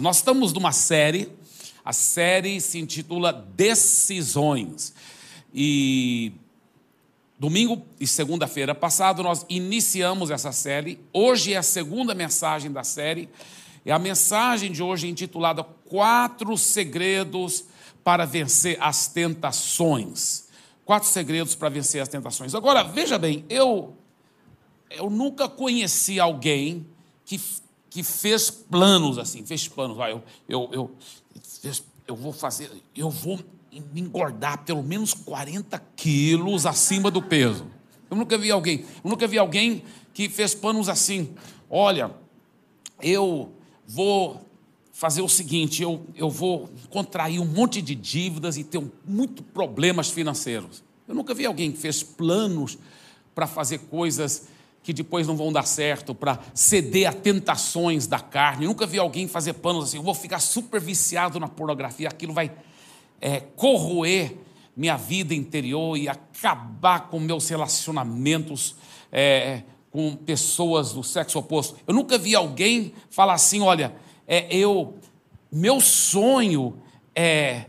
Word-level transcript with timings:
Nós 0.00 0.16
estamos 0.16 0.52
numa 0.52 0.72
série, 0.72 1.30
a 1.84 1.92
série 1.92 2.60
se 2.60 2.78
intitula 2.78 3.32
Decisões. 3.32 4.94
E 5.54 6.32
domingo 7.38 7.84
e 8.00 8.06
segunda-feira 8.06 8.74
passado 8.74 9.22
nós 9.22 9.44
iniciamos 9.48 10.30
essa 10.30 10.52
série. 10.52 10.98
Hoje 11.12 11.52
é 11.52 11.56
a 11.56 11.62
segunda 11.62 12.14
mensagem 12.14 12.70
da 12.70 12.84
série. 12.84 13.28
E 13.84 13.90
a 13.90 13.98
mensagem 13.98 14.70
de 14.70 14.82
hoje 14.82 15.06
é 15.06 15.10
intitulada 15.10 15.64
Quatro 15.64 16.56
Segredos 16.56 17.64
para 18.04 18.24
Vencer 18.24 18.78
as 18.80 19.08
Tentações. 19.08 20.48
Quatro 20.84 21.08
segredos 21.08 21.54
para 21.54 21.68
vencer 21.68 22.02
as 22.02 22.08
tentações. 22.08 22.54
Agora, 22.54 22.82
veja 22.82 23.16
bem, 23.16 23.44
eu, 23.48 23.96
eu 24.90 25.08
nunca 25.08 25.48
conheci 25.48 26.18
alguém 26.18 26.86
que 27.24 27.40
que 27.92 28.02
fez 28.02 28.50
planos 28.50 29.18
assim, 29.18 29.44
fez 29.44 29.68
planos. 29.68 30.00
Ah, 30.00 30.10
eu, 30.10 30.22
eu, 30.48 30.70
eu, 30.72 30.90
eu 32.08 32.16
vou 32.16 32.32
fazer, 32.32 32.70
eu 32.96 33.10
vou 33.10 33.38
me 33.92 34.00
engordar 34.00 34.64
pelo 34.64 34.82
menos 34.82 35.12
40 35.12 35.78
quilos 35.94 36.64
acima 36.64 37.10
do 37.10 37.20
peso. 37.20 37.66
Eu 38.10 38.16
nunca 38.16 38.38
vi 38.38 38.50
alguém, 38.50 38.86
eu 39.04 39.10
nunca 39.10 39.26
vi 39.26 39.36
alguém 39.36 39.84
que 40.14 40.26
fez 40.30 40.54
planos 40.54 40.88
assim. 40.88 41.34
Olha, 41.68 42.10
eu 43.02 43.52
vou 43.86 44.40
fazer 44.90 45.20
o 45.20 45.28
seguinte, 45.28 45.82
eu, 45.82 46.06
eu 46.14 46.30
vou 46.30 46.70
contrair 46.88 47.40
um 47.40 47.46
monte 47.46 47.82
de 47.82 47.94
dívidas 47.94 48.56
e 48.56 48.64
ter 48.64 48.82
muitos 49.06 49.44
problemas 49.52 50.08
financeiros. 50.08 50.82
Eu 51.06 51.14
nunca 51.14 51.34
vi 51.34 51.44
alguém 51.44 51.70
que 51.70 51.78
fez 51.78 52.02
planos 52.02 52.78
para 53.34 53.46
fazer 53.46 53.80
coisas 53.80 54.48
que 54.82 54.92
depois 54.92 55.26
não 55.26 55.36
vão 55.36 55.52
dar 55.52 55.64
certo, 55.64 56.14
para 56.14 56.40
ceder 56.54 57.08
a 57.08 57.12
tentações 57.12 58.06
da 58.06 58.18
carne. 58.18 58.64
Eu 58.64 58.68
nunca 58.68 58.86
vi 58.86 58.98
alguém 58.98 59.28
fazer 59.28 59.54
planos 59.54 59.84
assim, 59.84 59.96
eu 59.96 60.02
vou 60.02 60.14
ficar 60.14 60.40
super 60.40 60.80
viciado 60.80 61.38
na 61.38 61.48
pornografia, 61.48 62.08
aquilo 62.08 62.32
vai 62.32 62.50
é, 63.20 63.40
corroer 63.54 64.36
minha 64.76 64.96
vida 64.96 65.34
interior 65.34 65.96
e 65.96 66.08
acabar 66.08 67.08
com 67.08 67.20
meus 67.20 67.48
relacionamentos 67.48 68.74
é, 69.12 69.62
com 69.90 70.16
pessoas 70.16 70.92
do 70.92 71.04
sexo 71.04 71.38
oposto. 71.38 71.76
Eu 71.86 71.94
nunca 71.94 72.16
vi 72.18 72.34
alguém 72.34 72.92
falar 73.10 73.34
assim, 73.34 73.60
olha, 73.60 73.94
é, 74.26 74.54
eu, 74.54 74.96
meu 75.50 75.80
sonho 75.80 76.78
é, 77.14 77.66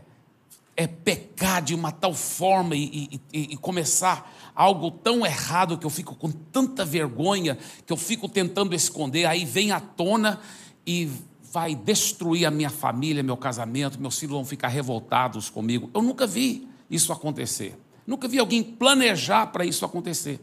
é 0.76 0.86
pecar 0.86 1.62
de 1.62 1.74
uma 1.74 1.92
tal 1.92 2.14
forma 2.14 2.74
e, 2.74 3.20
e, 3.32 3.52
e 3.52 3.56
começar 3.58 4.32
algo 4.54 4.90
tão 4.90 5.26
errado 5.26 5.76
que 5.76 5.84
eu 5.84 5.90
fico 5.90 6.14
com 6.14 6.30
tanta 6.30 6.84
vergonha, 6.84 7.58
que 7.84 7.92
eu 7.92 7.96
fico 7.96 8.28
tentando 8.28 8.74
esconder, 8.74 9.26
aí 9.26 9.44
vem 9.44 9.72
à 9.72 9.80
tona 9.80 10.40
e 10.86 11.10
vai 11.52 11.74
destruir 11.74 12.46
a 12.46 12.50
minha 12.50 12.70
família, 12.70 13.22
meu 13.22 13.36
casamento, 13.36 14.00
meus 14.00 14.18
filhos 14.18 14.34
vão 14.34 14.44
ficar 14.44 14.68
revoltados 14.68 15.48
comigo. 15.48 15.90
Eu 15.94 16.02
nunca 16.02 16.26
vi 16.26 16.68
isso 16.90 17.12
acontecer. 17.12 17.78
Nunca 18.06 18.28
vi 18.28 18.38
alguém 18.38 18.62
planejar 18.62 19.46
para 19.46 19.64
isso 19.64 19.84
acontecer. 19.84 20.40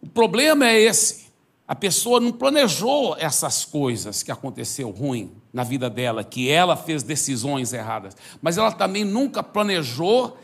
O 0.00 0.08
problema 0.08 0.66
é 0.66 0.80
esse. 0.80 1.22
A 1.66 1.74
pessoa 1.74 2.20
não 2.20 2.32
planejou 2.32 3.16
essas 3.16 3.64
coisas 3.64 4.22
que 4.22 4.32
aconteceu 4.32 4.90
ruim 4.90 5.32
na 5.52 5.62
vida 5.62 5.88
dela, 5.88 6.24
que 6.24 6.50
ela 6.50 6.76
fez 6.76 7.02
decisões 7.02 7.72
erradas, 7.72 8.16
mas 8.42 8.58
ela 8.58 8.72
também 8.72 9.04
nunca 9.04 9.42
planejou 9.42 10.36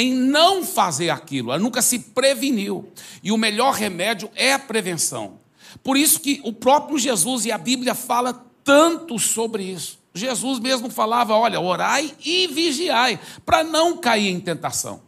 em 0.00 0.14
não 0.14 0.64
fazer 0.64 1.10
aquilo, 1.10 1.50
ela 1.50 1.62
nunca 1.62 1.82
se 1.82 1.98
preveniu. 1.98 2.90
E 3.22 3.30
o 3.30 3.36
melhor 3.36 3.74
remédio 3.74 4.30
é 4.34 4.54
a 4.54 4.58
prevenção. 4.58 5.34
Por 5.84 5.94
isso 5.94 6.20
que 6.20 6.40
o 6.42 6.54
próprio 6.54 6.98
Jesus 6.98 7.44
e 7.44 7.52
a 7.52 7.58
Bíblia 7.58 7.94
fala 7.94 8.32
tanto 8.64 9.18
sobre 9.18 9.62
isso. 9.62 9.98
Jesus 10.14 10.58
mesmo 10.58 10.88
falava: 10.88 11.36
olha, 11.36 11.60
orai 11.60 12.14
e 12.24 12.46
vigiai, 12.46 13.20
para 13.44 13.62
não 13.62 13.98
cair 13.98 14.30
em 14.30 14.40
tentação. 14.40 15.02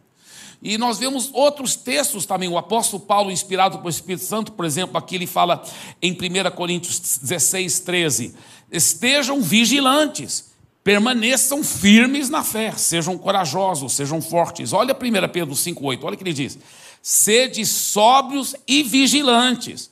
E 0.61 0.77
nós 0.77 0.99
vemos 0.99 1.31
outros 1.33 1.75
textos 1.75 2.27
também. 2.27 2.47
O 2.47 2.57
apóstolo 2.57 3.03
Paulo, 3.03 3.31
inspirado 3.31 3.79
pelo 3.79 3.89
Espírito 3.89 4.23
Santo, 4.23 4.51
por 4.51 4.63
exemplo, 4.63 4.95
aqui 4.95 5.15
ele 5.15 5.27
fala 5.27 5.63
em 6.01 6.11
1 6.11 6.51
Coríntios 6.55 6.99
16, 7.19 7.79
13: 7.79 8.35
estejam 8.71 9.41
vigilantes 9.41 10.52
permaneçam 10.83 11.63
firmes 11.63 12.29
na 12.29 12.43
fé, 12.43 12.71
sejam 12.73 13.17
corajosos, 13.17 13.93
sejam 13.93 14.21
fortes. 14.21 14.73
Olha 14.73 14.93
1 14.93 15.29
Pedro 15.31 15.55
5,8, 15.55 16.03
olha 16.03 16.15
o 16.15 16.17
que 16.17 16.23
ele 16.23 16.33
diz: 16.33 16.57
sede 17.01 17.65
sóbrios 17.65 18.55
e 18.67 18.83
vigilantes. 18.83 19.91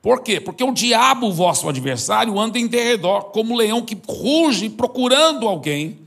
Por 0.00 0.20
quê? 0.20 0.38
Porque 0.38 0.62
o 0.62 0.72
diabo, 0.72 1.32
vosso 1.32 1.68
adversário, 1.68 2.38
anda 2.38 2.58
em 2.58 2.66
derredor, 2.66 3.24
como 3.30 3.54
um 3.54 3.56
leão 3.56 3.82
que 3.82 3.96
ruge 4.06 4.68
procurando 4.68 5.48
alguém 5.48 5.98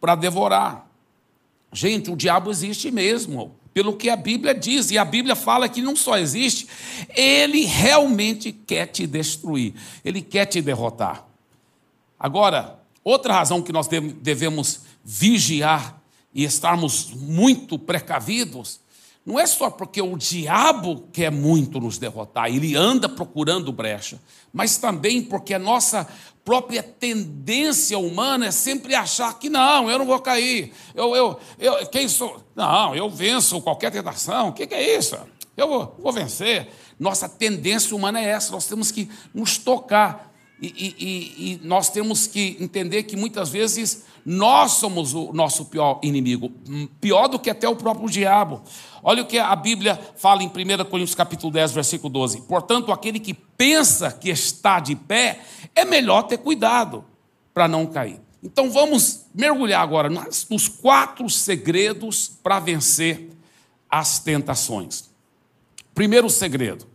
para 0.00 0.14
devorar. 0.14 0.88
Gente, 1.70 2.10
o 2.10 2.16
diabo 2.16 2.50
existe 2.50 2.90
mesmo, 2.90 3.54
pelo 3.74 3.94
que 3.94 4.08
a 4.08 4.16
Bíblia 4.16 4.54
diz, 4.54 4.90
e 4.90 4.96
a 4.96 5.04
Bíblia 5.04 5.36
fala 5.36 5.68
que 5.68 5.82
não 5.82 5.94
só 5.94 6.16
existe, 6.16 6.66
ele 7.14 7.66
realmente 7.66 8.50
quer 8.50 8.86
te 8.86 9.06
destruir, 9.06 9.74
ele 10.02 10.22
quer 10.22 10.46
te 10.46 10.62
derrotar. 10.62 11.26
Agora, 12.18 12.77
Outra 13.08 13.32
razão 13.32 13.62
que 13.62 13.72
nós 13.72 13.88
devemos 13.88 14.80
vigiar 15.02 15.98
e 16.34 16.44
estarmos 16.44 17.10
muito 17.14 17.78
precavidos, 17.78 18.80
não 19.24 19.40
é 19.40 19.46
só 19.46 19.70
porque 19.70 20.02
o 20.02 20.14
diabo 20.14 21.08
quer 21.10 21.32
muito 21.32 21.80
nos 21.80 21.96
derrotar, 21.96 22.48
ele 22.48 22.76
anda 22.76 23.08
procurando 23.08 23.72
brecha, 23.72 24.20
mas 24.52 24.76
também 24.76 25.22
porque 25.22 25.54
a 25.54 25.58
nossa 25.58 26.06
própria 26.44 26.82
tendência 26.82 27.98
humana 27.98 28.48
é 28.48 28.50
sempre 28.50 28.94
achar 28.94 29.38
que 29.38 29.48
não, 29.48 29.90
eu 29.90 30.00
não 30.00 30.04
vou 30.04 30.20
cair, 30.20 30.74
eu, 30.94 31.16
eu, 31.16 31.40
eu 31.58 31.86
quem 31.86 32.08
sou? 32.08 32.44
Não, 32.54 32.94
eu 32.94 33.08
venço 33.08 33.62
qualquer 33.62 33.90
tentação, 33.90 34.48
o 34.48 34.52
que, 34.52 34.66
que 34.66 34.74
é 34.74 34.98
isso? 34.98 35.16
Eu 35.56 35.66
vou, 35.66 35.96
vou 35.98 36.12
vencer. 36.12 36.68
Nossa 37.00 37.26
tendência 37.26 37.96
humana 37.96 38.20
é 38.20 38.24
essa, 38.24 38.52
nós 38.52 38.66
temos 38.66 38.92
que 38.92 39.08
nos 39.32 39.56
tocar 39.56 40.27
e, 40.60 40.66
e, 40.98 41.52
e, 41.52 41.60
nós 41.62 41.88
temos 41.88 42.26
que 42.26 42.56
entender 42.58 43.04
que 43.04 43.16
muitas 43.16 43.48
vezes 43.48 44.04
nós 44.26 44.72
somos 44.72 45.14
o 45.14 45.32
nosso 45.32 45.66
pior 45.66 46.00
inimigo, 46.02 46.50
pior 47.00 47.28
do 47.28 47.38
que 47.38 47.48
até 47.48 47.68
o 47.68 47.76
próprio 47.76 48.10
diabo. 48.10 48.62
Olha 49.02 49.22
o 49.22 49.26
que 49.26 49.38
a 49.38 49.54
Bíblia 49.54 49.98
fala 50.16 50.42
em 50.42 50.48
1 50.48 50.50
Coríntios 50.86 51.14
capítulo 51.14 51.52
10, 51.52 51.72
versículo 51.72 52.12
12. 52.12 52.42
Portanto, 52.42 52.90
aquele 52.90 53.20
que 53.20 53.32
pensa 53.32 54.10
que 54.10 54.30
está 54.30 54.80
de 54.80 54.96
pé, 54.96 55.40
é 55.74 55.84
melhor 55.84 56.22
ter 56.22 56.38
cuidado 56.38 57.04
para 57.54 57.68
não 57.68 57.86
cair. 57.86 58.20
Então 58.42 58.70
vamos 58.70 59.26
mergulhar 59.32 59.82
agora 59.82 60.08
nos 60.08 60.68
quatro 60.68 61.30
segredos 61.30 62.28
para 62.42 62.58
vencer 62.58 63.30
as 63.88 64.18
tentações. 64.18 65.08
Primeiro 65.94 66.28
segredo 66.28 66.86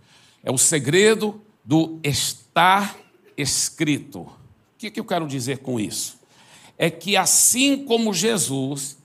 é 0.43 0.51
o 0.51 0.57
segredo 0.57 1.41
do 1.63 1.99
estar 2.03 2.95
escrito. 3.37 4.21
O 4.21 4.31
que, 4.77 4.99
eu 4.99 5.05
quero 5.05 5.27
dizer 5.27 5.59
com 5.59 5.79
isso? 5.79 6.19
É 6.77 6.89
que 6.89 7.15
assim 7.15 7.85
como 7.85 8.13
Jesus, 8.13 8.97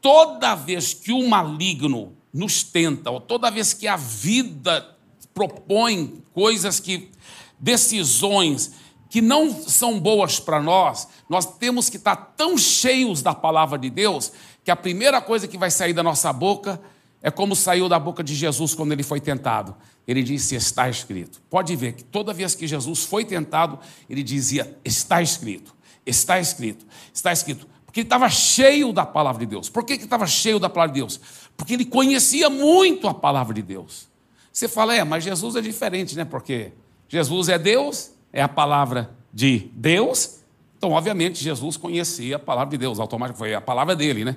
toda 0.00 0.54
vez 0.54 0.94
que 0.94 1.12
o 1.12 1.28
maligno 1.28 2.12
nos 2.32 2.62
tenta, 2.62 3.10
ou 3.10 3.20
toda 3.20 3.50
vez 3.50 3.72
que 3.72 3.86
a 3.86 3.96
vida 3.96 4.96
propõe 5.34 6.22
coisas 6.32 6.80
que, 6.80 7.10
decisões 7.58 8.72
que 9.08 9.20
não 9.20 9.52
são 9.52 9.98
boas 9.98 10.38
para 10.38 10.62
nós, 10.62 11.08
nós 11.28 11.44
temos 11.58 11.88
que 11.88 11.96
estar 11.96 12.16
tão 12.36 12.56
cheios 12.56 13.22
da 13.22 13.34
palavra 13.34 13.78
de 13.78 13.90
Deus 13.90 14.32
que 14.64 14.70
a 14.70 14.76
primeira 14.76 15.20
coisa 15.20 15.48
que 15.48 15.58
vai 15.58 15.70
sair 15.70 15.92
da 15.92 16.02
nossa 16.02 16.32
boca 16.32 16.80
como 17.28 17.56
saiu 17.56 17.88
da 17.88 17.98
boca 17.98 18.22
de 18.22 18.34
Jesus 18.34 18.74
quando 18.74 18.92
ele 18.92 19.02
foi 19.02 19.20
tentado. 19.20 19.74
Ele 20.06 20.22
disse: 20.22 20.54
Está 20.54 20.88
escrito. 20.88 21.42
Pode 21.50 21.74
ver 21.74 21.94
que 21.94 22.04
toda 22.04 22.32
vez 22.32 22.54
que 22.54 22.66
Jesus 22.66 23.04
foi 23.04 23.24
tentado, 23.24 23.78
ele 24.08 24.22
dizia: 24.22 24.78
Está 24.84 25.20
escrito, 25.20 25.74
está 26.06 26.38
escrito, 26.38 26.86
está 27.12 27.32
escrito. 27.32 27.66
Porque 27.84 28.00
ele 28.00 28.06
estava 28.06 28.28
cheio 28.30 28.92
da 28.92 29.04
palavra 29.04 29.40
de 29.40 29.46
Deus. 29.46 29.68
Por 29.68 29.84
que 29.84 29.94
ele 29.94 30.04
estava 30.04 30.24
cheio 30.24 30.60
da 30.60 30.68
palavra 30.68 30.94
de 30.94 31.00
Deus? 31.00 31.20
Porque 31.56 31.74
ele 31.74 31.84
conhecia 31.84 32.48
muito 32.48 33.08
a 33.08 33.12
palavra 33.12 33.52
de 33.52 33.62
Deus. 33.62 34.08
Você 34.52 34.68
fala, 34.68 34.94
é, 34.94 35.02
mas 35.02 35.24
Jesus 35.24 35.56
é 35.56 35.60
diferente, 35.60 36.16
né? 36.16 36.24
Porque 36.24 36.72
Jesus 37.08 37.48
é 37.48 37.58
Deus, 37.58 38.12
é 38.32 38.40
a 38.42 38.48
palavra 38.48 39.10
de 39.32 39.70
Deus. 39.74 40.38
Então, 40.78 40.92
obviamente, 40.92 41.42
Jesus 41.42 41.76
conhecia 41.76 42.36
a 42.36 42.38
palavra 42.38 42.70
de 42.70 42.78
Deus, 42.78 43.00
automaticamente 43.00 43.38
foi 43.38 43.54
a 43.54 43.60
palavra 43.60 43.96
dele, 43.96 44.24
né? 44.24 44.36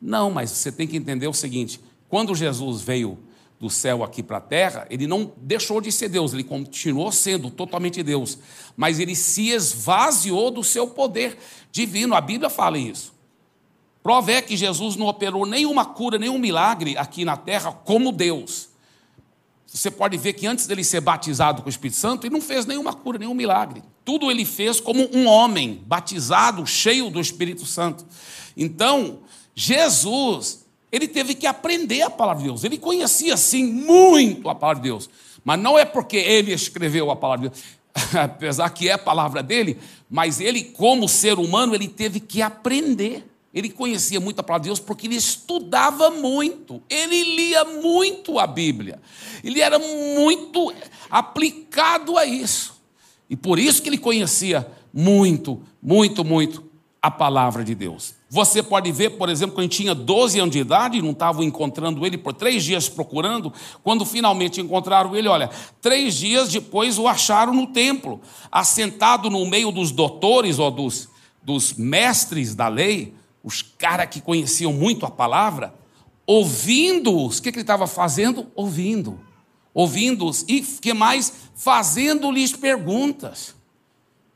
Não, 0.00 0.30
mas 0.30 0.50
você 0.50 0.72
tem 0.72 0.86
que 0.86 0.96
entender 0.96 1.28
o 1.28 1.34
seguinte: 1.34 1.80
quando 2.08 2.34
Jesus 2.34 2.80
veio 2.80 3.18
do 3.60 3.68
céu 3.68 4.04
aqui 4.04 4.22
para 4.22 4.36
a 4.36 4.40
terra, 4.40 4.86
ele 4.88 5.06
não 5.06 5.32
deixou 5.36 5.80
de 5.80 5.90
ser 5.90 6.08
Deus, 6.08 6.32
ele 6.32 6.44
continuou 6.44 7.10
sendo 7.10 7.50
totalmente 7.50 8.02
Deus, 8.02 8.38
mas 8.76 9.00
ele 9.00 9.16
se 9.16 9.48
esvaziou 9.48 10.50
do 10.50 10.62
seu 10.62 10.86
poder 10.86 11.36
divino. 11.72 12.14
A 12.14 12.20
Bíblia 12.20 12.48
fala 12.48 12.78
isso. 12.78 13.12
Prova 14.02 14.32
é 14.32 14.40
que 14.40 14.56
Jesus 14.56 14.96
não 14.96 15.06
operou 15.06 15.44
nenhuma 15.44 15.84
cura, 15.84 16.18
nenhum 16.18 16.38
milagre 16.38 16.96
aqui 16.96 17.24
na 17.24 17.36
terra 17.36 17.72
como 17.72 18.12
Deus. 18.12 18.68
você 19.66 19.90
pode 19.90 20.16
ver 20.16 20.34
que 20.34 20.46
antes 20.46 20.66
dele 20.66 20.84
ser 20.84 21.00
batizado 21.00 21.60
com 21.60 21.66
o 21.66 21.70
Espírito 21.70 21.98
Santo, 21.98 22.26
ele 22.26 22.32
não 22.32 22.40
fez 22.40 22.64
nenhuma 22.64 22.94
cura, 22.94 23.18
nenhum 23.18 23.34
milagre. 23.34 23.82
Tudo 24.04 24.30
ele 24.30 24.44
fez 24.44 24.80
como 24.80 25.08
um 25.12 25.26
homem 25.26 25.82
batizado, 25.84 26.64
cheio 26.64 27.10
do 27.10 27.20
Espírito 27.20 27.66
Santo. 27.66 28.06
Então, 28.56 29.18
Jesus, 29.54 30.64
ele 30.90 31.06
teve 31.06 31.34
que 31.34 31.46
aprender 31.46 32.02
a 32.02 32.10
palavra 32.10 32.42
de 32.42 32.48
Deus. 32.48 32.64
Ele 32.64 32.78
conhecia, 32.78 33.36
sim, 33.36 33.64
muito 33.64 34.48
a 34.48 34.54
palavra 34.54 34.82
de 34.82 34.88
Deus. 34.88 35.10
Mas 35.44 35.58
não 35.60 35.78
é 35.78 35.84
porque 35.84 36.16
ele 36.16 36.52
escreveu 36.52 37.10
a 37.10 37.16
palavra 37.16 37.48
de 37.48 37.54
Deus, 37.54 37.64
apesar 38.14 38.70
que 38.70 38.88
é 38.88 38.92
a 38.92 38.98
palavra 38.98 39.42
dele, 39.42 39.78
mas 40.10 40.40
ele, 40.40 40.62
como 40.62 41.08
ser 41.08 41.38
humano, 41.38 41.74
ele 41.74 41.88
teve 41.88 42.20
que 42.20 42.40
aprender. 42.40 43.24
Ele 43.52 43.70
conhecia 43.70 44.20
muito 44.20 44.40
a 44.40 44.42
palavra 44.42 44.64
de 44.64 44.68
Deus 44.68 44.80
porque 44.80 45.06
ele 45.06 45.16
estudava 45.16 46.10
muito, 46.10 46.82
ele 46.88 47.34
lia 47.34 47.64
muito 47.64 48.38
a 48.38 48.46
Bíblia, 48.46 49.00
ele 49.42 49.60
era 49.60 49.78
muito 49.78 50.72
aplicado 51.10 52.18
a 52.18 52.26
isso. 52.26 52.78
E 53.28 53.34
por 53.34 53.58
isso 53.58 53.82
que 53.82 53.88
ele 53.88 53.98
conhecia 53.98 54.70
muito, 54.92 55.62
muito, 55.82 56.24
muito 56.24 56.64
a 57.00 57.10
palavra 57.10 57.64
de 57.64 57.74
Deus. 57.74 58.17
Você 58.30 58.62
pode 58.62 58.92
ver, 58.92 59.10
por 59.10 59.30
exemplo, 59.30 59.54
quando 59.54 59.70
tinha 59.70 59.94
12 59.94 60.38
anos 60.38 60.52
de 60.52 60.58
idade, 60.58 61.00
não 61.00 61.12
estavam 61.12 61.42
encontrando 61.42 62.04
ele 62.04 62.18
por 62.18 62.34
três 62.34 62.62
dias 62.62 62.86
procurando, 62.86 63.50
quando 63.82 64.04
finalmente 64.04 64.60
encontraram 64.60 65.16
ele, 65.16 65.28
olha, 65.28 65.48
três 65.80 66.14
dias 66.14 66.50
depois 66.50 66.98
o 66.98 67.08
acharam 67.08 67.54
no 67.54 67.68
templo, 67.68 68.20
assentado 68.52 69.30
no 69.30 69.46
meio 69.46 69.72
dos 69.72 69.90
doutores 69.90 70.58
ou 70.58 70.70
dos, 70.70 71.08
dos 71.42 71.72
mestres 71.72 72.54
da 72.54 72.68
lei, 72.68 73.14
os 73.42 73.62
caras 73.62 74.08
que 74.10 74.20
conheciam 74.20 74.74
muito 74.74 75.06
a 75.06 75.10
palavra, 75.10 75.74
ouvindo-os. 76.26 77.38
O 77.38 77.42
que, 77.42 77.50
que 77.50 77.56
ele 77.56 77.62
estava 77.62 77.86
fazendo? 77.86 78.46
Ouvindo. 78.54 79.18
Ouvindo-os. 79.72 80.44
E 80.46 80.60
que 80.60 80.92
mais? 80.92 81.32
Fazendo-lhes 81.54 82.52
perguntas. 82.52 83.54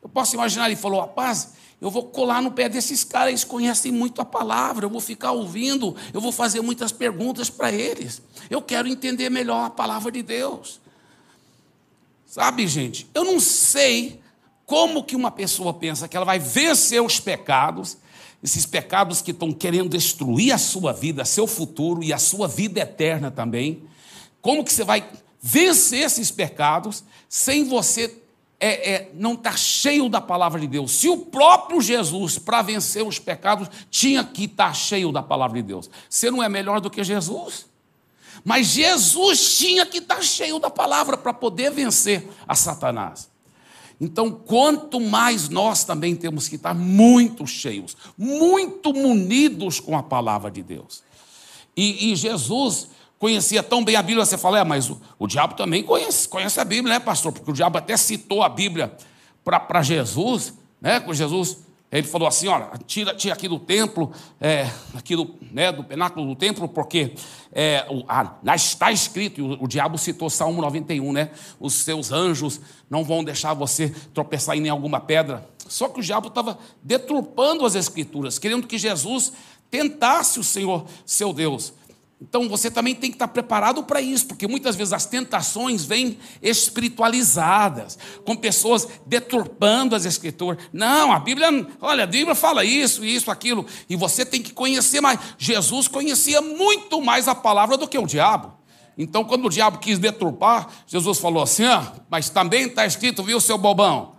Eu 0.02 0.08
posso 0.08 0.34
imaginar, 0.34 0.66
ele 0.66 0.76
falou, 0.76 1.00
rapaz, 1.00 1.52
eu 1.81 1.90
vou 1.90 2.04
colar 2.04 2.43
no 2.43 2.50
pé 2.50 2.69
desses 2.69 3.04
caras, 3.04 3.28
eles 3.28 3.44
conhecem 3.44 3.90
muito 3.90 4.20
a 4.20 4.25
palavra, 4.25 4.84
eu 4.84 4.90
vou 4.90 5.00
ficar 5.00 5.32
ouvindo, 5.32 5.96
eu 6.12 6.20
vou 6.20 6.32
fazer 6.32 6.60
muitas 6.60 6.93
perguntas 6.93 7.50
para 7.50 7.72
eles. 7.72 8.22
Eu 8.49 8.62
quero 8.62 8.88
entender 8.88 9.31
melhor 9.31 9.66
a 9.66 9.70
palavra 9.70 10.10
de 10.12 10.22
Deus. 10.22 10.81
Sabe, 12.26 12.66
gente, 12.66 13.08
eu 13.12 13.25
não 13.25 13.38
sei 13.40 14.20
como 14.64 15.04
que 15.04 15.14
uma 15.14 15.31
pessoa 15.31 15.75
pensa 15.75 16.08
que 16.08 16.16
ela 16.16 16.25
vai 16.25 16.38
vencer 16.38 17.02
os 17.02 17.20
pecados, 17.20 17.99
esses 18.43 18.64
pecados 18.64 19.20
que 19.20 19.32
estão 19.32 19.52
querendo 19.52 19.88
destruir 19.88 20.52
a 20.52 20.58
sua 20.58 20.93
vida, 20.93 21.25
seu 21.25 21.46
futuro 21.46 22.02
e 22.02 22.12
a 22.12 22.19
sua 22.19 22.49
vida 22.49 22.81
eterna 22.81 23.31
também. 23.31 23.82
Como 24.40 24.64
que 24.64 24.72
você 24.72 24.84
vai 24.84 25.08
vencer 25.40 26.04
esses 26.04 26.31
pecados 26.31 27.04
sem 27.28 27.64
você 27.64 28.22
é, 28.64 28.93
é, 28.93 29.11
não 29.14 29.32
está 29.35 29.56
cheio 29.56 30.09
da 30.09 30.20
palavra 30.20 30.61
de 30.61 30.69
Deus. 30.69 30.93
Se 30.93 31.09
o 31.09 31.17
próprio 31.17 31.81
Jesus, 31.81 32.38
para 32.38 32.62
vencer 32.62 33.05
os 33.05 33.19
pecados, 33.19 33.69
tinha 33.91 34.23
que 34.23 34.44
estar 34.44 34.69
tá 34.69 34.73
cheio 34.73 35.11
da 35.11 35.20
palavra 35.20 35.61
de 35.61 35.67
Deus, 35.67 35.91
você 36.09 36.31
não 36.31 36.41
é 36.41 36.49
melhor 36.49 36.81
do 36.81 36.88
que 36.88 37.03
Jesus? 37.03 37.67
Mas 38.44 38.69
Jesus 38.69 39.59
tinha 39.59 39.85
que 39.85 39.99
estar 39.99 40.17
tá 40.17 40.23
cheio 40.23 40.61
da 40.61 40.70
palavra 40.70 41.17
para 41.17 41.35
poder 41.35 41.73
vencer 41.73 42.29
a 42.47 42.55
Satanás. 42.55 43.29
Então, 44.00 44.31
quanto 44.31 45.00
mais 45.00 45.49
nós 45.49 45.82
também 45.82 46.14
temos 46.14 46.47
que 46.47 46.55
estar 46.55 46.73
muito 46.73 47.44
cheios, 47.49 47.97
muito 48.17 48.94
munidos 48.94 49.81
com 49.81 49.99
a 49.99 50.05
palavra 50.05 50.53
de 50.53 50.62
Deus. 50.62 51.03
E, 51.76 52.12
e 52.12 52.17
Jesus 52.17 52.88
conhecia 53.23 53.63
tão 53.63 53.85
bem 53.85 53.95
a 53.95 54.03
Bíblia, 54.03 54.27
você 54.27 54.37
fala, 54.37 54.59
é, 54.59 54.65
mas 54.65 54.91
o, 54.91 55.01
o 55.17 55.29
diabo 55.29 55.55
também 55.55 55.85
conhece, 55.85 56.29
conhece 56.29 56.59
a 56.59 56.65
Bíblia, 56.65 56.95
né, 56.95 56.99
pastor? 56.99 57.31
Porque 57.31 57.53
o 57.53 57.55
diabo 57.55 57.79
até 57.79 57.97
citou 57.97 58.43
a 58.43 58.49
Bíblia 58.49 58.97
para 59.45 59.81
Jesus, 59.81 60.53
né? 60.81 60.99
Com 60.99 61.15
Jesus, 61.15 61.59
ele 61.93 62.05
falou 62.05 62.27
assim: 62.27 62.49
olha, 62.49 62.69
tira, 62.85 63.15
tira 63.15 63.33
aqui 63.33 63.47
do 63.47 63.61
templo, 63.61 64.11
é, 64.41 64.69
aqui 64.93 65.15
do, 65.15 65.37
né, 65.53 65.71
do 65.71 65.85
penáculo 65.85 66.27
do 66.27 66.35
templo, 66.35 66.69
porque 66.69 67.15
é, 67.53 67.87
o, 67.89 68.03
a, 68.09 68.35
está 68.57 68.91
escrito, 68.91 69.41
e 69.41 69.43
o, 69.45 69.63
o, 69.63 69.69
diabo 69.69 69.97
citou 69.99 70.29
Salmo 70.29 70.61
91, 70.61 71.13
né? 71.13 71.31
Os 71.61 71.75
seus 71.75 72.11
anjos 72.11 72.61
não 72.91 73.05
vão 73.05 73.23
deixar 73.23 73.55
você 73.55 73.91
tropeçar 74.13 74.57
em 74.57 74.69
alguma 74.69 74.99
pedra. 74.99 75.49
Só 75.69 75.89
que 75.89 76.01
o 76.01 76.03
diabo 76.03 76.27
estava 76.27 76.59
deturpando 76.83 77.65
as 77.65 77.77
escrituras, 77.77 78.37
querendo 78.37 78.67
que 78.67 78.79
Jesus 78.79 79.33
tentasse 79.71 80.41
o 80.41 80.45
Senhor, 80.45 80.87
seu 81.07 81.33
Deus. 81.33 81.73
Então 82.23 82.49
você 82.49 82.71
também 82.71 82.95
tem 82.95 83.11
que 83.11 83.17
estar 83.17 83.27
preparado 83.27 83.83
para 83.83 84.01
isso, 84.01 84.29
porque 84.29 84.47
muitas 84.47 84.77
vezes 84.77 84.93
as 84.93 85.05
tentações 85.05 85.85
vêm 85.85 86.17
espiritualizadas, 86.41 87.99
com 88.25 88.37
pessoas 88.37 88.87
deturpando 89.05 89.97
as 89.97 90.05
escrituras. 90.05 90.63
Não, 90.73 91.11
a 91.11 91.19
Bíblia, 91.19 91.49
olha, 91.81 92.05
a 92.05 92.07
Bíblia 92.07 92.37
fala 92.37 92.65
isso, 92.65 93.05
isso, 93.05 93.29
aquilo, 93.29 93.67
e 93.89 93.97
você 93.97 94.25
tem 94.25 94.41
que 94.41 94.53
conhecer 94.53 95.01
mais. 95.01 95.19
Jesus 95.37 95.89
conhecia 95.89 96.41
muito 96.41 97.01
mais 97.03 97.27
a 97.27 97.35
palavra 97.35 97.77
do 97.77 97.89
que 97.89 97.99
o 97.99 98.07
diabo. 98.07 98.53
Então, 98.97 99.25
quando 99.25 99.47
o 99.47 99.51
diabo 99.51 99.79
quis 99.79 99.99
deturpar, 99.99 100.69
Jesus 100.87 101.19
falou 101.19 101.43
assim: 101.43 101.65
ah, 101.65 101.93
mas 102.09 102.31
também 102.31 102.67
está 102.67 102.87
escrito, 102.87 103.25
viu, 103.25 103.41
seu 103.41 103.59
bobão? 103.59 104.15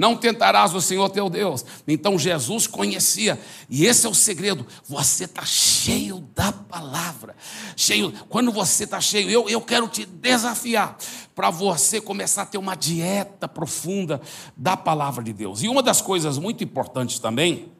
Não 0.00 0.16
tentarás 0.16 0.74
o 0.74 0.80
Senhor 0.80 1.10
teu 1.10 1.28
Deus. 1.28 1.62
Então 1.86 2.18
Jesus 2.18 2.66
conhecia, 2.66 3.38
e 3.68 3.84
esse 3.84 4.06
é 4.06 4.08
o 4.08 4.14
segredo. 4.14 4.66
Você 4.88 5.24
está 5.24 5.44
cheio 5.44 6.26
da 6.34 6.50
palavra. 6.50 7.36
Cheio. 7.76 8.10
Quando 8.30 8.50
você 8.50 8.84
está 8.84 8.98
cheio, 8.98 9.28
eu, 9.28 9.46
eu 9.50 9.60
quero 9.60 9.86
te 9.88 10.06
desafiar 10.06 10.96
para 11.34 11.50
você 11.50 12.00
começar 12.00 12.42
a 12.42 12.46
ter 12.46 12.56
uma 12.56 12.74
dieta 12.74 13.46
profunda 13.46 14.22
da 14.56 14.74
palavra 14.74 15.22
de 15.22 15.34
Deus. 15.34 15.62
E 15.62 15.68
uma 15.68 15.82
das 15.82 16.00
coisas 16.00 16.38
muito 16.38 16.64
importantes 16.64 17.18
também 17.18 17.70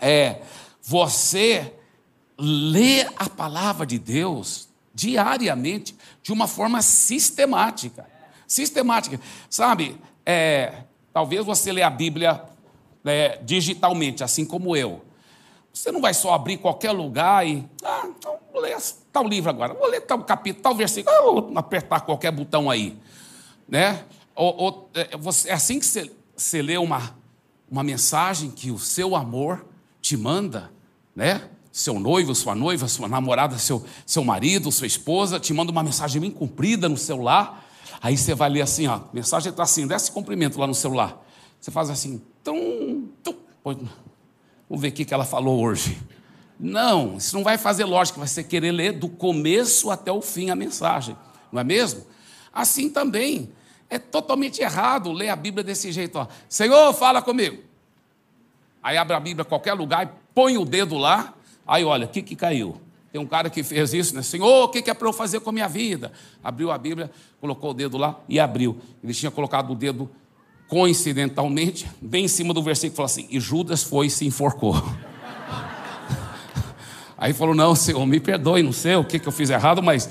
é 0.00 0.40
você 0.80 1.70
ler 2.38 3.12
a 3.14 3.28
palavra 3.28 3.84
de 3.84 3.98
Deus 3.98 4.70
diariamente 4.94 5.94
de 6.22 6.32
uma 6.32 6.48
forma 6.48 6.80
sistemática. 6.80 8.06
Sistemática. 8.46 9.20
Sabe, 9.50 10.00
é, 10.24 10.84
Talvez 11.12 11.44
você 11.44 11.72
lê 11.72 11.82
a 11.82 11.90
Bíblia 11.90 12.42
é, 13.04 13.38
digitalmente, 13.42 14.24
assim 14.24 14.44
como 14.44 14.76
eu. 14.76 15.02
Você 15.72 15.90
não 15.90 16.00
vai 16.00 16.12
só 16.12 16.34
abrir 16.34 16.58
qualquer 16.58 16.92
lugar 16.92 17.46
e. 17.46 17.66
Ah, 17.82 18.06
então 18.06 18.38
vou 18.52 18.60
ler 18.60 18.76
tal 19.10 19.26
livro 19.26 19.50
agora, 19.50 19.74
vou 19.74 19.88
ler 19.88 20.02
tal 20.02 20.22
capítulo, 20.24 20.62
tal 20.62 20.74
versículo, 20.74 21.14
ah, 21.14 21.22
vou 21.22 21.52
apertar 21.56 22.00
qualquer 22.00 22.30
botão 22.30 22.70
aí. 22.70 22.96
Né? 23.68 24.04
Ou, 24.34 24.56
ou, 24.56 24.90
é, 24.94 25.16
você, 25.16 25.48
é 25.48 25.52
assim 25.52 25.78
que 25.78 25.86
você, 25.86 26.10
você 26.36 26.60
lê 26.62 26.76
uma, 26.76 27.14
uma 27.70 27.82
mensagem 27.82 28.50
que 28.50 28.70
o 28.70 28.78
seu 28.78 29.16
amor 29.16 29.64
te 30.00 30.16
manda, 30.16 30.70
né? 31.14 31.48
Seu 31.70 31.98
noivo, 31.98 32.34
sua 32.34 32.54
noiva, 32.54 32.86
sua 32.86 33.08
namorada, 33.08 33.56
seu, 33.58 33.82
seu 34.04 34.22
marido, 34.22 34.70
sua 34.70 34.86
esposa, 34.86 35.40
te 35.40 35.54
manda 35.54 35.72
uma 35.72 35.82
mensagem 35.82 36.20
bem 36.20 36.30
comprida 36.30 36.86
no 36.86 36.98
celular. 36.98 37.61
Aí 38.02 38.18
você 38.18 38.34
vai 38.34 38.50
ler 38.50 38.62
assim, 38.62 38.88
ó, 38.88 38.94
a 38.94 39.04
mensagem 39.12 39.50
está 39.50 39.62
assim, 39.62 39.86
desce 39.86 40.10
cumprimento 40.10 40.58
lá 40.58 40.66
no 40.66 40.74
celular. 40.74 41.24
Você 41.60 41.70
faz 41.70 41.88
assim, 41.88 42.20
tum, 42.42 43.08
tum. 43.22 43.36
Vamos 43.64 44.82
ver 44.82 44.88
o 44.88 44.92
que 44.92 45.14
ela 45.14 45.24
falou 45.24 45.62
hoje. 45.62 45.96
Não, 46.58 47.16
isso 47.16 47.36
não 47.36 47.44
vai 47.44 47.56
fazer 47.56 47.84
lógica, 47.84 48.18
vai 48.18 48.26
ser 48.26 48.44
querer 48.44 48.72
ler 48.72 48.92
do 48.92 49.08
começo 49.08 49.90
até 49.90 50.10
o 50.10 50.20
fim 50.20 50.50
a 50.50 50.56
mensagem, 50.56 51.16
não 51.50 51.60
é 51.60 51.64
mesmo? 51.64 52.04
Assim 52.52 52.90
também, 52.90 53.50
é 53.88 53.98
totalmente 53.98 54.60
errado 54.60 55.12
ler 55.12 55.28
a 55.28 55.36
Bíblia 55.36 55.62
desse 55.62 55.92
jeito, 55.92 56.18
ó. 56.18 56.26
Senhor, 56.48 56.92
fala 56.94 57.22
comigo. 57.22 57.62
Aí 58.82 58.96
abre 58.96 59.14
a 59.14 59.20
Bíblia 59.20 59.44
qualquer 59.44 59.74
lugar 59.74 60.06
e 60.06 60.10
põe 60.34 60.58
o 60.58 60.64
dedo 60.64 60.96
lá, 60.96 61.34
aí 61.66 61.84
olha, 61.84 62.06
o 62.06 62.08
que, 62.08 62.22
que 62.22 62.34
caiu? 62.34 62.80
Tem 63.12 63.20
um 63.20 63.26
cara 63.26 63.50
que 63.50 63.62
fez 63.62 63.92
isso, 63.92 64.14
né? 64.14 64.22
Senhor, 64.22 64.64
o 64.64 64.68
que 64.68 64.88
é 64.88 64.94
para 64.94 65.06
eu 65.06 65.12
fazer 65.12 65.40
com 65.40 65.50
a 65.50 65.52
minha 65.52 65.68
vida? 65.68 66.10
Abriu 66.42 66.70
a 66.70 66.78
Bíblia, 66.78 67.10
colocou 67.38 67.72
o 67.72 67.74
dedo 67.74 67.98
lá 67.98 68.18
e 68.26 68.40
abriu. 68.40 68.78
Ele 69.04 69.12
tinha 69.12 69.30
colocado 69.30 69.70
o 69.70 69.76
dedo 69.76 70.08
coincidentalmente, 70.66 71.86
bem 72.00 72.24
em 72.24 72.28
cima 72.28 72.54
do 72.54 72.62
versículo, 72.62 72.96
falou 72.96 73.06
assim: 73.06 73.26
E 73.28 73.38
Judas 73.38 73.82
foi 73.82 74.06
e 74.06 74.10
se 74.10 74.24
enforcou. 74.24 74.72
Aí 77.18 77.34
falou: 77.34 77.54
Não, 77.54 77.74
Senhor, 77.74 78.06
me 78.06 78.18
perdoe, 78.18 78.62
não 78.62 78.72
sei 78.72 78.96
o 78.96 79.04
que, 79.04 79.20
eu 79.22 79.32
fiz 79.32 79.50
errado, 79.50 79.82
mas 79.82 80.08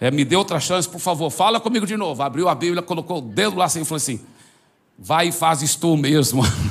é, 0.00 0.10
me 0.10 0.24
dê 0.24 0.34
outra 0.34 0.58
chance, 0.58 0.88
por 0.88 0.98
favor, 0.98 1.30
fala 1.30 1.60
comigo 1.60 1.86
de 1.86 1.96
novo. 1.96 2.20
Abriu 2.20 2.48
a 2.48 2.54
Bíblia, 2.56 2.82
colocou 2.82 3.18
o 3.18 3.20
dedo 3.20 3.56
lá 3.56 3.66
assim 3.66 3.82
e 3.82 3.84
falou 3.84 3.98
assim: 3.98 4.20
Vai 4.98 5.28
e 5.28 5.32
fazes 5.32 5.76
tu 5.76 5.96
mesmo. 5.96 6.42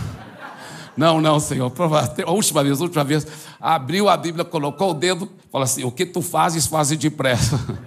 Não, 1.00 1.22
não, 1.22 1.40
Senhor. 1.40 1.72
A 2.26 2.30
última 2.30 2.62
vez, 2.62 2.82
a 2.82 2.84
última 2.84 3.04
vez, 3.06 3.26
abriu 3.58 4.10
a 4.10 4.18
Bíblia, 4.18 4.44
colocou 4.44 4.92
o 4.92 4.94
dedo, 4.94 5.30
falou 5.50 5.64
assim: 5.64 5.86
O 5.86 5.92
que 5.92 6.06
tu 6.06 6.22
fazes, 6.22 6.68
fazes 6.68 6.98
depressa. 6.98 7.58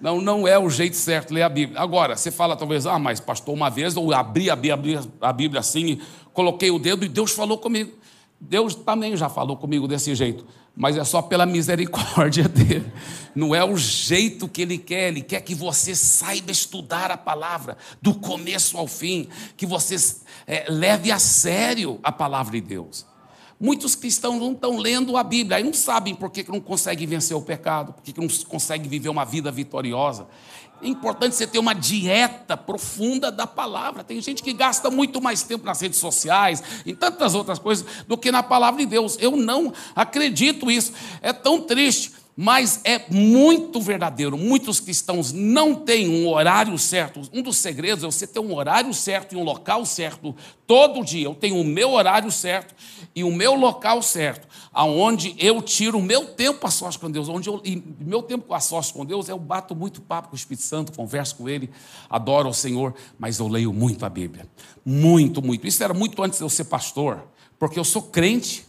Não, 0.00 0.20
não 0.20 0.48
é 0.48 0.58
o 0.58 0.68
jeito 0.68 0.96
certo 0.96 1.32
ler 1.32 1.42
a 1.42 1.48
Bíblia. 1.48 1.80
Agora, 1.80 2.16
você 2.16 2.32
fala 2.32 2.56
talvez, 2.56 2.86
ah, 2.86 2.98
mas 2.98 3.20
pastor, 3.20 3.54
uma 3.54 3.70
vez 3.70 3.94
eu 3.94 4.12
abri 4.12 4.50
a 4.50 4.56
Bíblia, 4.56 5.00
a 5.20 5.32
Bíblia 5.32 5.60
assim, 5.60 6.00
coloquei 6.32 6.72
o 6.72 6.78
dedo 6.80 7.04
e 7.04 7.08
Deus 7.08 7.30
falou 7.30 7.56
comigo. 7.56 7.92
Deus 8.40 8.74
também 8.74 9.16
já 9.16 9.28
falou 9.28 9.56
comigo 9.56 9.86
desse 9.86 10.12
jeito, 10.16 10.44
mas 10.74 10.96
é 10.96 11.04
só 11.04 11.20
pela 11.20 11.46
misericórdia 11.46 12.46
dele. 12.48 12.90
Não 13.34 13.54
é 13.54 13.64
o 13.64 13.76
jeito 13.76 14.48
que 14.48 14.62
ele 14.62 14.78
quer, 14.78 15.08
ele 15.08 15.22
quer 15.22 15.40
que 15.40 15.54
você 15.54 15.94
saiba 15.94 16.50
estudar 16.50 17.10
a 17.10 17.16
palavra 17.16 17.76
do 18.00 18.14
começo 18.14 18.76
ao 18.76 18.86
fim, 18.86 19.28
que 19.56 19.66
você 19.66 19.96
é, 20.46 20.66
leve 20.68 21.10
a 21.10 21.18
sério 21.18 21.98
a 22.02 22.12
palavra 22.12 22.52
de 22.52 22.60
Deus. 22.60 23.06
Muitos 23.58 23.94
cristãos 23.94 24.40
não 24.40 24.52
estão 24.52 24.76
lendo 24.76 25.16
a 25.16 25.22
Bíblia, 25.22 25.58
aí 25.58 25.62
não 25.62 25.72
sabem 25.72 26.16
por 26.16 26.30
que 26.30 26.44
não 26.50 26.60
conseguem 26.60 27.06
vencer 27.06 27.36
o 27.36 27.40
pecado, 27.40 27.92
por 27.92 28.02
que 28.02 28.20
não 28.20 28.26
conseguem 28.48 28.88
viver 28.88 29.08
uma 29.08 29.24
vida 29.24 29.52
vitoriosa. 29.52 30.26
É 30.82 30.88
importante 30.88 31.36
você 31.36 31.46
ter 31.46 31.60
uma 31.60 31.74
dieta 31.74 32.56
profunda 32.56 33.30
da 33.30 33.46
palavra. 33.46 34.02
Tem 34.02 34.20
gente 34.20 34.42
que 34.42 34.52
gasta 34.52 34.90
muito 34.90 35.22
mais 35.22 35.42
tempo 35.44 35.64
nas 35.64 35.80
redes 35.80 35.98
sociais, 35.98 36.62
em 36.84 36.94
tantas 36.94 37.34
outras 37.36 37.60
coisas, 37.60 37.86
do 38.08 38.18
que 38.18 38.32
na 38.32 38.42
palavra 38.42 38.80
de 38.80 38.86
Deus. 38.86 39.16
Eu 39.20 39.36
não 39.36 39.72
acredito 39.94 40.68
isso. 40.68 40.92
É 41.22 41.32
tão 41.32 41.60
triste, 41.60 42.12
mas 42.36 42.80
é 42.84 43.04
muito 43.10 43.80
verdadeiro. 43.80 44.36
Muitos 44.38 44.80
cristãos 44.80 45.32
não 45.32 45.74
têm 45.74 46.08
um 46.08 46.28
horário 46.28 46.76
certo. 46.78 47.20
Um 47.32 47.42
dos 47.42 47.58
segredos 47.58 48.02
é 48.02 48.06
você 48.06 48.26
ter 48.26 48.40
um 48.40 48.54
horário 48.54 48.92
certo 48.94 49.34
e 49.34 49.36
um 49.36 49.42
local 49.42 49.84
certo 49.84 50.34
todo 50.66 51.04
dia. 51.04 51.26
Eu 51.26 51.34
tenho 51.34 51.60
o 51.60 51.64
meu 51.64 51.90
horário 51.90 52.30
certo 52.30 52.74
e 53.14 53.22
o 53.22 53.30
meu 53.30 53.54
local 53.54 54.02
certo 54.02 54.48
aonde 54.72 55.34
eu 55.38 55.60
tiro 55.60 55.98
o 55.98 56.02
meu 56.02 56.24
tempo 56.24 56.66
a 56.66 56.70
sós 56.70 56.96
com 56.96 57.10
Deus, 57.10 57.28
onde 57.28 57.48
eu, 57.48 57.60
e 57.64 57.82
meu 58.00 58.22
tempo 58.22 58.52
a 58.54 58.60
sós 58.60 58.90
com 58.90 59.04
Deus, 59.04 59.28
eu 59.28 59.38
bato 59.38 59.76
muito 59.76 60.00
papo 60.00 60.28
com 60.28 60.34
o 60.34 60.36
Espírito 60.36 60.64
Santo, 60.64 60.92
converso 60.92 61.36
com 61.36 61.48
Ele, 61.48 61.68
adoro 62.08 62.48
o 62.48 62.54
Senhor, 62.54 62.94
mas 63.18 63.38
eu 63.38 63.48
leio 63.48 63.72
muito 63.72 64.06
a 64.06 64.08
Bíblia, 64.08 64.46
muito, 64.84 65.42
muito. 65.42 65.66
Isso 65.66 65.84
era 65.84 65.92
muito 65.92 66.22
antes 66.22 66.38
de 66.38 66.44
eu 66.44 66.48
ser 66.48 66.64
pastor, 66.64 67.22
porque 67.58 67.78
eu 67.78 67.84
sou 67.84 68.02
crente 68.02 68.64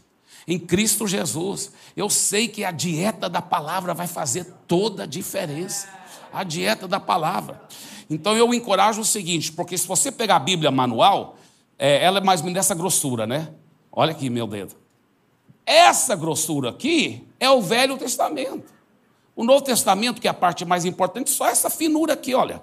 em 0.48 0.60
Cristo 0.60 1.08
Jesus. 1.08 1.72
Eu 1.96 2.10
sei 2.10 2.48
que 2.48 2.64
a 2.64 2.72
dieta 2.72 3.30
da 3.30 3.42
palavra 3.42 3.94
vai 3.94 4.08
fazer 4.08 4.46
toda 4.68 5.04
a 5.04 5.08
diferença. 5.08 5.88
A 6.32 6.44
dieta 6.44 6.88
da 6.88 7.00
palavra. 7.00 7.62
Então 8.10 8.36
eu 8.36 8.54
encorajo 8.54 9.02
o 9.02 9.06
seguinte, 9.06 9.52
porque 9.52 9.78
se 9.78 9.88
você 9.88 10.12
pegar 10.12 10.38
a 10.38 10.40
Bíblia 10.40 10.72
manual, 10.72 11.38
é, 11.78 12.04
ela 12.04 12.20
é 12.20 12.24
mais 12.24 12.42
ou 12.42 12.46
menos 12.46 12.60
dessa 12.60 12.76
grossura, 12.76 13.26
né? 13.26 13.50
Olha 13.92 14.12
aqui 14.12 14.30
meu 14.30 14.48
dedo. 14.48 14.76
Essa 15.66 16.16
grossura 16.16 16.72
aqui 16.72 17.28
é 17.40 17.50
o 17.50 17.62
Velho 17.62 17.98
Testamento. 17.98 18.74
O 19.36 19.44
Novo 19.44 19.64
Testamento, 19.64 20.22
que 20.22 20.28
é 20.28 20.32
a 20.32 20.34
parte 20.34 20.66
mais 20.66 20.86
importante, 20.86 21.30
só 21.30 21.48
essa 21.48 21.70
finura 21.70 22.14
aqui, 22.14 22.36
olha. 22.36 22.62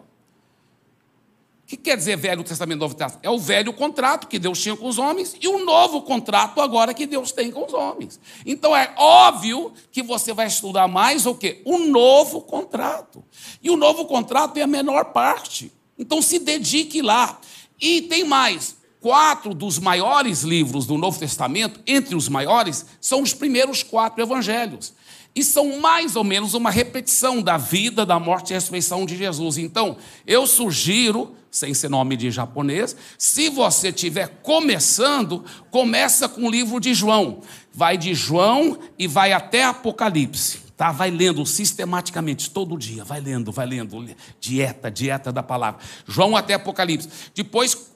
O 1.70 1.76
que 1.76 1.76
quer 1.76 1.96
dizer 1.96 2.16
Velho 2.16 2.42
Testamento, 2.42 2.80
Novo 2.80 2.96
Testamento? 2.96 3.24
É 3.24 3.30
o 3.30 3.38
velho 3.38 3.72
contrato 3.72 4.26
que 4.26 4.40
Deus 4.40 4.60
tinha 4.60 4.76
com 4.76 4.88
os 4.88 4.98
homens 4.98 5.36
e 5.40 5.46
o 5.46 5.64
novo 5.64 6.02
contrato 6.02 6.60
agora 6.60 6.92
que 6.92 7.06
Deus 7.06 7.30
tem 7.30 7.52
com 7.52 7.64
os 7.64 7.72
homens. 7.72 8.18
Então 8.44 8.74
é 8.76 8.92
óbvio 8.96 9.72
que 9.92 10.02
você 10.02 10.32
vai 10.32 10.48
estudar 10.48 10.88
mais 10.88 11.26
o 11.26 11.34
quê? 11.36 11.62
O 11.64 11.78
novo 11.78 12.40
contrato. 12.40 13.22
E 13.62 13.70
o 13.70 13.76
novo 13.76 14.04
contrato 14.06 14.56
é 14.56 14.62
a 14.62 14.66
menor 14.66 15.12
parte. 15.12 15.72
Então 15.96 16.20
se 16.20 16.40
dedique 16.40 17.00
lá. 17.00 17.38
E 17.80 18.02
tem 18.02 18.24
mais, 18.24 18.76
quatro 19.00 19.54
dos 19.54 19.78
maiores 19.78 20.42
livros 20.42 20.86
do 20.86 20.98
Novo 20.98 21.20
Testamento, 21.20 21.80
entre 21.86 22.16
os 22.16 22.28
maiores, 22.28 22.84
são 23.00 23.22
os 23.22 23.32
primeiros 23.32 23.84
quatro 23.84 24.20
evangelhos. 24.20 24.92
E 25.34 25.44
são 25.44 25.80
mais 25.80 26.16
ou 26.16 26.24
menos 26.24 26.54
uma 26.54 26.70
repetição 26.70 27.40
da 27.40 27.56
vida, 27.56 28.04
da 28.04 28.18
morte 28.18 28.50
e 28.50 28.54
ressurreição 28.54 29.06
de 29.06 29.16
Jesus. 29.16 29.58
Então, 29.58 29.96
eu 30.26 30.46
sugiro, 30.46 31.36
sem 31.50 31.72
ser 31.72 31.88
nome 31.88 32.16
de 32.16 32.30
japonês, 32.30 32.96
se 33.16 33.48
você 33.48 33.88
estiver 33.88 34.40
começando, 34.42 35.44
começa 35.70 36.28
com 36.28 36.46
o 36.46 36.50
livro 36.50 36.80
de 36.80 36.92
João. 36.94 37.40
Vai 37.72 37.96
de 37.96 38.14
João 38.14 38.78
e 38.98 39.06
vai 39.06 39.32
até 39.32 39.64
Apocalipse. 39.64 40.70
Tá, 40.76 40.90
vai 40.90 41.10
lendo 41.10 41.44
sistematicamente, 41.44 42.50
todo 42.50 42.78
dia, 42.78 43.04
vai 43.04 43.20
lendo, 43.20 43.52
vai 43.52 43.66
lendo, 43.66 44.04
dieta, 44.40 44.90
dieta 44.90 45.30
da 45.30 45.42
palavra. 45.42 45.80
João 46.06 46.34
até 46.34 46.54
Apocalipse. 46.54 47.08
Depois 47.34 47.90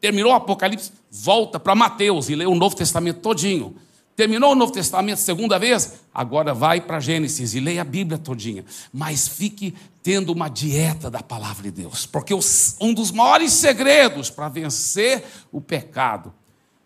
Terminou 0.00 0.32
o 0.32 0.34
Apocalipse, 0.34 0.92
volta 1.10 1.58
para 1.58 1.74
Mateus 1.74 2.28
e 2.28 2.34
lê 2.34 2.44
o 2.46 2.54
Novo 2.54 2.76
Testamento 2.76 3.20
todinho. 3.20 3.74
Terminou 4.16 4.52
o 4.52 4.54
Novo 4.54 4.72
Testamento 4.72 5.18
segunda 5.18 5.58
vez, 5.58 6.00
agora 6.12 6.54
vai 6.54 6.80
para 6.80 6.98
Gênesis 6.98 7.54
e 7.54 7.60
leia 7.60 7.82
a 7.82 7.84
Bíblia 7.84 8.16
todinha. 8.16 8.64
Mas 8.90 9.28
fique 9.28 9.74
tendo 10.02 10.32
uma 10.32 10.48
dieta 10.48 11.10
da 11.10 11.22
palavra 11.22 11.64
de 11.64 11.82
Deus, 11.82 12.06
porque 12.06 12.32
um 12.80 12.94
dos 12.94 13.10
maiores 13.10 13.52
segredos 13.52 14.30
para 14.30 14.48
vencer 14.48 15.22
o 15.52 15.60
pecado 15.60 16.32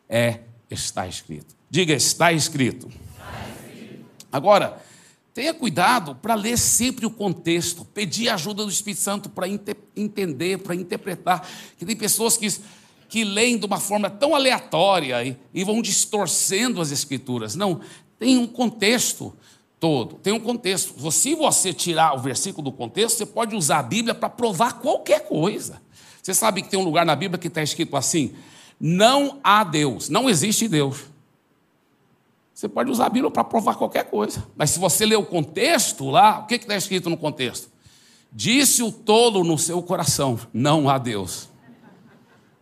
é 0.08 0.40
está 0.68 1.06
escrito. 1.06 1.54
Diga, 1.70 1.94
está 1.94 2.32
escrito. 2.32 2.88
Está 2.88 3.48
escrito. 3.48 4.06
Agora, 4.32 4.82
tenha 5.32 5.54
cuidado 5.54 6.16
para 6.16 6.34
ler 6.34 6.58
sempre 6.58 7.06
o 7.06 7.10
contexto, 7.10 7.84
pedir 7.84 8.28
a 8.28 8.34
ajuda 8.34 8.64
do 8.64 8.70
Espírito 8.70 9.02
Santo 9.02 9.28
para 9.30 9.46
entender, 9.96 10.58
para 10.58 10.74
interpretar. 10.74 11.48
Que 11.78 11.86
tem 11.86 11.94
pessoas 11.94 12.36
que 12.36 12.48
que 13.10 13.24
leem 13.24 13.58
de 13.58 13.66
uma 13.66 13.80
forma 13.80 14.08
tão 14.08 14.34
aleatória 14.34 15.22
e, 15.24 15.36
e 15.52 15.64
vão 15.64 15.82
distorcendo 15.82 16.80
as 16.80 16.92
escrituras. 16.92 17.56
Não, 17.56 17.80
tem 18.18 18.38
um 18.38 18.46
contexto 18.46 19.34
todo, 19.80 20.14
tem 20.16 20.32
um 20.32 20.38
contexto. 20.38 21.10
Se 21.10 21.34
você 21.34 21.74
tirar 21.74 22.14
o 22.14 22.20
versículo 22.20 22.70
do 22.70 22.72
contexto, 22.72 23.18
você 23.18 23.26
pode 23.26 23.56
usar 23.56 23.80
a 23.80 23.82
Bíblia 23.82 24.14
para 24.14 24.30
provar 24.30 24.74
qualquer 24.74 25.26
coisa. 25.26 25.82
Você 26.22 26.32
sabe 26.32 26.62
que 26.62 26.68
tem 26.68 26.78
um 26.78 26.84
lugar 26.84 27.04
na 27.04 27.16
Bíblia 27.16 27.36
que 27.36 27.48
está 27.48 27.62
escrito 27.62 27.96
assim: 27.96 28.32
não 28.78 29.40
há 29.42 29.64
Deus, 29.64 30.08
não 30.08 30.30
existe 30.30 30.68
Deus. 30.68 31.10
Você 32.54 32.68
pode 32.68 32.90
usar 32.92 33.06
a 33.06 33.10
Bíblia 33.10 33.30
para 33.30 33.42
provar 33.42 33.74
qualquer 33.74 34.04
coisa. 34.04 34.46
Mas 34.54 34.70
se 34.70 34.78
você 34.78 35.04
ler 35.04 35.16
o 35.16 35.24
contexto 35.24 36.10
lá, 36.10 36.38
o 36.38 36.46
que 36.46 36.54
está 36.54 36.76
escrito 36.76 37.10
no 37.10 37.16
contexto? 37.16 37.70
Disse 38.30 38.84
o 38.84 38.92
tolo 38.92 39.42
no 39.42 39.58
seu 39.58 39.82
coração: 39.82 40.38
não 40.52 40.88
há 40.88 40.96
Deus. 40.96 41.49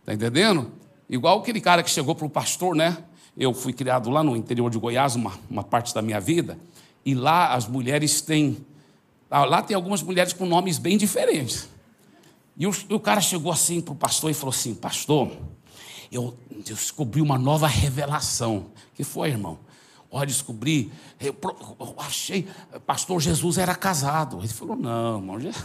Está 0.09 0.15
entendendo? 0.15 0.71
Igual 1.07 1.37
aquele 1.37 1.61
cara 1.61 1.83
que 1.83 1.89
chegou 1.91 2.15
para 2.15 2.25
o 2.25 2.29
pastor, 2.29 2.75
né? 2.75 2.97
Eu 3.37 3.53
fui 3.53 3.71
criado 3.71 4.09
lá 4.09 4.23
no 4.23 4.35
interior 4.35 4.67
de 4.71 4.79
Goiás, 4.79 5.15
uma, 5.15 5.37
uma 5.47 5.63
parte 5.63 5.93
da 5.93 6.01
minha 6.01 6.19
vida, 6.19 6.57
e 7.05 7.13
lá 7.13 7.53
as 7.53 7.67
mulheres 7.67 8.19
têm. 8.19 8.57
Ah, 9.29 9.45
lá 9.45 9.61
tem 9.61 9.75
algumas 9.75 10.01
mulheres 10.01 10.33
com 10.33 10.47
nomes 10.47 10.79
bem 10.79 10.97
diferentes. 10.97 11.69
E 12.57 12.65
o, 12.65 12.71
o 12.89 12.99
cara 12.99 13.21
chegou 13.21 13.51
assim 13.51 13.81
para 13.81 13.91
o 13.91 13.95
pastor 13.95 14.31
e 14.31 14.33
falou 14.33 14.49
assim: 14.49 14.73
Pastor, 14.73 15.31
eu 16.11 16.35
descobri 16.65 17.21
uma 17.21 17.37
nova 17.37 17.67
revelação. 17.67 18.71
que 18.95 19.03
foi, 19.03 19.29
irmão? 19.29 19.59
Olha, 20.09 20.25
descobri, 20.25 20.91
eu, 21.19 21.35
eu 21.79 21.95
achei, 21.99 22.47
pastor 22.87 23.21
Jesus 23.21 23.59
era 23.59 23.75
casado. 23.75 24.39
Ele 24.39 24.47
falou: 24.47 24.75
Não, 24.75 25.17
irmão, 25.17 25.39
Jesus 25.39 25.63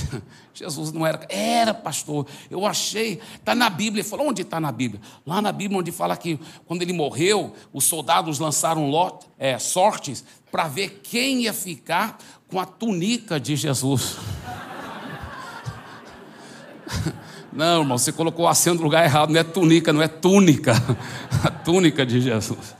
não 0.92 1.06
era. 1.06 1.26
Era, 1.28 1.74
pastor. 1.74 2.26
Eu 2.50 2.66
achei. 2.66 3.20
Está 3.34 3.54
na 3.54 3.68
Bíblia. 3.68 4.02
Ele 4.02 4.08
falou: 4.08 4.28
onde 4.28 4.42
está 4.42 4.60
na 4.60 4.72
Bíblia? 4.72 5.00
Lá 5.26 5.40
na 5.40 5.52
Bíblia, 5.52 5.78
onde 5.78 5.92
fala 5.92 6.16
que 6.16 6.38
quando 6.66 6.82
ele 6.82 6.92
morreu, 6.92 7.54
os 7.72 7.84
soldados 7.84 8.38
lançaram 8.38 8.88
lot, 8.88 9.26
é, 9.38 9.58
sortes 9.58 10.24
para 10.50 10.68
ver 10.68 11.00
quem 11.02 11.42
ia 11.42 11.52
ficar 11.52 12.18
com 12.48 12.60
a 12.60 12.66
túnica 12.66 13.40
de 13.40 13.56
Jesus. 13.56 14.16
Não, 17.52 17.82
irmão, 17.82 17.98
você 17.98 18.10
colocou 18.10 18.46
o 18.46 18.48
acento 18.48 18.78
no 18.78 18.84
lugar 18.84 19.04
errado. 19.04 19.30
Não 19.30 19.38
é 19.38 19.44
túnica, 19.44 19.92
não 19.92 20.00
é 20.00 20.08
túnica. 20.08 20.72
A 21.44 21.50
túnica 21.50 22.06
de 22.06 22.18
Jesus. 22.18 22.74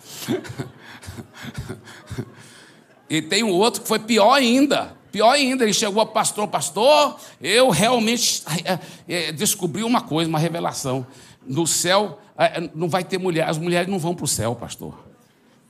E 3.11 3.21
tem 3.21 3.43
um 3.43 3.51
outro 3.51 3.83
que 3.83 3.89
foi 3.89 3.99
pior 3.99 4.33
ainda. 4.33 4.97
Pior 5.13 5.31
ainda, 5.31 5.63
ele 5.63 5.75
chegou 5.75 6.01
ao 6.01 6.07
pastor, 6.07 6.49
pastor, 6.49 7.17
eu 7.39 7.69
realmente 7.69 8.43
é, 8.65 8.79
é, 9.07 9.33
descobri 9.33 9.85
uma 9.85 10.01
coisa, 10.01 10.27
uma 10.29 10.39
revelação. 10.39 11.07
No 11.47 11.67
céu 11.67 12.19
é, 12.39 12.71
não 12.75 12.89
vai 12.89 13.05
ter 13.05 13.19
mulher, 13.19 13.47
as 13.47 13.59
mulheres 13.59 13.89
não 13.89 13.99
vão 13.99 14.15
para 14.15 14.25
o 14.25 14.29
céu, 14.29 14.57
pastor. 14.57 14.95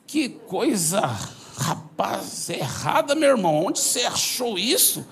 Que 0.07 0.29
coisa, 0.29 1.01
rapaz, 1.59 2.49
errada, 2.51 3.17
meu 3.17 3.31
irmão. 3.31 3.67
Onde 3.67 3.81
você 3.81 4.03
achou 4.03 4.57
isso? 4.57 5.05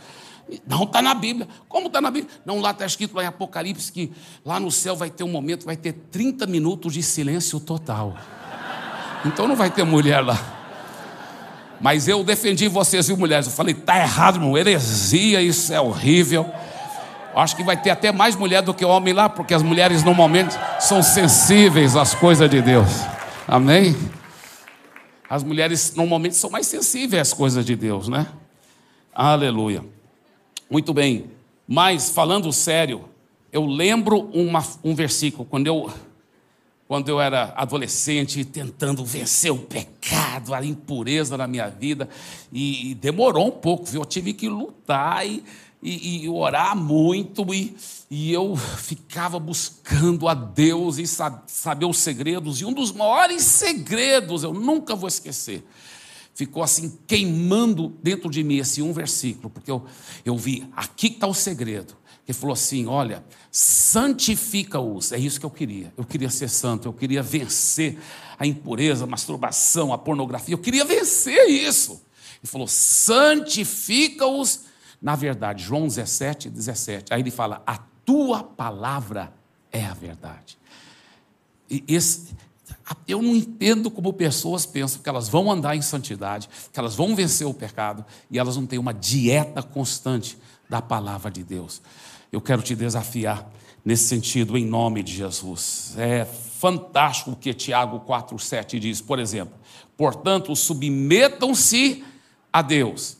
Não 0.64 0.84
está 0.84 1.02
na 1.02 1.12
Bíblia. 1.14 1.48
Como 1.68 1.88
está 1.88 2.00
na 2.00 2.10
Bíblia? 2.10 2.32
Não, 2.46 2.60
lá 2.60 2.70
está 2.70 2.86
escrito 2.86 3.16
lá 3.16 3.24
em 3.24 3.26
Apocalipse 3.26 3.90
que 3.90 4.12
lá 4.44 4.60
no 4.60 4.70
céu 4.70 4.94
vai 4.94 5.10
ter 5.10 5.24
um 5.24 5.28
momento, 5.28 5.64
vai 5.64 5.76
ter 5.76 5.92
30 5.92 6.46
minutos 6.46 6.92
de 6.92 7.02
silêncio 7.02 7.58
total. 7.58 8.16
Então 9.24 9.48
não 9.48 9.56
vai 9.56 9.70
ter 9.70 9.82
mulher 9.82 10.24
lá. 10.24 10.59
Mas 11.80 12.06
eu 12.06 12.22
defendi 12.22 12.68
vocês, 12.68 13.06
viu, 13.08 13.16
mulheres? 13.16 13.46
Eu 13.46 13.52
falei, 13.52 13.72
tá 13.72 13.98
errado, 13.98 14.36
irmão, 14.36 14.56
heresia, 14.56 15.40
isso 15.40 15.72
é 15.72 15.80
horrível. 15.80 16.46
Acho 17.34 17.56
que 17.56 17.64
vai 17.64 17.76
ter 17.76 17.90
até 17.90 18.12
mais 18.12 18.36
mulher 18.36 18.60
do 18.60 18.74
que 18.74 18.84
homem 18.84 19.14
lá, 19.14 19.28
porque 19.28 19.54
as 19.54 19.62
mulheres 19.62 20.04
normalmente 20.04 20.54
são 20.78 21.02
sensíveis 21.02 21.96
às 21.96 22.14
coisas 22.14 22.50
de 22.50 22.60
Deus. 22.60 22.88
Amém? 23.48 23.96
As 25.28 25.42
mulheres 25.42 25.94
normalmente 25.94 26.36
são 26.36 26.50
mais 26.50 26.66
sensíveis 26.66 27.28
às 27.28 27.32
coisas 27.32 27.64
de 27.64 27.76
Deus, 27.76 28.08
né? 28.08 28.26
Aleluia. 29.14 29.82
Muito 30.68 30.92
bem. 30.92 31.30
Mas, 31.66 32.10
falando 32.10 32.52
sério, 32.52 33.04
eu 33.52 33.64
lembro 33.64 34.28
uma, 34.34 34.62
um 34.84 34.94
versículo, 34.94 35.44
quando 35.44 35.66
eu 35.66 35.90
quando 36.90 37.08
eu 37.08 37.20
era 37.20 37.54
adolescente, 37.56 38.44
tentando 38.44 39.04
vencer 39.04 39.52
o 39.52 39.58
pecado, 39.58 40.52
a 40.52 40.64
impureza 40.66 41.36
na 41.36 41.46
minha 41.46 41.68
vida, 41.68 42.08
e, 42.52 42.90
e 42.90 42.94
demorou 42.96 43.46
um 43.46 43.52
pouco, 43.52 43.84
viu? 43.84 44.00
Eu 44.00 44.04
tive 44.04 44.32
que 44.32 44.48
lutar 44.48 45.24
e, 45.24 45.44
e, 45.80 46.24
e 46.24 46.28
orar 46.28 46.76
muito, 46.76 47.46
e, 47.54 48.32
eu 48.32 48.56
ficava 48.56 49.38
buscando 49.38 50.26
a 50.26 50.34
Deus 50.34 50.98
e 50.98 51.06
saber 51.06 51.86
os 51.86 51.98
segredos, 51.98 52.60
e 52.60 52.64
um 52.64 52.72
dos 52.72 52.90
maiores 52.90 53.44
segredos, 53.44 54.42
eu 54.42 54.52
nunca 54.52 54.96
vou 54.96 55.06
esquecer, 55.06 55.64
ficou 56.34 56.60
assim 56.60 56.98
queimando 57.06 57.96
dentro 58.02 58.28
de 58.28 58.42
mim 58.42 58.56
esse 58.56 58.82
um 58.82 58.92
versículo, 58.92 59.48
porque 59.48 59.70
eu, 59.70 59.84
eu 60.24 60.36
vi, 60.36 60.68
aqui 60.74 61.06
está 61.06 61.28
o 61.28 61.34
segredo. 61.34 62.00
Ele 62.26 62.36
falou 62.36 62.52
assim: 62.54 62.86
Olha, 62.86 63.24
santifica-os. 63.50 65.12
É 65.12 65.18
isso 65.18 65.38
que 65.40 65.46
eu 65.46 65.50
queria. 65.50 65.92
Eu 65.96 66.04
queria 66.04 66.30
ser 66.30 66.48
santo, 66.48 66.88
eu 66.88 66.92
queria 66.92 67.22
vencer 67.22 67.98
a 68.38 68.46
impureza, 68.46 69.04
a 69.04 69.06
masturbação, 69.06 69.92
a 69.92 69.98
pornografia. 69.98 70.54
Eu 70.54 70.58
queria 70.58 70.84
vencer 70.84 71.48
isso. 71.48 72.02
Ele 72.42 72.50
falou: 72.50 72.66
santifica-os 72.66 74.60
na 75.00 75.16
verdade. 75.16 75.64
João 75.64 75.86
17, 75.86 76.50
17. 76.50 77.12
Aí 77.12 77.20
ele 77.20 77.30
fala: 77.30 77.62
A 77.66 77.78
tua 78.04 78.42
palavra 78.42 79.32
é 79.72 79.84
a 79.84 79.94
verdade. 79.94 80.58
E 81.68 81.84
esse, 81.86 82.34
eu 83.06 83.22
não 83.22 83.34
entendo 83.34 83.90
como 83.90 84.12
pessoas 84.12 84.66
pensam 84.66 85.00
que 85.00 85.08
elas 85.08 85.28
vão 85.28 85.50
andar 85.50 85.76
em 85.76 85.82
santidade, 85.82 86.48
que 86.72 86.78
elas 86.78 86.94
vão 86.94 87.14
vencer 87.14 87.46
o 87.46 87.54
pecado 87.54 88.04
e 88.30 88.38
elas 88.38 88.56
não 88.56 88.66
têm 88.66 88.78
uma 88.78 88.92
dieta 88.92 89.62
constante 89.62 90.36
da 90.68 90.82
palavra 90.82 91.30
de 91.30 91.42
Deus. 91.44 91.80
Eu 92.32 92.40
quero 92.40 92.62
te 92.62 92.74
desafiar 92.74 93.50
nesse 93.84 94.04
sentido, 94.04 94.56
em 94.56 94.64
nome 94.64 95.02
de 95.02 95.12
Jesus. 95.12 95.94
É 95.96 96.24
fantástico 96.24 97.32
o 97.32 97.36
que 97.36 97.52
Tiago 97.54 98.00
4,7 98.00 98.78
diz, 98.78 99.00
por 99.00 99.18
exemplo. 99.18 99.54
Portanto, 99.96 100.54
submetam-se 100.54 102.04
a 102.52 102.62
Deus, 102.62 103.16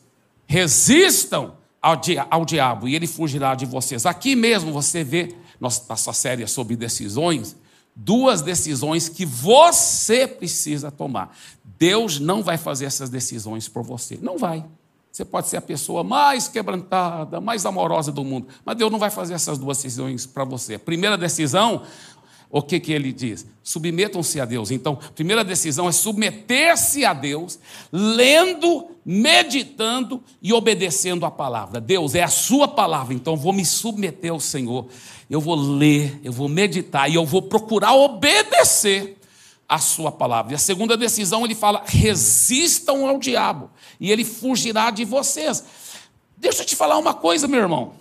resistam 0.46 1.54
ao, 1.80 1.96
dia, 1.96 2.26
ao, 2.30 2.44
diabo 2.44 2.88
e 2.88 2.94
ele 2.94 3.06
fugirá 3.06 3.54
de 3.54 3.66
vocês. 3.66 4.06
Aqui 4.06 4.36
mesmo 4.36 4.72
você 4.72 5.02
vê, 5.02 5.34
nossa 5.58 6.12
série 6.12 6.42
é 6.42 6.46
sobre 6.46 6.76
decisões, 6.76 7.56
duas 7.94 8.42
decisões 8.42 9.08
que 9.08 9.24
você 9.24 10.26
precisa 10.26 10.90
tomar. 10.90 11.36
Deus 11.64 12.20
não 12.20 12.42
vai 12.42 12.58
fazer 12.58 12.84
essas 12.84 13.08
decisões 13.08 13.68
por 13.68 13.82
você, 13.82 14.18
não 14.20 14.36
vai. 14.36 14.64
Você 15.10 15.24
pode 15.24 15.48
ser 15.48 15.56
a 15.56 15.60
pessoa 15.60 16.04
mais 16.04 16.46
quebrantada, 16.46 17.40
mais 17.40 17.66
amorosa 17.66 18.12
do 18.12 18.24
mundo, 18.24 18.46
mas 18.64 18.76
Deus 18.76 18.92
não 18.92 18.98
vai 18.98 19.10
fazer 19.10 19.34
essas 19.34 19.58
duas 19.58 19.78
decisões 19.78 20.24
para 20.24 20.44
você. 20.44 20.74
A 20.74 20.78
primeira 20.78 21.18
decisão, 21.18 21.82
o 22.48 22.62
que, 22.62 22.78
que 22.78 22.92
ele 22.92 23.12
diz? 23.12 23.46
Submetam-se 23.62 24.40
a 24.40 24.44
Deus. 24.44 24.70
Então, 24.70 24.98
a 25.04 25.12
primeira 25.12 25.44
decisão 25.44 25.88
é 25.88 25.92
submeter-se 25.92 27.04
a 27.04 27.12
Deus, 27.12 27.58
lendo, 27.92 28.88
meditando 29.04 30.22
e 30.40 30.52
obedecendo 30.52 31.26
a 31.26 31.30
palavra. 31.30 31.80
Deus 31.80 32.14
é 32.14 32.22
a 32.22 32.28
sua 32.28 32.68
palavra, 32.68 33.12
então 33.12 33.34
eu 33.34 33.38
vou 33.38 33.52
me 33.52 33.64
submeter 33.64 34.30
ao 34.32 34.40
Senhor. 34.40 34.86
Eu 35.28 35.40
vou 35.40 35.54
ler, 35.54 36.20
eu 36.24 36.32
vou 36.32 36.48
meditar 36.48 37.10
e 37.10 37.14
eu 37.14 37.24
vou 37.24 37.42
procurar 37.42 37.94
obedecer 37.94 39.19
a 39.70 39.78
sua 39.78 40.10
palavra. 40.10 40.52
E 40.52 40.56
a 40.56 40.58
segunda 40.58 40.96
decisão, 40.96 41.44
ele 41.44 41.54
fala: 41.54 41.84
resistam 41.86 43.06
ao 43.06 43.18
diabo, 43.18 43.70
e 44.00 44.10
ele 44.10 44.24
fugirá 44.24 44.90
de 44.90 45.04
vocês. 45.04 45.64
Deixa 46.36 46.62
eu 46.62 46.66
te 46.66 46.74
falar 46.74 46.98
uma 46.98 47.14
coisa, 47.14 47.46
meu 47.46 47.60
irmão. 47.60 47.94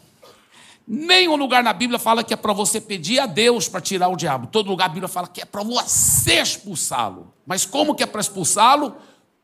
Nenhum 0.87 1.35
lugar 1.35 1.63
na 1.63 1.71
Bíblia 1.71 1.99
fala 1.99 2.23
que 2.23 2.33
é 2.33 2.37
para 2.37 2.51
você 2.51 2.81
pedir 2.81 3.19
a 3.19 3.27
Deus 3.27 3.69
para 3.69 3.79
tirar 3.79 4.07
o 4.07 4.15
diabo. 4.15 4.47
Todo 4.47 4.69
lugar 4.69 4.85
a 4.85 4.89
Bíblia 4.89 5.07
fala 5.07 5.27
que 5.27 5.41
é 5.41 5.45
para 5.45 5.61
você 5.61 6.41
expulsá-lo. 6.41 7.31
Mas 7.45 7.63
como 7.63 7.93
que 7.93 8.01
é 8.01 8.07
para 8.07 8.19
expulsá-lo? 8.19 8.95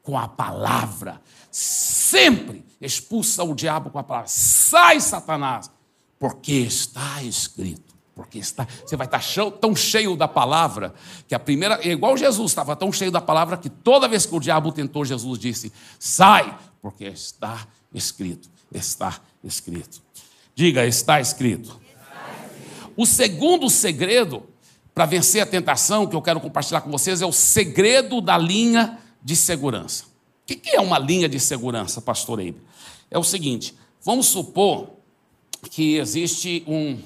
Com 0.01 0.17
a 0.17 0.27
palavra. 0.27 1.21
Sempre 1.51 2.65
expulsa 2.81 3.43
o 3.43 3.53
diabo 3.53 3.91
com 3.91 3.99
a 3.99 4.03
palavra. 4.03 4.27
Sai, 4.27 4.99
Satanás, 4.99 5.69
porque 6.17 6.53
está 6.53 7.21
escrito. 7.21 7.84
Porque 8.15 8.39
está, 8.39 8.65
você 8.85 8.95
vai 8.95 9.05
estar 9.05 9.19
cheio, 9.19 9.51
tão 9.51 9.75
cheio 9.75 10.15
da 10.15 10.27
palavra, 10.27 10.93
que 11.27 11.35
a 11.35 11.39
primeira, 11.39 11.75
é 11.83 11.91
igual 11.91 12.15
Jesus 12.15 12.51
estava 12.51 12.73
tão 12.73 12.89
cheio 12.91 13.11
da 13.11 13.19
palavra 13.19 13.57
que 13.57 13.69
toda 13.69 14.07
vez 14.07 14.25
que 14.25 14.33
o 14.33 14.39
diabo 14.39 14.71
tentou, 14.71 15.03
Jesus 15.03 15.37
disse: 15.37 15.73
sai, 15.99 16.57
porque 16.81 17.03
está 17.03 17.67
escrito, 17.93 18.49
está 18.73 19.19
escrito. 19.43 20.01
Diga, 20.55 20.85
está 20.85 21.19
escrito. 21.19 21.77
O 22.95 23.05
segundo 23.05 23.69
segredo 23.69 24.43
para 24.93 25.05
vencer 25.05 25.41
a 25.41 25.45
tentação 25.45 26.07
que 26.07 26.15
eu 26.15 26.21
quero 26.21 26.39
compartilhar 26.39 26.79
com 26.79 26.89
vocês 26.89 27.21
é 27.21 27.25
o 27.25 27.33
segredo 27.33 28.21
da 28.21 28.37
linha 28.37 28.97
de 29.21 29.35
segurança. 29.35 30.05
O 30.05 30.45
que 30.45 30.61
é 30.69 30.79
uma 30.79 30.97
linha 30.97 31.27
de 31.27 31.37
segurança, 31.37 31.99
pastor 31.99 32.39
Eibe? 32.39 32.61
É 33.11 33.19
o 33.19 33.23
seguinte: 33.23 33.75
vamos 34.01 34.27
supor 34.27 34.91
que 35.69 35.97
existe 35.97 36.63
um 36.65 36.97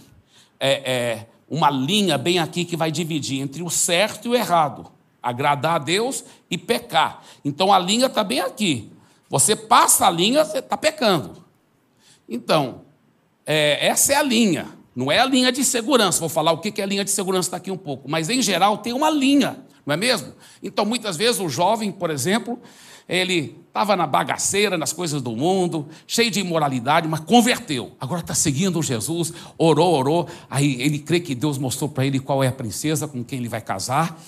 é, 0.60 0.92
é, 0.92 1.28
uma 1.50 1.70
linha 1.70 2.18
bem 2.18 2.40
aqui 2.40 2.66
que 2.66 2.76
vai 2.76 2.92
dividir 2.92 3.42
entre 3.42 3.64
o 3.64 3.70
certo 3.70 4.28
e 4.28 4.30
o 4.30 4.36
errado, 4.36 4.92
agradar 5.22 5.76
a 5.76 5.80
Deus 5.80 6.24
e 6.50 6.58
pecar. 6.58 7.24
Então 7.44 7.72
a 7.72 7.80
linha 7.80 8.08
está 8.08 8.24
bem 8.24 8.40
aqui. 8.40 8.92
Você 9.30 9.56
passa 9.56 10.08
a 10.08 10.12
linha, 10.12 10.44
você 10.44 10.60
está 10.60 10.76
pecando. 10.76 11.46
Então, 12.28 12.82
é, 13.46 13.88
essa 13.88 14.14
é 14.14 14.16
a 14.16 14.24
linha. 14.24 14.68
Não 14.96 15.12
é 15.12 15.20
a 15.20 15.26
linha 15.26 15.52
de 15.52 15.64
segurança. 15.64 16.20
Vou 16.20 16.30
falar 16.30 16.52
o 16.52 16.58
que 16.58 16.82
é 16.82 16.84
a 16.84 16.88
linha 16.88 17.06
de 17.06 17.12
segurança 17.12 17.52
daqui 17.52 17.70
um 17.72 17.78
pouco. 17.78 18.10
Mas, 18.10 18.30
em 18.30 18.42
geral, 18.42 18.80
tem 18.80 18.92
uma 18.92 19.10
linha, 19.10 19.64
não 19.86 19.94
é 19.94 19.98
mesmo? 19.98 20.34
Então, 20.62 20.84
muitas 20.84 21.16
vezes, 21.16 21.40
o 21.40 21.48
jovem, 21.48 21.92
por 21.92 22.10
exemplo, 22.10 22.60
ele 23.08 23.59
estava 23.80 23.96
na 23.96 24.06
bagaceira, 24.06 24.78
nas 24.78 24.92
coisas 24.92 25.22
do 25.22 25.32
mundo, 25.32 25.88
cheio 26.06 26.30
de 26.30 26.42
imoralidade, 26.42 27.08
mas 27.08 27.22
converteu. 27.22 27.96
Agora 27.98 28.20
está 28.20 28.36
seguindo 28.36 28.84
Jesus, 28.84 29.34
orou, 29.58 29.94
orou. 29.94 30.28
Aí 30.50 30.82
ele 30.82 31.00
crê 31.00 31.22
que 31.22 31.34
Deus 31.34 31.58
mostrou 31.58 31.90
para 31.90 32.06
ele 32.06 32.20
qual 32.20 32.44
é 32.44 32.50
a 32.50 32.52
princesa 32.52 33.08
com 33.08 33.24
quem 33.24 33.40
ele 33.40 33.48
vai 33.48 33.62
casar. 33.62 34.20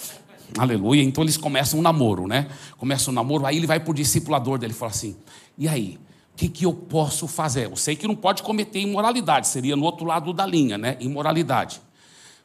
Aleluia. 0.58 1.04
Então 1.04 1.22
eles 1.22 1.36
começam 1.36 1.80
um 1.80 1.82
namoro, 1.82 2.28
né? 2.28 2.48
Começa 2.78 3.12
um 3.12 3.14
namoro, 3.14 3.46
aí 3.46 3.58
ele 3.58 3.68
vai 3.68 3.78
para 3.78 3.92
o 3.92 3.94
discipulador 3.94 4.58
dele 4.58 4.72
e 4.72 4.76
fala 4.76 4.92
assim: 4.92 5.18
e 5.58 5.68
aí? 5.68 6.00
O 6.34 6.38
que, 6.42 6.48
que 6.48 6.66
eu 6.66 6.74
posso 6.74 7.28
fazer? 7.28 7.66
Eu 7.66 7.76
sei 7.76 7.94
que 7.96 8.08
não 8.08 8.16
pode 8.16 8.42
cometer 8.42 8.80
imoralidade, 8.80 9.50
seria 9.50 9.76
no 9.76 9.84
outro 9.84 10.06
lado 10.06 10.32
da 10.32 10.46
linha, 10.46 10.78
né? 10.78 10.96
Imoralidade. 11.02 11.82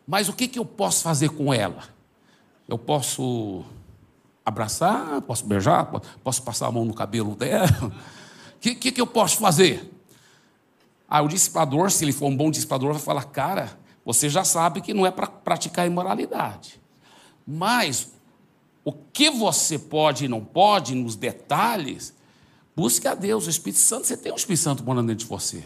Mas 0.04 0.28
o 0.28 0.32
que, 0.32 0.48
que 0.48 0.58
eu 0.58 0.64
posso 0.64 1.04
fazer 1.04 1.30
com 1.30 1.54
ela? 1.54 1.84
Eu 2.68 2.76
posso 2.76 3.64
abraçar, 4.46 5.20
posso 5.22 5.44
beijar, 5.44 5.84
posso 6.22 6.40
passar 6.44 6.68
a 6.68 6.72
mão 6.72 6.84
no 6.84 6.94
cabelo 6.94 7.34
dela. 7.34 7.66
O 7.82 7.92
que, 8.60 8.76
que, 8.76 8.92
que, 8.92 9.00
eu 9.00 9.06
posso 9.06 9.38
fazer? 9.38 9.92
Aí 11.08 11.24
o 11.24 11.28
discipulador, 11.28 11.90
se 11.90 12.04
ele 12.04 12.12
for 12.12 12.26
um 12.26 12.36
bom 12.36 12.48
discipulador, 12.48 12.92
vai 12.92 13.02
falar: 13.02 13.24
cara, 13.24 13.76
você 14.04 14.28
já 14.28 14.44
sabe 14.44 14.80
que 14.80 14.94
não 14.94 15.04
é 15.04 15.10
para 15.10 15.26
praticar 15.26 15.84
imoralidade. 15.84 16.80
Mas 17.44 18.12
o 18.84 18.92
que 18.92 19.30
você 19.30 19.80
pode 19.80 20.26
e 20.26 20.28
não 20.28 20.44
pode, 20.44 20.94
nos 20.94 21.16
detalhes, 21.16 22.14
busque 22.74 23.08
a 23.08 23.14
Deus, 23.14 23.48
o 23.48 23.50
Espírito 23.50 23.80
Santo. 23.80 24.06
Você 24.06 24.16
tem 24.16 24.30
o 24.30 24.36
Espírito 24.36 24.62
Santo 24.62 24.84
morando 24.84 25.08
dentro 25.08 25.24
de 25.24 25.28
você. 25.28 25.64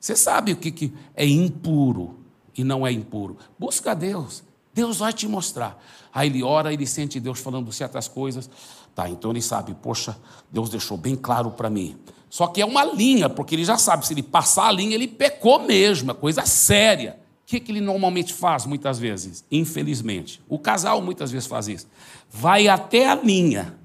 Você 0.00 0.16
sabe 0.16 0.52
o 0.52 0.56
que, 0.56 0.72
que 0.72 0.92
é 1.14 1.24
impuro 1.24 2.18
e 2.56 2.64
não 2.64 2.84
é 2.84 2.90
impuro. 2.90 3.36
Busca 3.56 3.92
a 3.92 3.94
Deus. 3.94 4.42
Deus 4.78 4.98
vai 4.98 5.12
te 5.12 5.26
mostrar. 5.26 5.76
Aí 6.14 6.28
ele 6.28 6.40
ora, 6.40 6.72
ele 6.72 6.86
sente 6.86 7.18
Deus 7.18 7.40
falando 7.40 7.72
certas 7.72 8.06
coisas. 8.06 8.48
Tá, 8.94 9.08
então 9.10 9.32
ele 9.32 9.42
sabe, 9.42 9.74
poxa, 9.74 10.16
Deus 10.52 10.70
deixou 10.70 10.96
bem 10.96 11.16
claro 11.16 11.50
para 11.50 11.68
mim. 11.68 11.96
Só 12.30 12.46
que 12.46 12.62
é 12.62 12.64
uma 12.64 12.84
linha, 12.84 13.28
porque 13.28 13.56
ele 13.56 13.64
já 13.64 13.76
sabe, 13.76 14.06
se 14.06 14.14
ele 14.14 14.22
passar 14.22 14.68
a 14.68 14.72
linha, 14.72 14.94
ele 14.94 15.08
pecou 15.08 15.58
mesmo, 15.66 16.12
é 16.12 16.14
coisa 16.14 16.46
séria. 16.46 17.18
O 17.42 17.46
que, 17.46 17.58
que 17.58 17.72
ele 17.72 17.80
normalmente 17.80 18.32
faz 18.32 18.66
muitas 18.66 19.00
vezes? 19.00 19.44
Infelizmente. 19.50 20.40
O 20.48 20.60
casal 20.60 21.02
muitas 21.02 21.32
vezes 21.32 21.48
faz 21.48 21.66
isso. 21.66 21.88
Vai 22.30 22.68
até 22.68 23.08
a 23.08 23.16
linha, 23.16 23.76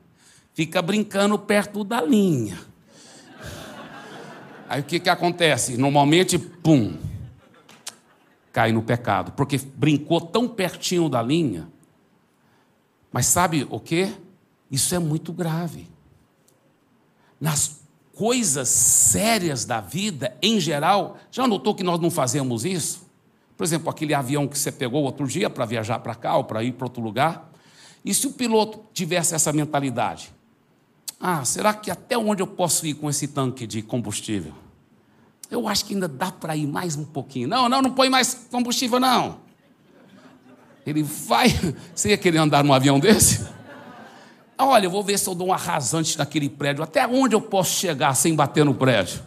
fica 0.54 0.80
brincando 0.80 1.40
perto 1.40 1.84
da 1.84 2.04
linha. 2.04 2.60
Aí 4.70 4.82
o 4.82 4.84
que, 4.84 5.00
que 5.00 5.10
acontece? 5.10 5.76
Normalmente, 5.76 6.38
pum, 6.38 6.94
cai 8.54 8.72
no 8.72 8.84
pecado, 8.84 9.32
porque 9.32 9.58
brincou 9.58 10.22
tão 10.22 10.48
pertinho 10.48 11.10
da 11.10 11.22
linha. 11.22 11.68
Mas 13.12 13.26
sabe 13.26 13.68
o 13.70 13.80
que? 13.80 14.14
Isso 14.70 14.94
é 14.94 15.00
muito 15.00 15.34
grave. 15.34 15.90
Nas 17.42 17.82
coisas 18.16 18.70
sérias 18.70 19.66
da 19.66 19.82
vida, 19.82 20.38
em 20.42 20.60
geral, 20.60 21.18
já 21.32 21.48
notou 21.48 21.74
que 21.74 21.84
nós 21.84 22.00
não 22.00 22.12
fazemos 22.12 22.64
isso? 22.64 23.10
Por 23.58 23.64
exemplo, 23.64 23.90
aquele 23.90 24.14
avião 24.14 24.48
que 24.48 24.58
você 24.58 24.72
pegou 24.72 25.04
outro 25.04 25.28
dia 25.28 25.50
para 25.50 25.66
viajar 25.66 26.00
para 26.00 26.14
cá 26.14 26.38
ou 26.38 26.44
para 26.44 26.64
ir 26.64 26.74
para 26.74 26.86
outro 26.86 27.02
lugar. 27.02 27.52
E 28.06 28.14
se 28.14 28.28
o 28.28 28.34
piloto 28.34 28.82
tivesse 28.94 29.34
essa 29.34 29.52
mentalidade? 29.52 30.32
Ah, 31.20 31.44
será 31.44 31.74
que 31.74 31.90
até 31.90 32.18
onde 32.18 32.44
eu 32.44 32.48
posso 32.48 32.86
ir 32.86 32.94
com 32.94 33.10
esse 33.10 33.28
tanque 33.30 33.66
de 33.66 33.82
combustível? 33.82 34.54
Eu 35.54 35.68
acho 35.68 35.86
que 35.86 35.94
ainda 35.94 36.08
dá 36.08 36.32
para 36.32 36.56
ir 36.56 36.66
mais 36.66 36.96
um 36.96 37.06
pouquinho. 37.06 37.48
Não, 37.48 37.70
não, 37.70 37.82
não 37.82 37.92
põe 37.92 38.10
mais 38.10 38.48
combustível, 38.50 39.00
não. 39.00 39.38
Ele 40.86 41.04
vai. 41.04 41.50
Você 41.94 42.10
ia 42.10 42.18
querer 42.18 42.40
andar 42.40 42.64
num 42.64 42.74
avião 42.74 43.00
desse? 43.00 43.48
Olha, 44.58 44.86
eu 44.86 44.92
vou 44.92 45.04
ver 45.04 45.20
se 45.20 45.28
eu 45.28 45.36
dou 45.36 45.48
um 45.48 45.54
arrasante 45.54 46.18
naquele 46.18 46.50
prédio. 46.50 46.84
Até 46.84 47.06
onde 47.08 47.36
eu 47.36 47.42
posso 47.42 47.80
chegar 47.80 48.16
sem 48.16 48.36
bater 48.36 48.66
no 48.66 48.74
prédio? 48.74 49.22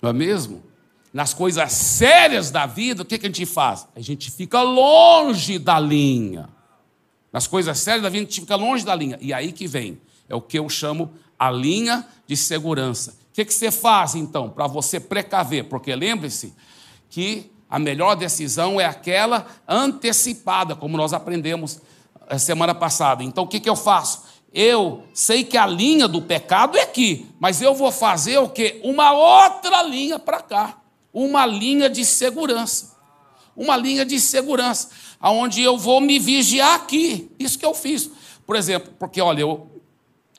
Não 0.00 0.10
é 0.10 0.12
mesmo? 0.12 0.62
Nas 1.12 1.34
coisas 1.34 1.72
sérias 1.72 2.50
da 2.50 2.66
vida, 2.66 3.02
o 3.02 3.04
que, 3.04 3.18
que 3.18 3.26
a 3.26 3.28
gente 3.28 3.46
faz? 3.46 3.88
A 3.94 4.00
gente 4.00 4.30
fica 4.30 4.62
longe 4.62 5.58
da 5.58 5.80
linha. 5.80 6.48
Nas 7.32 7.46
coisas 7.46 7.78
sérias 7.78 8.02
da 8.02 8.08
vida, 8.08 8.22
a 8.22 8.30
gente 8.30 8.40
fica 8.40 8.56
longe 8.56 8.84
da 8.84 8.94
linha. 8.94 9.18
E 9.20 9.32
aí 9.32 9.50
que 9.50 9.66
vem, 9.66 10.00
é 10.28 10.34
o 10.34 10.40
que 10.40 10.58
eu 10.58 10.68
chamo 10.68 11.12
a 11.38 11.50
linha 11.50 12.06
de 12.26 12.36
segurança. 12.36 13.23
O 13.34 13.36
que, 13.36 13.44
que 13.44 13.52
você 13.52 13.72
faz, 13.72 14.14
então, 14.14 14.48
para 14.48 14.68
você 14.68 15.00
precaver? 15.00 15.64
Porque 15.64 15.92
lembre-se 15.92 16.54
que 17.10 17.50
a 17.68 17.80
melhor 17.80 18.14
decisão 18.14 18.80
é 18.80 18.84
aquela 18.84 19.44
antecipada, 19.66 20.76
como 20.76 20.96
nós 20.96 21.12
aprendemos 21.12 21.80
eh, 22.28 22.38
semana 22.38 22.72
passada. 22.76 23.24
Então, 23.24 23.42
o 23.42 23.48
que, 23.48 23.58
que 23.58 23.68
eu 23.68 23.74
faço? 23.74 24.22
Eu 24.52 25.02
sei 25.12 25.42
que 25.42 25.56
a 25.56 25.66
linha 25.66 26.06
do 26.06 26.22
pecado 26.22 26.78
é 26.78 26.82
aqui, 26.82 27.28
mas 27.40 27.60
eu 27.60 27.74
vou 27.74 27.90
fazer 27.90 28.38
o 28.38 28.48
quê? 28.48 28.80
Uma 28.84 29.10
outra 29.10 29.82
linha 29.82 30.16
para 30.16 30.40
cá. 30.40 30.78
Uma 31.12 31.44
linha 31.44 31.90
de 31.90 32.04
segurança. 32.04 32.94
Uma 33.56 33.76
linha 33.76 34.04
de 34.04 34.20
segurança, 34.20 34.90
aonde 35.18 35.60
eu 35.60 35.76
vou 35.76 36.00
me 36.00 36.20
vigiar 36.20 36.76
aqui. 36.76 37.28
Isso 37.36 37.58
que 37.58 37.66
eu 37.66 37.74
fiz. 37.74 38.08
Por 38.46 38.54
exemplo, 38.54 38.92
porque, 38.96 39.20
olha, 39.20 39.40
eu, 39.40 39.82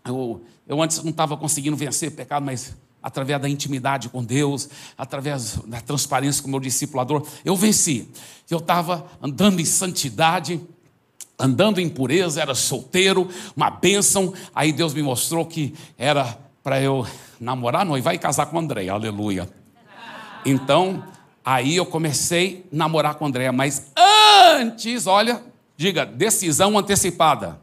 eu, 0.05 0.41
eu 0.65 0.81
antes 0.81 1.03
não 1.03 1.11
estava 1.11 1.35
conseguindo 1.35 1.75
vencer 1.75 2.11
pecado, 2.11 2.45
mas 2.45 2.73
através 3.05 3.39
da 3.39 3.47
intimidade 3.47 4.09
com 4.09 4.23
Deus, 4.23 4.67
através 4.97 5.59
da 5.67 5.79
transparência 5.79 6.41
com 6.41 6.47
o 6.47 6.51
meu 6.51 6.59
discipulador, 6.59 7.23
eu 7.45 7.55
venci. 7.55 8.09
Eu 8.49 8.57
estava 8.57 9.05
andando 9.21 9.59
em 9.59 9.65
santidade, 9.65 10.59
andando 11.37 11.79
em 11.79 11.87
pureza, 11.87 12.41
era 12.41 12.55
solteiro, 12.55 13.29
uma 13.55 13.69
bênção. 13.69 14.33
Aí 14.55 14.73
Deus 14.73 14.91
me 14.91 15.03
mostrou 15.03 15.45
que 15.45 15.75
era 15.99 16.35
para 16.63 16.81
eu 16.81 17.05
namorar, 17.39 17.85
noivar 17.85 18.15
e 18.15 18.17
casar 18.17 18.47
com 18.47 18.57
André, 18.57 18.89
aleluia. 18.89 19.47
Então, 20.43 21.03
aí 21.45 21.75
eu 21.75 21.85
comecei 21.85 22.65
a 22.73 22.75
namorar 22.75 23.13
com 23.13 23.27
André, 23.27 23.51
mas 23.51 23.91
antes, 24.57 25.05
olha, 25.05 25.43
diga, 25.77 26.07
decisão 26.07 26.75
antecipada. 26.75 27.61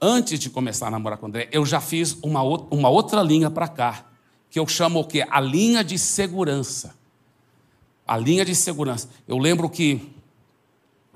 Antes 0.00 0.38
de 0.38 0.50
começar 0.50 0.88
a 0.88 0.90
namorar 0.90 1.18
com 1.18 1.26
André, 1.26 1.48
eu 1.50 1.64
já 1.64 1.80
fiz 1.80 2.18
uma, 2.22 2.42
uma 2.42 2.88
outra 2.88 3.22
linha 3.22 3.50
para 3.50 3.66
cá, 3.66 4.04
que 4.50 4.58
eu 4.58 4.66
chamo 4.66 5.00
o 5.00 5.04
quê? 5.04 5.26
A 5.30 5.40
linha 5.40 5.82
de 5.82 5.98
segurança. 5.98 6.94
A 8.06 8.16
linha 8.16 8.44
de 8.44 8.54
segurança. 8.54 9.08
Eu 9.26 9.38
lembro 9.38 9.68
que 9.70 10.12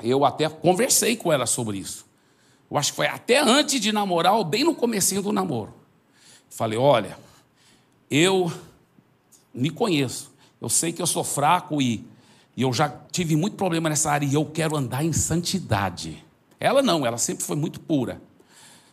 eu 0.02 0.24
até 0.24 0.48
conversei 0.48 1.14
com 1.14 1.32
ela 1.32 1.46
sobre 1.46 1.78
isso. 1.78 2.06
Eu 2.70 2.78
acho 2.78 2.92
que 2.92 2.96
foi 2.96 3.06
até 3.06 3.38
antes 3.38 3.80
de 3.80 3.92
namorar, 3.92 4.34
ou 4.34 4.44
bem 4.44 4.64
no 4.64 4.74
comecinho 4.74 5.22
do 5.22 5.32
namoro. 5.32 5.74
Falei, 6.48 6.78
olha, 6.78 7.18
eu 8.10 8.50
me 9.52 9.70
conheço. 9.70 10.32
Eu 10.60 10.68
sei 10.68 10.92
que 10.92 11.02
eu 11.02 11.06
sou 11.06 11.24
fraco 11.24 11.82
e, 11.82 12.04
e 12.56 12.62
eu 12.62 12.72
já 12.72 12.88
tive 13.10 13.36
muito 13.36 13.56
problema 13.56 13.88
nessa 13.88 14.10
área 14.10 14.26
e 14.26 14.34
eu 14.34 14.44
quero 14.44 14.76
andar 14.76 15.04
em 15.04 15.12
santidade. 15.12 16.24
Ela 16.58 16.82
não, 16.82 17.04
ela 17.04 17.18
sempre 17.18 17.44
foi 17.44 17.56
muito 17.56 17.80
pura, 17.80 18.20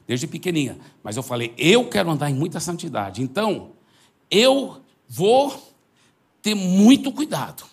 desde 0.08 0.26
pequenininha. 0.26 0.78
Mas 1.04 1.18
eu 1.18 1.24
falei, 1.24 1.54
eu 1.58 1.88
quero 1.88 2.10
andar 2.10 2.30
em 2.30 2.34
muita 2.34 2.60
santidade. 2.60 3.22
Então, 3.22 3.72
eu 4.32 4.82
vou 5.08 5.76
ter 6.42 6.56
muito 6.56 7.12
cuidado. 7.12 7.64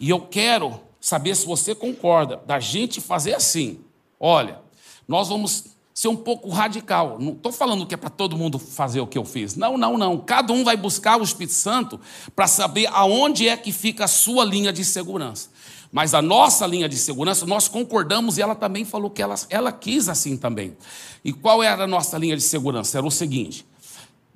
E 0.00 0.10
eu 0.10 0.20
quero 0.20 0.80
saber 1.00 1.34
se 1.36 1.46
você 1.46 1.74
concorda 1.74 2.42
da 2.46 2.58
gente 2.58 3.00
fazer 3.00 3.34
assim. 3.34 3.80
Olha, 4.18 4.60
nós 5.06 5.28
vamos 5.28 5.64
ser 5.94 6.08
um 6.08 6.16
pouco 6.16 6.48
radical. 6.48 7.18
Não 7.18 7.32
estou 7.32 7.50
falando 7.50 7.86
que 7.86 7.94
é 7.94 7.96
para 7.96 8.10
todo 8.10 8.36
mundo 8.36 8.58
fazer 8.58 9.00
o 9.00 9.06
que 9.06 9.18
eu 9.18 9.24
fiz. 9.24 9.56
Não, 9.56 9.76
não, 9.76 9.96
não. 9.98 10.18
Cada 10.18 10.52
um 10.52 10.62
vai 10.62 10.76
buscar 10.76 11.20
o 11.20 11.24
Espírito 11.24 11.54
Santo 11.54 12.00
para 12.36 12.46
saber 12.46 12.86
aonde 12.92 13.48
é 13.48 13.56
que 13.56 13.72
fica 13.72 14.04
a 14.04 14.08
sua 14.08 14.44
linha 14.44 14.72
de 14.72 14.84
segurança. 14.84 15.50
Mas 15.90 16.12
a 16.14 16.20
nossa 16.20 16.66
linha 16.66 16.88
de 16.88 16.96
segurança, 16.96 17.46
nós 17.46 17.66
concordamos 17.66 18.36
e 18.36 18.42
ela 18.42 18.54
também 18.54 18.84
falou 18.84 19.08
que 19.10 19.22
ela, 19.22 19.34
ela 19.48 19.72
quis 19.72 20.08
assim 20.08 20.36
também. 20.36 20.76
E 21.24 21.32
qual 21.32 21.62
era 21.62 21.84
a 21.84 21.86
nossa 21.86 22.18
linha 22.18 22.36
de 22.36 22.42
segurança? 22.42 22.98
Era 22.98 23.06
o 23.06 23.10
seguinte: 23.10 23.66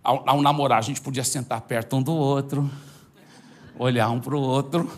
ao, 0.02 0.28
ao 0.28 0.42
namorar, 0.42 0.78
a 0.78 0.82
gente 0.82 1.00
podia 1.00 1.24
sentar 1.24 1.60
perto 1.62 1.96
um 1.96 2.02
do 2.02 2.14
outro, 2.14 2.70
olhar 3.78 4.08
um 4.10 4.20
para 4.20 4.36
o 4.36 4.40
outro 4.40 4.90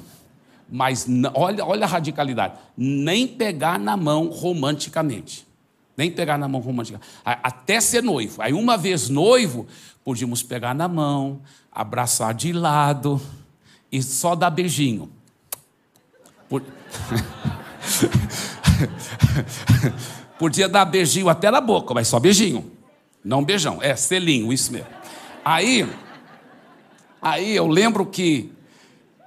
mas 0.68 1.06
olha, 1.34 1.64
olha 1.64 1.84
a 1.84 1.88
radicalidade. 1.88 2.54
Nem 2.76 3.26
pegar 3.26 3.78
na 3.78 3.96
mão 3.96 4.28
romanticamente. 4.28 5.46
Nem 5.96 6.10
pegar 6.10 6.38
na 6.38 6.48
mão 6.48 6.60
romanticamente. 6.60 7.08
Até 7.24 7.80
ser 7.80 8.02
noivo. 8.02 8.42
Aí, 8.42 8.52
uma 8.52 8.76
vez 8.76 9.08
noivo, 9.08 9.66
podíamos 10.02 10.42
pegar 10.42 10.74
na 10.74 10.88
mão, 10.88 11.40
abraçar 11.70 12.34
de 12.34 12.52
lado 12.52 13.20
e 13.92 14.02
só 14.02 14.34
dar 14.34 14.50
beijinho. 14.50 15.08
Podia 20.38 20.68
dar 20.68 20.84
beijinho 20.84 21.28
até 21.28 21.50
na 21.50 21.60
boca, 21.60 21.94
mas 21.94 22.08
só 22.08 22.20
beijinho. 22.20 22.72
Não 23.24 23.44
beijão. 23.44 23.78
É, 23.80 23.96
selinho, 23.96 24.52
isso 24.52 24.72
mesmo. 24.72 24.88
Aí, 25.44 25.88
aí 27.22 27.54
eu 27.54 27.66
lembro 27.66 28.06
que, 28.06 28.52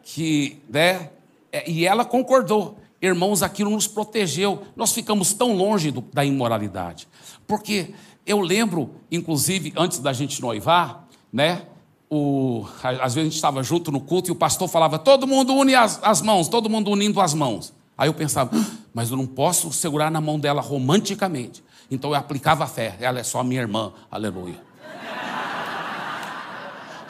que 0.04 0.62
né, 0.70 1.10
é, 1.52 1.70
e 1.70 1.86
ela 1.86 2.06
concordou. 2.06 2.78
Irmãos, 3.02 3.44
aquilo 3.44 3.70
nos 3.70 3.88
protegeu. 3.88 4.64
Nós 4.76 4.92
ficamos 4.92 5.34
tão 5.34 5.54
longe 5.54 5.92
do, 5.92 6.02
da 6.02 6.26
imoralidade. 6.26 7.08
Porque 7.46 7.94
eu 8.26 8.40
lembro, 8.40 8.96
inclusive, 9.12 9.72
antes 9.76 10.00
da 10.00 10.12
gente 10.12 10.42
noivar, 10.42 11.08
né? 11.32 11.64
O, 12.10 12.66
às 12.82 13.16
vezes 13.16 13.18
a 13.18 13.24
gente 13.24 13.36
estava 13.36 13.62
junto 13.62 13.92
no 13.92 14.00
culto 14.00 14.30
e 14.30 14.32
o 14.32 14.36
pastor 14.36 14.68
falava: 14.68 14.98
todo 14.98 15.28
mundo 15.28 15.54
une 15.54 15.76
as, 15.76 16.00
as 16.02 16.22
mãos, 16.22 16.48
todo 16.48 16.70
mundo 16.70 16.90
unindo 16.92 17.20
as 17.20 17.34
mãos. 17.34 17.74
Aí 17.98 18.08
eu 18.08 18.14
pensava, 18.14 18.52
ah, 18.54 18.66
mas 18.94 19.10
eu 19.10 19.18
não 19.18 19.26
posso 19.26 19.72
segurar 19.74 20.12
na 20.12 20.22
mão 20.22 20.40
dela 20.40 20.62
romanticamente. 20.62 21.64
Então 21.90 22.12
eu 22.12 22.16
aplicava 22.16 22.64
a 22.64 22.68
fé. 22.68 22.96
Ela 23.00 23.20
é 23.20 23.24
só 23.24 23.44
minha 23.44 23.62
irmã. 23.62 23.92
Aleluia. 24.12 24.62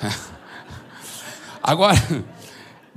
Agora. 1.61 1.97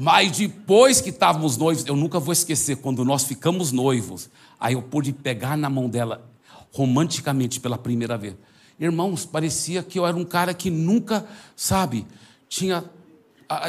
Mas 0.03 0.39
depois 0.39 1.03
que 1.03 1.11
estávamos 1.11 1.59
noivos, 1.59 1.85
eu 1.85 1.95
nunca 1.95 2.19
vou 2.19 2.33
esquecer, 2.33 2.77
quando 2.77 3.05
nós 3.05 3.25
ficamos 3.25 3.71
noivos, 3.71 4.31
aí 4.59 4.73
eu 4.73 4.81
pude 4.81 5.13
pegar 5.13 5.59
na 5.59 5.69
mão 5.69 5.91
dela 5.91 6.27
romanticamente 6.73 7.61
pela 7.61 7.77
primeira 7.77 8.17
vez. 8.17 8.35
Irmãos, 8.81 9.27
parecia 9.27 9.83
que 9.83 9.99
eu 9.99 10.07
era 10.07 10.17
um 10.17 10.25
cara 10.25 10.55
que 10.55 10.71
nunca, 10.71 11.27
sabe, 11.55 12.07
tinha. 12.49 12.83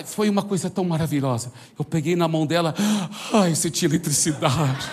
Foi 0.05 0.29
uma 0.29 0.41
coisa 0.41 0.69
tão 0.69 0.85
maravilhosa. 0.85 1.51
Eu 1.77 1.83
peguei 1.83 2.15
na 2.15 2.29
mão 2.29 2.45
dela, 2.45 2.73
ai, 3.33 3.53
senti 3.53 3.83
eletricidade. 3.83 4.89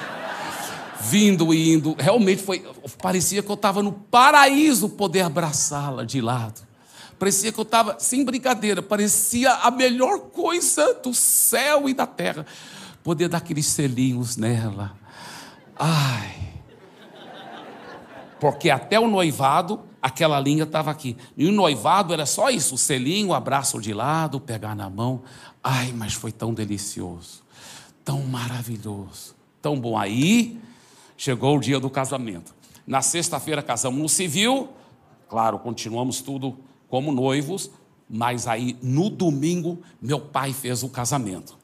Vindo 1.00 1.54
e 1.54 1.74
indo. 1.74 1.94
Realmente 1.96 2.42
foi. 2.42 2.66
Parecia 3.00 3.42
que 3.42 3.50
eu 3.50 3.54
estava 3.54 3.80
no 3.80 3.92
paraíso 3.92 4.88
poder 4.88 5.20
abraçá-la 5.20 6.04
de 6.04 6.20
lado. 6.20 6.66
Parecia 7.16 7.52
que 7.52 7.58
eu 7.60 7.62
estava, 7.62 7.96
sem 8.00 8.24
brincadeira, 8.24 8.82
parecia 8.82 9.52
a 9.52 9.70
melhor 9.70 10.18
coisa 10.30 10.94
do 10.94 11.14
céu 11.14 11.88
e 11.88 11.94
da 11.94 12.06
terra. 12.06 12.44
Poder 13.04 13.28
dar 13.28 13.38
aqueles 13.38 13.66
selinhos 13.66 14.36
nela. 14.36 14.96
Ai. 15.78 16.48
Porque 18.40 18.70
até 18.70 18.98
o 18.98 19.08
noivado, 19.08 19.87
aquela 20.02 20.40
linha 20.40 20.64
estava 20.64 20.90
aqui. 20.90 21.16
E 21.36 21.46
o 21.46 21.52
noivado 21.52 22.12
era 22.12 22.26
só 22.26 22.50
isso: 22.50 22.74
o 22.74 22.78
selinho, 22.78 23.28
o 23.28 23.34
abraço 23.34 23.80
de 23.80 23.92
lado, 23.92 24.40
pegar 24.40 24.74
na 24.74 24.88
mão. 24.88 25.22
Ai, 25.62 25.92
mas 25.92 26.14
foi 26.14 26.32
tão 26.32 26.54
delicioso, 26.54 27.42
tão 28.04 28.22
maravilhoso, 28.22 29.34
tão 29.60 29.78
bom. 29.78 29.98
Aí 29.98 30.58
chegou 31.16 31.56
o 31.56 31.60
dia 31.60 31.80
do 31.80 31.90
casamento. 31.90 32.54
Na 32.86 33.02
sexta-feira 33.02 33.62
casamos 33.62 34.00
no 34.00 34.08
civil, 34.08 34.70
claro, 35.28 35.58
continuamos 35.58 36.22
tudo 36.22 36.56
como 36.88 37.12
noivos, 37.12 37.70
mas 38.08 38.46
aí 38.46 38.78
no 38.82 39.10
domingo 39.10 39.78
meu 40.00 40.18
pai 40.18 40.52
fez 40.52 40.82
o 40.82 40.88
casamento. 40.88 41.58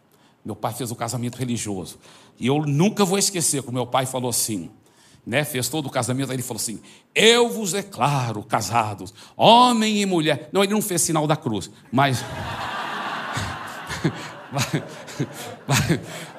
Meu 0.45 0.55
pai 0.55 0.75
fez 0.75 0.91
o 0.91 0.95
casamento 0.95 1.37
religioso. 1.37 1.99
E 2.39 2.47
eu 2.47 2.67
nunca 2.67 3.05
vou 3.05 3.17
esquecer 3.17 3.63
que 3.63 3.73
meu 3.73 3.87
pai 3.87 4.05
falou 4.05 4.29
assim, 4.29 4.71
né? 5.27 5.45
Fez 5.45 5.69
todo 5.69 5.87
o 5.87 5.91
casamento, 5.91 6.31
aí 6.31 6.37
ele 6.37 6.43
falou 6.43 6.61
assim: 6.61 6.81
Eu 7.15 7.49
vos 7.49 7.73
declaro 7.73 8.43
casados, 8.43 9.15
homem 9.37 10.01
e 10.01 10.07
mulher. 10.07 10.49
Não, 10.53 10.63
ele 10.63 10.73
não 10.73 10.83
fez 10.83 11.03
sinal 11.03 11.27
da 11.27 11.37
cruz, 11.37 11.71
mas. 11.91 12.25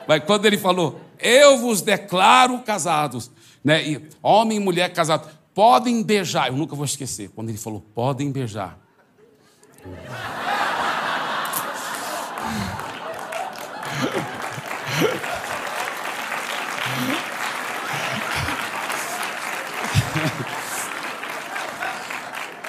mas, 0.07 0.23
quando 0.25 0.45
ele 0.45 0.57
falou, 0.57 0.99
eu 1.19 1.57
vos 1.57 1.81
declaro 1.81 2.59
casados, 2.59 3.31
né? 3.63 3.83
E 3.83 4.09
homem 4.21 4.57
e 4.57 4.59
mulher 4.59 4.93
casados 4.93 5.29
podem 5.53 6.03
beijar. 6.03 6.47
Eu 6.47 6.55
nunca 6.55 6.75
vou 6.75 6.85
esquecer 6.85 7.29
quando 7.29 7.49
ele 7.49 7.57
falou: 7.57 7.81
podem 7.93 8.31
beijar. 8.31 8.77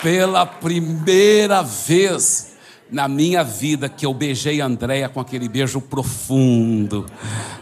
Pela 0.06 0.46
primeira 0.46 1.64
vez 1.64 2.52
na 2.88 3.08
minha 3.08 3.42
vida 3.42 3.88
que 3.88 4.06
eu 4.06 4.14
beijei 4.14 4.60
a 4.60 4.66
Andréia 4.66 5.08
com 5.08 5.18
aquele 5.18 5.48
beijo 5.48 5.80
profundo. 5.80 7.06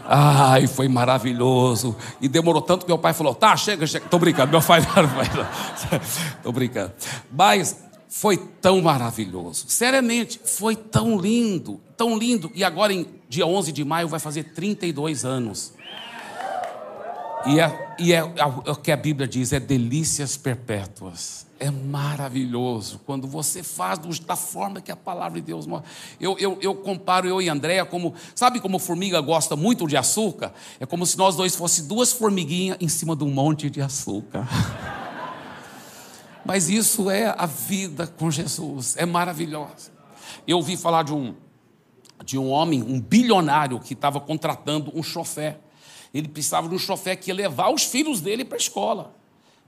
Ai, 0.05 0.67
foi 0.67 0.87
maravilhoso. 0.87 1.95
E 2.21 2.27
demorou 2.27 2.61
tanto 2.61 2.85
que 2.85 2.91
meu 2.91 2.99
pai 2.99 3.13
falou: 3.13 3.33
tá, 3.33 3.57
chega, 3.57 3.87
chega. 3.87 4.05
Tô 4.07 4.19
brincando, 4.19 4.51
meu 4.51 4.61
pai 4.61 4.79
não. 4.79 5.99
Tô 6.43 6.51
brincando. 6.51 6.93
Mas 7.31 7.83
foi 8.07 8.37
tão 8.37 8.79
maravilhoso. 8.79 9.65
Seriamente, 9.67 10.39
foi 10.45 10.75
tão 10.75 11.17
lindo, 11.17 11.81
tão 11.97 12.15
lindo. 12.15 12.51
E 12.53 12.63
agora, 12.63 12.93
em 12.93 13.07
dia 13.27 13.47
11 13.47 13.71
de 13.71 13.83
maio, 13.83 14.07
vai 14.07 14.19
fazer 14.19 14.43
32 14.53 15.25
anos. 15.25 15.73
E 17.47 17.59
é, 17.59 17.95
e 17.97 18.13
é, 18.13 18.17
é 18.17 18.71
o 18.71 18.75
que 18.75 18.91
a 18.91 18.97
Bíblia 18.97 19.27
diz: 19.27 19.51
é 19.51 19.59
delícias 19.59 20.37
perpétuas. 20.37 21.47
É 21.57 21.71
maravilhoso 21.71 22.99
quando 23.05 23.27
você 23.27 23.63
faz 23.63 23.97
da 24.19 24.35
forma 24.35 24.81
que 24.81 24.91
a 24.91 24.95
palavra 24.95 25.39
de 25.39 25.45
Deus 25.47 25.65
mostra. 25.65 25.89
Eu, 26.19 26.37
eu, 26.37 26.57
eu 26.61 26.75
comparo 26.75 27.27
eu 27.27 27.41
e 27.41 27.47
Andréia 27.47 27.85
como. 27.85 28.13
Sabe 28.35 28.59
como 28.59 28.77
formiga 28.77 29.21
gosta 29.21 29.55
muito 29.55 29.87
de 29.87 29.95
açúcar? 29.95 30.53
É 30.81 30.85
como 30.85 31.05
se 31.05 31.17
nós 31.17 31.35
dois 31.35 31.55
fossem 31.55 31.87
duas 31.87 32.11
formiguinhas 32.11 32.77
em 32.81 32.89
cima 32.89 33.15
de 33.15 33.23
um 33.23 33.31
monte 33.31 33.69
de 33.69 33.81
açúcar. 33.81 34.45
Mas 36.43 36.69
isso 36.69 37.09
é 37.09 37.33
a 37.37 37.45
vida 37.45 38.05
com 38.05 38.29
Jesus, 38.29 38.95
é 38.97 39.05
maravilhosa. 39.05 39.91
Eu 40.47 40.57
ouvi 40.57 40.77
falar 40.77 41.03
de 41.03 41.13
um, 41.13 41.33
de 42.23 42.37
um 42.37 42.49
homem, 42.49 42.83
um 42.83 42.99
bilionário, 42.99 43.79
que 43.79 43.93
estava 43.93 44.19
contratando 44.19 44.91
um 44.93 45.01
chofé. 45.01 45.57
Ele 46.13 46.27
precisava 46.27 46.67
de 46.69 46.75
um 46.75 46.79
chofé 46.79 47.15
que 47.15 47.31
ia 47.31 47.33
levar 47.33 47.69
os 47.69 47.83
filhos 47.83 48.21
dele 48.21 48.45
para 48.45 48.57
a 48.57 48.59
escola. 48.59 49.15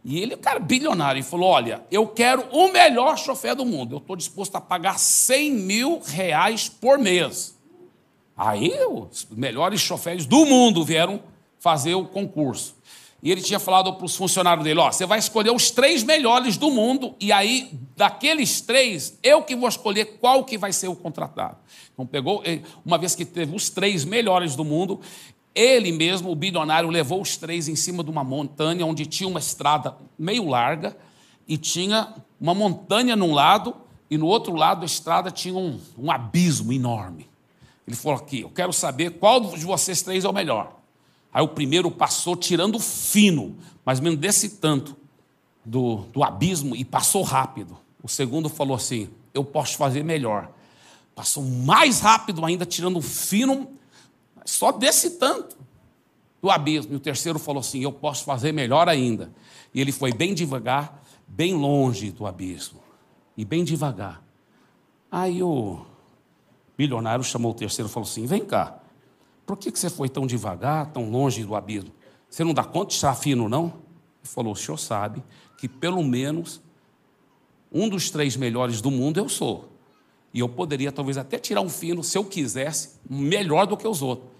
E 0.04 0.20
ele, 0.20 0.38
cara, 0.38 0.60
bilionário, 0.60 1.20
e 1.20 1.24
falou: 1.24 1.50
Olha, 1.50 1.84
eu 1.92 2.08
quero 2.08 2.44
o 2.52 2.72
melhor 2.72 3.18
chofé 3.18 3.54
do 3.54 3.66
mundo. 3.66 3.96
Eu 3.96 4.00
estou 4.00 4.16
disposto 4.16 4.56
a 4.56 4.62
pagar 4.62 4.98
100 4.98 5.52
mil 5.52 6.02
reais 6.06 6.70
por 6.70 6.98
mês. 6.98 7.58
Aí 8.36 8.72
os 8.86 9.28
melhores 9.32 9.82
chofés 9.82 10.26
do 10.26 10.46
mundo 10.46 10.86
vieram 10.86 11.22
fazer 11.60 11.96
o 11.96 12.06
concurso. 12.06 12.78
E 13.22 13.32
ele 13.32 13.42
tinha 13.42 13.60
falado 13.60 13.94
para 13.94 14.06
os 14.06 14.16
funcionários 14.16 14.64
dele: 14.64 14.80
Ó, 14.80 14.92
você 14.92 15.06
vai 15.06 15.18
escolher 15.18 15.52
os 15.52 15.72
três 15.72 16.04
melhores 16.04 16.56
do 16.56 16.70
mundo, 16.70 17.16
e 17.20 17.32
aí, 17.32 17.72
daqueles 17.96 18.62
três, 18.62 19.18
eu 19.24 19.42
que 19.42 19.56
vou 19.56 19.68
escolher 19.68 20.20
qual 20.20 20.44
que 20.44 20.58
vai 20.58 20.72
ser 20.72 20.88
o 20.88 20.96
contratado. 20.96 21.58
Então, 21.92 22.06
pegou, 22.06 22.44
uma 22.86 22.98
vez 22.98 23.16
que 23.16 23.26
teve 23.26 23.56
os 23.56 23.72
três 23.72 24.06
melhores 24.06 24.56
do 24.56 24.64
mundo, 24.64 25.02
ele 25.58 25.92
mesmo, 25.92 26.32
o 26.32 26.36
bilionário, 26.36 26.90
levou 26.90 27.20
os 27.20 27.36
três 27.36 27.68
em 27.68 27.76
cima 27.76 28.04
de 28.04 28.12
uma 28.12 28.24
montanha 28.24 28.86
onde 28.86 29.08
tinha 29.08 29.28
uma 29.28 29.40
estrada 29.40 29.98
meio 30.18 30.48
larga 30.48 30.96
e 31.48 31.58
tinha 31.58 32.14
uma 32.40 32.54
montanha 32.54 33.16
num 33.16 33.34
lado 33.34 33.76
e 34.10 34.18
no 34.18 34.28
outro 34.28 34.56
lado 34.56 34.82
da 34.82 34.86
estrada 34.86 35.32
tinha 35.32 35.56
um, 35.56 35.80
um 35.98 36.12
abismo 36.12 36.72
enorme. 36.72 37.28
Ele 37.88 37.96
falou 37.96 38.20
aqui: 38.20 38.42
Eu 38.42 38.50
quero 38.52 38.72
saber 38.72 39.12
qual 39.12 39.42
de 39.42 39.66
vocês 39.66 40.04
três 40.04 40.24
é 40.24 40.30
o 40.30 40.34
melhor. 40.34 40.78
Aí 41.34 41.42
o 41.42 41.48
primeiro 41.48 41.90
passou 41.90 42.36
tirando 42.36 42.80
fino, 42.80 43.58
mais 43.84 43.98
ou 43.98 44.04
menos 44.04 44.20
desse 44.20 44.58
tanto 44.58 44.96
do, 45.66 46.06
do 46.14 46.24
abismo 46.24 46.76
e 46.76 46.86
passou 46.86 47.24
rápido. 47.24 47.78
O 48.04 48.08
segundo 48.08 48.48
falou 48.48 48.76
assim: 48.76 49.10
Eu 49.34 49.44
posso 49.44 49.76
fazer 49.76 50.04
melhor. 50.04 50.52
Passou 51.16 51.42
mais 51.42 52.00
rápido 52.00 52.46
ainda, 52.46 52.64
tirando 52.64 53.02
fino 53.02 53.77
só 54.50 54.72
desse 54.72 55.12
tanto 55.12 55.58
do 56.42 56.50
abismo. 56.50 56.94
E 56.94 56.96
o 56.96 57.00
terceiro 57.00 57.38
falou 57.38 57.60
assim: 57.60 57.82
Eu 57.82 57.92
posso 57.92 58.24
fazer 58.24 58.52
melhor 58.52 58.88
ainda. 58.88 59.32
E 59.74 59.82
ele 59.82 59.92
foi 59.92 60.14
bem 60.14 60.34
devagar, 60.34 61.04
bem 61.28 61.54
longe 61.54 62.12
do 62.12 62.26
abismo. 62.26 62.82
E 63.36 63.44
bem 63.44 63.64
devagar. 63.64 64.24
Aí 65.12 65.44
o 65.44 65.86
bilionário 66.78 67.24
chamou 67.24 67.52
o 67.52 67.54
terceiro 67.54 67.90
e 67.90 67.92
falou 67.92 68.08
assim: 68.08 68.26
Vem 68.26 68.46
cá, 68.46 68.80
por 69.46 69.58
que, 69.58 69.70
você 69.70 69.90
foi 69.90 70.08
tão 70.08 70.26
devagar, 70.26 70.88
tão 70.88 71.10
longe 71.10 71.44
do 71.44 71.54
abismo? 71.54 71.92
Você 72.30 72.44
não 72.44 72.54
dá 72.54 72.64
conta 72.64 72.88
de 72.88 72.94
estar 72.94 73.14
fino, 73.16 73.50
não? 73.50 73.66
Ele 73.66 73.74
falou: 74.24 74.54
O 74.54 74.56
senhor 74.56 74.78
sabe 74.78 75.22
que 75.58 75.68
pelo 75.68 76.04
menos 76.04 76.62
um 77.72 77.90
dos 77.90 78.10
três 78.10 78.38
melhores 78.38 78.80
do 78.80 78.90
mundo 78.90 79.18
eu 79.18 79.28
sou. 79.28 79.74
E 80.34 80.40
eu 80.40 80.48
poderia 80.48 80.92
talvez 80.92 81.18
até 81.18 81.38
tirar 81.38 81.62
um 81.62 81.70
fino, 81.70 82.04
se 82.04 82.18
eu 82.18 82.24
quisesse, 82.24 83.00
melhor 83.10 83.66
do 83.66 83.76
que 83.76 83.88
os 83.88 84.02
outros 84.02 84.37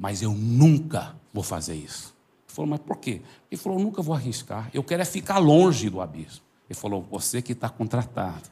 mas 0.00 0.22
eu 0.22 0.32
nunca 0.32 1.14
vou 1.30 1.44
fazer 1.44 1.74
isso. 1.74 2.14
Ele 2.48 2.54
falou, 2.54 2.70
mas 2.70 2.80
por 2.80 2.96
quê? 2.96 3.20
Ele 3.50 3.60
falou, 3.60 3.78
eu 3.78 3.84
nunca 3.84 4.00
vou 4.00 4.14
arriscar, 4.14 4.70
eu 4.72 4.82
quero 4.82 5.02
é 5.02 5.04
ficar 5.04 5.36
longe 5.36 5.90
do 5.90 6.00
abismo. 6.00 6.40
Ele 6.68 6.78
falou, 6.78 7.06
você 7.10 7.42
que 7.42 7.52
está 7.52 7.68
contratado. 7.68 8.48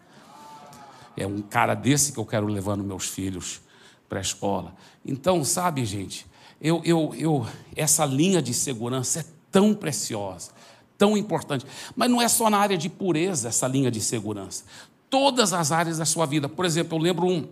É 1.16 1.26
um 1.26 1.40
cara 1.40 1.74
desse 1.74 2.12
que 2.12 2.18
eu 2.18 2.26
quero 2.26 2.46
levando 2.46 2.84
meus 2.84 3.06
filhos 3.06 3.62
para 4.08 4.18
a 4.18 4.20
escola. 4.20 4.74
Então, 5.04 5.42
sabe, 5.42 5.84
gente, 5.86 6.26
eu, 6.60 6.82
eu, 6.84 7.14
eu, 7.16 7.46
essa 7.74 8.04
linha 8.04 8.42
de 8.42 8.52
segurança 8.52 9.20
é 9.20 9.24
tão 9.50 9.74
preciosa, 9.74 10.50
tão 10.98 11.16
importante. 11.16 11.64
Mas 11.96 12.10
não 12.10 12.20
é 12.20 12.28
só 12.28 12.50
na 12.50 12.58
área 12.58 12.76
de 12.76 12.90
pureza 12.90 13.48
essa 13.48 13.66
linha 13.66 13.90
de 13.90 14.02
segurança. 14.02 14.64
Todas 15.08 15.54
as 15.54 15.72
áreas 15.72 15.96
da 15.96 16.04
sua 16.04 16.26
vida. 16.26 16.46
Por 16.46 16.66
exemplo, 16.66 16.98
eu 16.98 17.02
lembro 17.02 17.26
um, 17.26 17.48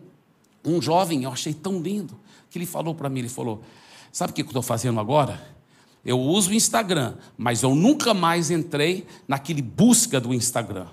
um 0.65 0.83
jovem, 0.83 1.25
eu 1.25 1.33
achei 1.33 1.55
tão 1.55 1.81
lindo, 1.81 2.15
que 2.51 2.59
ele 2.59 2.67
falou 2.67 2.95
para 2.95 3.09
mim, 3.09 3.21
ele 3.21 3.29
falou, 3.29 3.63
Sabe 4.13 4.33
o 4.33 4.35
que 4.35 4.43
eu 4.43 4.47
estou 4.47 4.63
fazendo 4.63 4.99
agora? 5.01 5.57
Eu 6.07 6.21
uso 6.21 6.51
o 6.51 6.55
Instagram, 6.55 7.15
mas 7.37 7.65
eu 7.65 7.75
nunca 7.75 8.15
mais 8.15 8.49
entrei 8.49 9.05
naquele 9.27 9.61
busca 9.61 10.21
do 10.21 10.33
Instagram. 10.33 10.87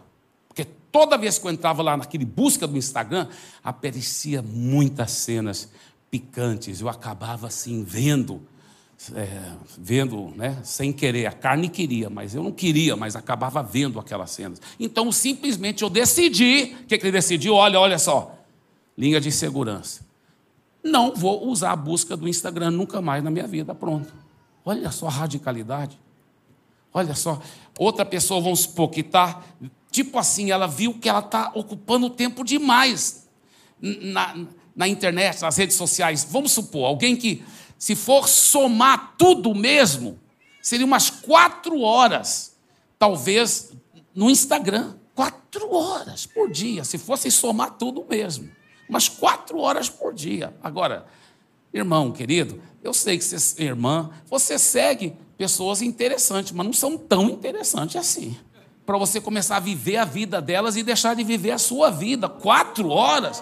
Porque 0.48 0.66
toda 0.92 1.20
vez 1.20 1.38
que 1.38 1.46
eu 1.46 1.52
entrava 1.52 1.84
lá 1.84 1.96
naquele 1.96 2.26
busca 2.26 2.66
do 2.66 2.76
Instagram, 2.76 3.28
aparecia 3.64 4.42
muitas 4.42 5.12
cenas 5.12 5.70
picantes. 6.10 6.82
Eu 6.82 6.90
acabava 6.90 7.46
assim 7.46 7.84
vendo, 7.84 8.42
é, 9.14 9.52
vendo, 9.78 10.34
né, 10.36 10.60
sem 10.64 10.92
querer. 10.92 11.28
A 11.28 11.32
carne 11.32 11.70
queria, 11.70 12.10
mas 12.10 12.34
eu 12.34 12.42
não 12.42 12.52
queria, 12.52 12.96
mas 12.96 13.16
acabava 13.16 13.62
vendo 13.62 14.00
aquelas 14.00 14.32
cenas. 14.32 14.60
Então 14.80 15.12
simplesmente 15.12 15.84
eu 15.84 15.92
decidi, 15.92 16.76
o 16.82 16.88
que, 16.88 16.98
que 16.98 17.06
ele 17.06 17.12
decidiu? 17.12 17.54
Olha, 17.54 17.80
olha 17.80 18.00
só, 18.00 18.36
linha 18.98 19.22
de 19.22 19.32
segurança 19.32 20.13
não 20.84 21.16
vou 21.16 21.48
usar 21.48 21.72
a 21.72 21.76
busca 21.76 22.18
do 22.18 22.28
Instagram 22.28 22.72
nunca 22.72 23.02
mais 23.02 23.24
na 23.24 23.32
minha 23.32 23.48
vida. 23.48 23.74
Pronto. 23.74 24.14
Olha 24.66 24.92
só 24.92 25.08
a 25.08 25.12
radicalidade. 25.12 25.98
Olha 26.94 27.16
só. 27.16 27.42
Outra 27.80 28.06
pessoa, 28.06 28.42
vamos 28.42 28.62
supor, 28.62 28.90
que 28.90 29.00
está, 29.00 29.42
tipo 29.90 30.20
assim, 30.20 30.52
ela 30.52 30.68
viu 30.68 30.94
que 31.00 31.08
ela 31.08 31.20
está 31.20 31.52
ocupando 31.56 32.10
tempo 32.10 32.44
demais 32.44 33.28
na, 33.82 34.46
na 34.76 34.88
internet, 34.88 35.42
nas 35.42 35.58
redes 35.58 35.76
sociais. 35.76 36.28
Vamos 36.30 36.52
supor, 36.52 36.86
alguém 36.86 37.16
que, 37.16 37.44
se 37.80 37.96
for 37.96 38.28
somar 38.28 39.16
tudo 39.18 39.56
mesmo, 39.56 40.20
seria 40.62 40.86
umas 40.86 41.10
quatro 41.10 41.80
horas, 41.82 42.56
talvez, 43.00 43.72
no 44.14 44.30
Instagram. 44.30 44.96
Quatro 45.16 45.72
horas 45.72 46.26
por 46.26 46.52
dia, 46.52 46.84
se 46.84 46.98
fosse 46.98 47.30
somar 47.30 47.78
tudo 47.78 48.04
mesmo 48.10 48.50
umas 48.94 49.10
quatro 49.10 49.58
horas 49.60 49.90
por 49.90 50.14
dia. 50.14 50.54
Agora, 50.64 51.06
irmão 51.74 52.12
querido, 52.12 52.62
eu 52.84 52.94
sei 52.94 53.18
que 53.18 53.24
você, 53.24 53.64
irmã, 53.64 54.12
você 54.28 54.60
segue 54.60 55.16
pessoas 55.36 55.82
interessantes, 55.82 56.52
mas 56.52 56.66
não 56.66 56.74
são 56.74 56.96
tão 56.96 57.28
interessantes 57.30 57.96
assim. 57.96 58.38
Para 58.86 58.98
você 58.98 59.20
começar 59.20 59.58
a 59.58 59.60
viver 59.60 59.98
a 59.98 60.06
vida 60.06 60.40
delas 60.40 60.76
e 60.76 60.84
deixar 60.84 61.16
de 61.16 61.24
viver 61.24 61.52
a 61.52 61.58
sua 61.58 61.90
vida. 61.90 62.30
Quatro 62.30 62.90
horas. 62.90 63.42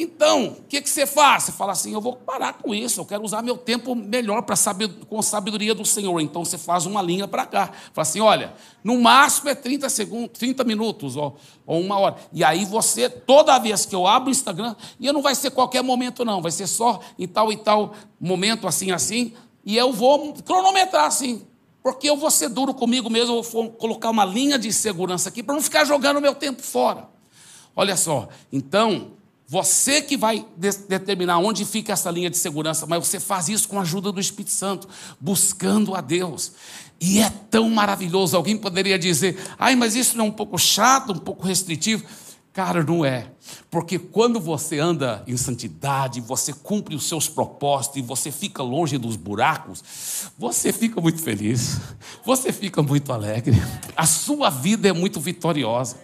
Então, 0.00 0.50
o 0.50 0.62
que, 0.68 0.80
que 0.80 0.88
você 0.88 1.04
faz? 1.04 1.42
Você 1.42 1.52
fala 1.52 1.72
assim: 1.72 1.92
eu 1.92 2.00
vou 2.00 2.14
parar 2.14 2.52
com 2.52 2.72
isso, 2.72 3.00
eu 3.00 3.04
quero 3.04 3.24
usar 3.24 3.42
meu 3.42 3.58
tempo 3.58 3.96
melhor 3.96 4.42
para 4.42 4.54
saber 4.54 4.88
com 5.08 5.18
a 5.18 5.22
sabedoria 5.24 5.74
do 5.74 5.84
Senhor. 5.84 6.20
Então 6.20 6.44
você 6.44 6.56
faz 6.56 6.86
uma 6.86 7.02
linha 7.02 7.26
para 7.26 7.44
cá. 7.44 7.72
Fala 7.92 8.02
assim: 8.02 8.20
olha, 8.20 8.54
no 8.84 9.00
máximo 9.00 9.48
é 9.50 9.56
30 9.56 9.88
segundos, 9.88 10.38
30 10.38 10.62
minutos 10.62 11.16
ou, 11.16 11.36
ou 11.66 11.80
uma 11.80 11.98
hora. 11.98 12.14
E 12.32 12.44
aí 12.44 12.64
você, 12.64 13.10
toda 13.10 13.58
vez 13.58 13.84
que 13.86 13.94
eu 13.94 14.06
abro 14.06 14.28
o 14.28 14.30
Instagram, 14.30 14.76
e 15.00 15.10
não 15.10 15.20
vai 15.20 15.34
ser 15.34 15.50
qualquer 15.50 15.82
momento, 15.82 16.24
não, 16.24 16.40
vai 16.40 16.52
ser 16.52 16.68
só 16.68 17.00
em 17.18 17.26
tal 17.26 17.52
e 17.52 17.56
tal 17.56 17.92
momento, 18.20 18.68
assim, 18.68 18.92
assim, 18.92 19.32
e 19.64 19.76
eu 19.76 19.92
vou 19.92 20.32
cronometrar 20.44 21.06
assim. 21.06 21.44
Porque 21.82 22.08
eu 22.08 22.16
vou 22.16 22.30
ser 22.30 22.50
duro 22.50 22.72
comigo 22.72 23.10
mesmo, 23.10 23.34
eu 23.38 23.42
vou 23.42 23.68
colocar 23.72 24.10
uma 24.10 24.24
linha 24.24 24.60
de 24.60 24.72
segurança 24.72 25.28
aqui 25.28 25.42
para 25.42 25.56
não 25.56 25.62
ficar 25.62 25.84
jogando 25.84 26.20
meu 26.20 26.36
tempo 26.36 26.62
fora. 26.62 27.08
Olha 27.74 27.96
só, 27.96 28.28
então, 28.52 29.17
você 29.50 30.02
que 30.02 30.14
vai 30.14 30.44
de 30.58 30.70
determinar 30.86 31.38
onde 31.38 31.64
fica 31.64 31.94
essa 31.94 32.10
linha 32.10 32.28
de 32.28 32.36
segurança, 32.36 32.84
mas 32.86 33.06
você 33.06 33.18
faz 33.18 33.48
isso 33.48 33.66
com 33.66 33.78
a 33.78 33.82
ajuda 33.82 34.12
do 34.12 34.20
Espírito 34.20 34.50
Santo, 34.50 34.86
buscando 35.18 35.94
a 35.94 36.02
Deus. 36.02 36.52
E 37.00 37.18
é 37.18 37.30
tão 37.50 37.70
maravilhoso. 37.70 38.36
Alguém 38.36 38.58
poderia 38.58 38.98
dizer, 38.98 39.38
ai, 39.58 39.74
mas 39.74 39.96
isso 39.96 40.18
não 40.18 40.26
é 40.26 40.28
um 40.28 40.32
pouco 40.32 40.58
chato, 40.58 41.12
um 41.12 41.18
pouco 41.18 41.46
restritivo? 41.46 42.04
Cara, 42.52 42.84
não 42.84 43.06
é. 43.06 43.30
Porque 43.70 43.98
quando 43.98 44.38
você 44.38 44.80
anda 44.80 45.22
em 45.26 45.36
santidade, 45.38 46.20
você 46.20 46.52
cumpre 46.52 46.94
os 46.94 47.08
seus 47.08 47.26
propósitos 47.26 47.96
e 47.96 48.02
você 48.02 48.30
fica 48.30 48.62
longe 48.62 48.98
dos 48.98 49.16
buracos, 49.16 49.82
você 50.36 50.74
fica 50.74 51.00
muito 51.00 51.22
feliz, 51.22 51.78
você 52.22 52.52
fica 52.52 52.82
muito 52.82 53.14
alegre, 53.14 53.56
a 53.96 54.04
sua 54.04 54.50
vida 54.50 54.88
é 54.88 54.92
muito 54.92 55.18
vitoriosa. 55.20 55.96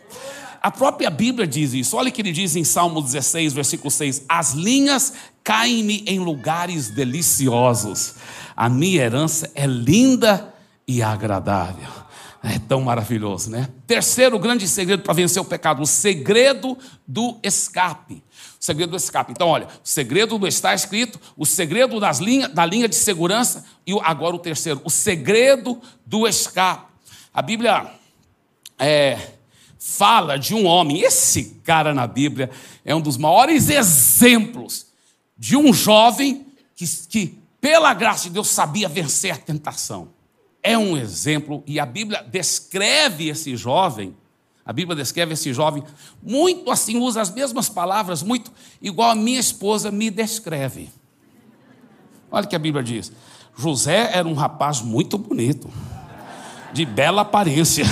A 0.65 0.71
própria 0.71 1.11
Bíblia 1.11 1.47
diz 1.47 1.75
isso. 1.75 1.95
Olha 1.95 2.09
o 2.09 2.13
que 2.13 2.23
ele 2.23 2.33
diz 2.33 2.57
em 2.57 2.65
Salmo 2.65 3.03
16, 3.03 3.53
versículo 3.53 3.91
6: 3.91 4.25
As 4.27 4.55
linhas 4.55 5.13
caem-me 5.43 6.03
em 6.07 6.19
lugares 6.19 6.89
deliciosos, 6.89 8.15
a 8.57 8.67
minha 8.71 9.03
herança 9.03 9.51
é 9.55 9.67
linda 9.67 10.55
e 10.89 11.03
agradável. 11.03 11.91
É 12.43 12.59
tão 12.59 12.81
maravilhoso, 12.81 13.51
né? 13.51 13.69
Terceiro 13.87 14.39
grande 14.39 14.67
segredo 14.67 15.03
para 15.03 15.13
vencer 15.13 15.43
o 15.43 15.45
pecado: 15.45 15.83
o 15.83 15.87
segredo 15.87 16.79
do 17.07 17.39
escape. 17.43 18.25
O 18.59 18.65
segredo 18.65 18.93
do 18.93 18.97
escape. 18.97 19.33
Então, 19.33 19.49
olha, 19.49 19.67
o 19.67 19.87
segredo 19.87 20.39
do 20.39 20.49
está 20.49 20.75
escrito, 20.75 21.21
o 21.37 21.45
segredo 21.45 22.01
das 22.01 22.21
linha, 22.21 22.49
da 22.49 22.65
linha 22.65 22.89
de 22.89 22.97
segurança 22.97 23.67
e 23.87 23.93
agora 24.03 24.35
o 24.35 24.39
terceiro, 24.39 24.81
o 24.83 24.89
segredo 24.89 25.79
do 26.07 26.27
escape. 26.27 26.87
A 27.35 27.43
Bíblia 27.43 27.91
é, 28.79 29.34
fala 29.79 30.39
de 30.39 30.55
um 30.55 30.67
homem, 30.67 31.01
esse 31.01 31.61
cara 31.65 31.93
na 31.93 32.07
Bíblia 32.07 32.51
é 32.85 32.95
um 32.95 33.01
dos 33.01 33.17
maiores 33.17 33.69
exemplos 33.69 34.87
de 35.37 35.57
um 35.57 35.73
jovem 35.73 36.47
que, 36.75 36.87
que 37.09 37.39
pela 37.65 37.95
graça 37.95 38.25
de 38.25 38.31
Deus, 38.35 38.49
sabia 38.49 38.91
vencer 38.91 39.33
a 39.33 39.39
tentação. 39.39 40.09
É 40.63 40.77
um 40.77 40.99
exemplo, 40.99 41.63
e 41.67 41.81
a 41.81 41.87
Bíblia 41.87 42.23
descreve 42.23 43.29
esse 43.29 43.57
jovem, 43.57 44.15
a 44.67 44.71
Bíblia 44.71 44.95
descreve 44.95 45.33
esse 45.33 45.51
jovem 45.51 45.83
muito 46.23 46.71
assim, 46.71 46.99
usa 46.99 47.23
as 47.23 47.31
mesmas 47.31 47.71
palavras, 47.71 48.23
muito 48.23 48.53
igual 48.83 49.11
a 49.11 49.15
minha 49.15 49.41
esposa 49.41 49.91
me 49.91 50.11
descreve. 50.11 50.91
Olha 52.31 52.45
o 52.45 52.49
que 52.49 52.57
a 52.57 52.59
Bíblia 52.59 52.85
diz. 52.85 53.11
José 53.57 54.11
era 54.13 54.29
um 54.29 54.35
rapaz 54.35 54.83
muito 54.83 55.17
bonito, 55.17 55.71
de 56.73 56.85
bela 56.85 57.23
aparência. 57.23 57.87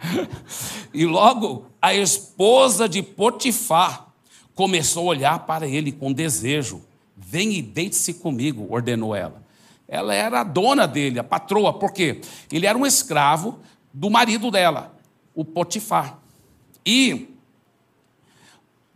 E 0.92 1.06
logo 1.06 1.66
a 1.80 1.94
esposa 1.94 2.88
de 2.88 3.00
Potifar 3.02 4.08
começou 4.56 5.04
a 5.04 5.10
olhar 5.10 5.38
para 5.46 5.68
ele 5.68 5.92
com 5.92 6.12
desejo. 6.12 6.82
Vem 7.16 7.52
e 7.52 7.62
deite-se 7.62 8.14
comigo, 8.14 8.66
ordenou 8.68 9.14
ela. 9.14 9.42
Ela 9.86 10.14
era 10.14 10.40
a 10.40 10.44
dona 10.44 10.86
dele, 10.86 11.18
a 11.18 11.24
patroa, 11.24 11.72
porque 11.72 12.20
ele 12.50 12.66
era 12.66 12.76
um 12.76 12.84
escravo 12.84 13.60
do 13.92 14.10
marido 14.10 14.50
dela, 14.50 14.94
o 15.34 15.44
Potifar. 15.44 16.18
E 16.84 17.28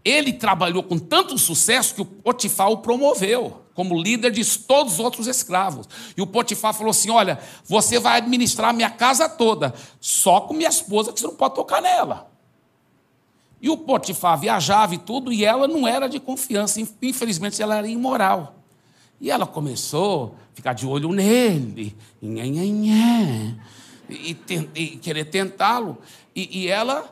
ele 0.05 0.33
trabalhou 0.33 0.83
com 0.83 0.99
tanto 0.99 1.39
sucesso 1.39 1.95
que 1.95 2.03
o 2.03 2.05
Potifar 2.05 2.71
o 2.71 2.79
promoveu 2.79 3.64
como 3.75 4.01
líder 4.01 4.31
de 4.31 4.45
todos 4.61 4.95
os 4.95 4.99
outros 5.01 5.27
escravos. 5.27 5.89
E 6.17 6.23
o 6.23 6.27
Potifar 6.27 6.73
falou 6.73 6.93
assim: 6.93 7.11
Olha, 7.11 7.39
você 7.65 7.99
vai 7.99 8.19
administrar 8.19 8.71
a 8.71 8.73
minha 8.73 8.91
casa 8.91 9.29
toda, 9.29 9.75
só 10.01 10.41
com 10.43 10.55
minha 10.55 10.69
esposa, 10.69 11.13
que 11.13 11.21
você 11.21 11.27
não 11.27 11.35
pode 11.35 11.55
tocar 11.55 11.83
nela. 11.83 12.31
E 13.61 13.69
o 13.69 13.77
Potifar 13.77 14.39
viajava 14.39 14.95
e 14.95 14.99
tudo, 14.99 15.33
e 15.33 15.45
ela 15.45 15.67
não 15.67 15.89
era 15.89 16.07
de 16.07 16.21
confiança, 16.21 16.81
infelizmente 17.03 17.61
ela 17.61 17.77
era 17.77 17.89
imoral. 17.89 18.57
E 19.21 19.31
ela 19.31 19.47
começou 19.47 20.37
a 20.53 20.55
ficar 20.55 20.73
de 20.75 20.87
olho 20.87 21.11
nele, 21.11 21.97
e, 24.09 24.37
e, 24.49 24.69
e 24.75 24.87
querer 24.99 25.25
tentá-lo. 25.25 25.99
E, 26.37 26.65
e 26.65 26.69
ela 26.69 27.11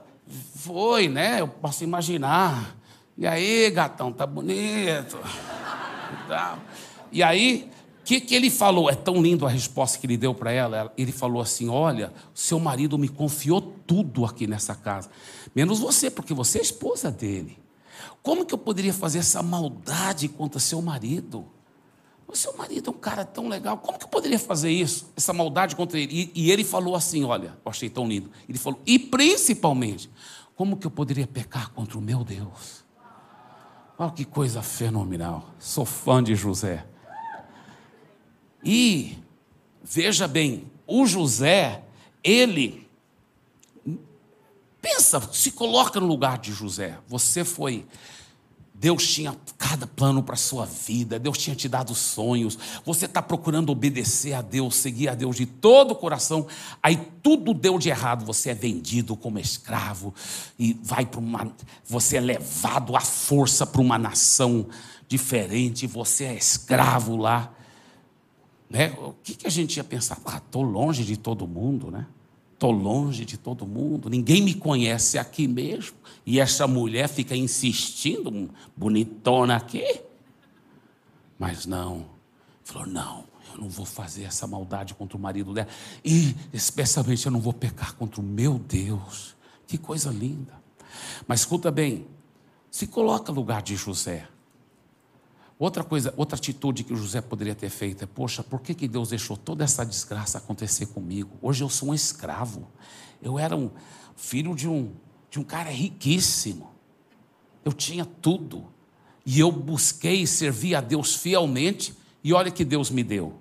foi, 0.57 1.09
né? 1.09 1.41
Eu 1.41 1.49
posso 1.49 1.83
imaginar. 1.85 2.77
E 3.17 3.27
aí, 3.27 3.71
gatão, 3.71 4.13
tá 4.13 4.27
bonito 4.27 5.19
tal. 6.33 6.59
E 7.11 7.23
aí, 7.23 7.71
o 8.01 8.05
que, 8.05 8.21
que 8.21 8.35
ele 8.35 8.49
falou? 8.49 8.89
É 8.89 8.95
tão 8.95 9.21
lindo 9.21 9.45
a 9.45 9.51
resposta 9.51 9.99
que 9.99 10.07
ele 10.07 10.17
deu 10.17 10.35
para 10.35 10.51
ela. 10.51 10.93
Ele 10.97 11.13
falou 11.13 11.43
assim: 11.43 11.69
Olha, 11.69 12.11
seu 12.35 12.59
marido 12.59 12.97
me 12.97 13.09
confiou 13.09 13.61
tudo 13.61 14.25
aqui 14.25 14.47
nessa 14.47 14.75
casa, 14.75 15.11
menos 15.55 15.79
você, 15.79 16.11
porque 16.11 16.33
você 16.33 16.59
é 16.59 16.63
esposa 16.63 17.11
dele. 17.11 17.59
Como 18.23 18.47
que 18.47 18.55
eu 18.55 18.59
poderia 18.59 18.95
fazer 18.95 19.19
essa 19.19 19.43
maldade 19.43 20.29
contra 20.29 20.59
seu 20.59 20.81
marido? 20.81 21.45
O 22.27 22.35
seu 22.35 22.57
marido 22.57 22.89
é 22.89 22.91
um 22.91 22.99
cara 22.99 23.27
tão 23.27 23.47
legal, 23.47 23.77
como 23.77 23.99
que 23.99 24.05
eu 24.05 24.09
poderia 24.09 24.39
fazer 24.39 24.71
isso, 24.71 25.13
essa 25.15 25.35
maldade 25.35 25.77
contra 25.77 25.99
ele? 26.01 26.33
E, 26.35 26.47
e 26.47 26.51
ele 26.51 26.65
falou 26.65 26.95
assim: 26.95 27.25
Olha, 27.25 27.59
eu 27.65 27.71
achei 27.71 27.91
tão 27.91 28.09
lindo. 28.09 28.31
Ele 28.49 28.59
falou, 28.59 28.81
e 28.87 28.99
principalmente, 28.99 30.09
como 30.57 30.79
que 30.79 30.87
eu 30.87 30.91
poderia 30.91 31.27
pecar 31.27 31.71
contra 31.73 31.99
o 31.99 32.01
meu 32.01 32.25
Deus? 32.25 32.82
Olha 33.99 34.11
que 34.11 34.25
coisa 34.25 34.63
fenomenal. 34.63 35.51
Sou 35.59 35.85
fã 35.85 36.23
de 36.23 36.35
José. 36.35 36.85
E, 38.65 39.19
veja 39.83 40.27
bem, 40.27 40.71
o 40.87 41.07
José, 41.07 41.83
ele. 42.23 42.89
Pensa, 44.81 45.21
se 45.33 45.53
coloca 45.53 46.01
no 46.01 46.07
lugar 46.07 46.39
de 46.39 46.53
José. 46.53 46.99
Você 47.07 47.45
foi 47.45 47.87
Deus 48.83 49.07
tinha 49.07 49.37
cada 49.57 49.87
plano 49.87 50.25
para 50.25 50.35
a 50.35 50.37
sua 50.37 50.67
vida, 50.67 51.17
Deus 51.17 51.39
tinha 51.39 51.55
te 51.55 51.69
dado 51.69 51.95
sonhos, 51.95 52.59
você 52.85 53.05
está 53.05 53.23
procurando 53.23 53.71
obedecer 53.71 54.33
a 54.33 54.43
Deus, 54.43 54.75
seguir 54.75 55.09
a 55.09 55.15
Deus 55.15 55.37
de 55.37 55.47
todo 55.47 55.93
o 55.93 55.95
coração, 55.95 56.49
aí 56.83 56.97
tudo 57.23 57.55
deu 57.55 57.79
de 57.79 57.91
errado, 57.91 58.25
você 58.25 58.51
é 58.51 58.55
vendido 58.55 59.15
como 59.15 59.39
escravo 59.39 60.13
e 60.59 60.77
vai 60.83 61.07
para 61.07 61.21
uma. 61.21 61.55
Você 61.85 62.17
é 62.17 62.21
levado 62.21 62.97
à 62.97 63.01
força 63.01 63.65
para 63.65 63.81
uma 63.81 63.97
nação 63.97 64.67
diferente, 65.07 65.87
você 65.87 66.25
é 66.25 66.35
escravo 66.35 67.17
lá. 67.17 67.55
Né? 68.69 68.93
O 68.99 69.15
que, 69.23 69.37
que 69.37 69.47
a 69.47 69.51
gente 69.51 69.77
ia 69.77 69.85
pensar? 69.85 70.19
Ah, 70.25 70.39
estou 70.39 70.63
longe 70.63 71.05
de 71.05 71.17
todo 71.17 71.47
mundo, 71.47 71.89
né? 71.89 72.05
Estou 72.63 72.71
longe 72.71 73.25
de 73.25 73.37
todo 73.37 73.67
mundo, 73.67 74.09
ninguém 74.09 74.41
me 74.41 74.55
conhece 74.55 75.19
aqui 75.19 75.49
mesmo. 75.49 75.97
E 76.25 76.39
essa 76.39 76.65
mulher 76.65 77.09
fica 77.09 77.35
insistindo, 77.35 78.49
bonitona 78.77 79.57
aqui. 79.57 80.01
Mas 81.37 81.67
não, 81.67 82.07
falou: 82.63 82.87
não, 82.87 83.25
eu 83.53 83.63
não 83.63 83.69
vou 83.69 83.85
fazer 83.85 84.23
essa 84.23 84.47
maldade 84.47 84.95
contra 84.95 85.19
o 85.19 85.21
marido 85.21 85.53
dela. 85.53 85.67
E, 86.05 86.37
especialmente, 86.53 87.27
eu 87.27 87.33
não 87.33 87.41
vou 87.41 87.53
pecar 87.53 87.97
contra 87.97 88.21
o 88.21 88.25
meu 88.25 88.61
Deus. 88.61 89.35
Que 89.67 89.77
coisa 89.77 90.11
linda. 90.11 90.55
Mas 91.27 91.41
escuta 91.41 91.69
bem, 91.69 92.07
se 92.71 92.87
coloca 92.87 93.33
no 93.33 93.41
lugar 93.41 93.61
de 93.61 93.75
José. 93.75 94.29
Outra 95.63 95.85
coisa, 95.85 96.13
outra 96.17 96.37
atitude 96.37 96.83
que 96.83 96.93
o 96.93 96.97
José 96.97 97.21
poderia 97.21 97.55
ter 97.55 97.71
feito 97.71 98.03
é: 98.03 98.07
poxa, 98.07 98.43
por 98.43 98.61
que, 98.61 98.75
que 98.75 98.89
Deus 98.89 99.11
deixou 99.11 99.37
toda 99.37 99.63
essa 99.63 99.87
desgraça 99.87 100.39
acontecer 100.39 100.87
comigo? 100.87 101.37
Hoje 101.41 101.63
eu 101.63 101.69
sou 101.69 101.91
um 101.91 101.95
escravo. 101.95 102.67
Eu 103.23 103.39
era 103.39 103.57
um 103.57 103.71
filho 104.17 104.57
de 104.57 104.69
um, 104.69 104.91
de 105.31 105.39
um 105.39 105.45
cara 105.45 105.71
riquíssimo. 105.71 106.73
Eu 107.65 107.73
tinha 107.73 108.05
tudo. 108.05 108.67
E 109.25 109.39
eu 109.39 109.53
busquei 109.53 110.27
servir 110.27 110.75
a 110.75 110.81
Deus 110.81 111.15
fielmente, 111.15 111.95
e 112.25 112.33
olha 112.33 112.51
que 112.51 112.65
Deus 112.65 112.91
me 112.91 113.05
deu. 113.05 113.35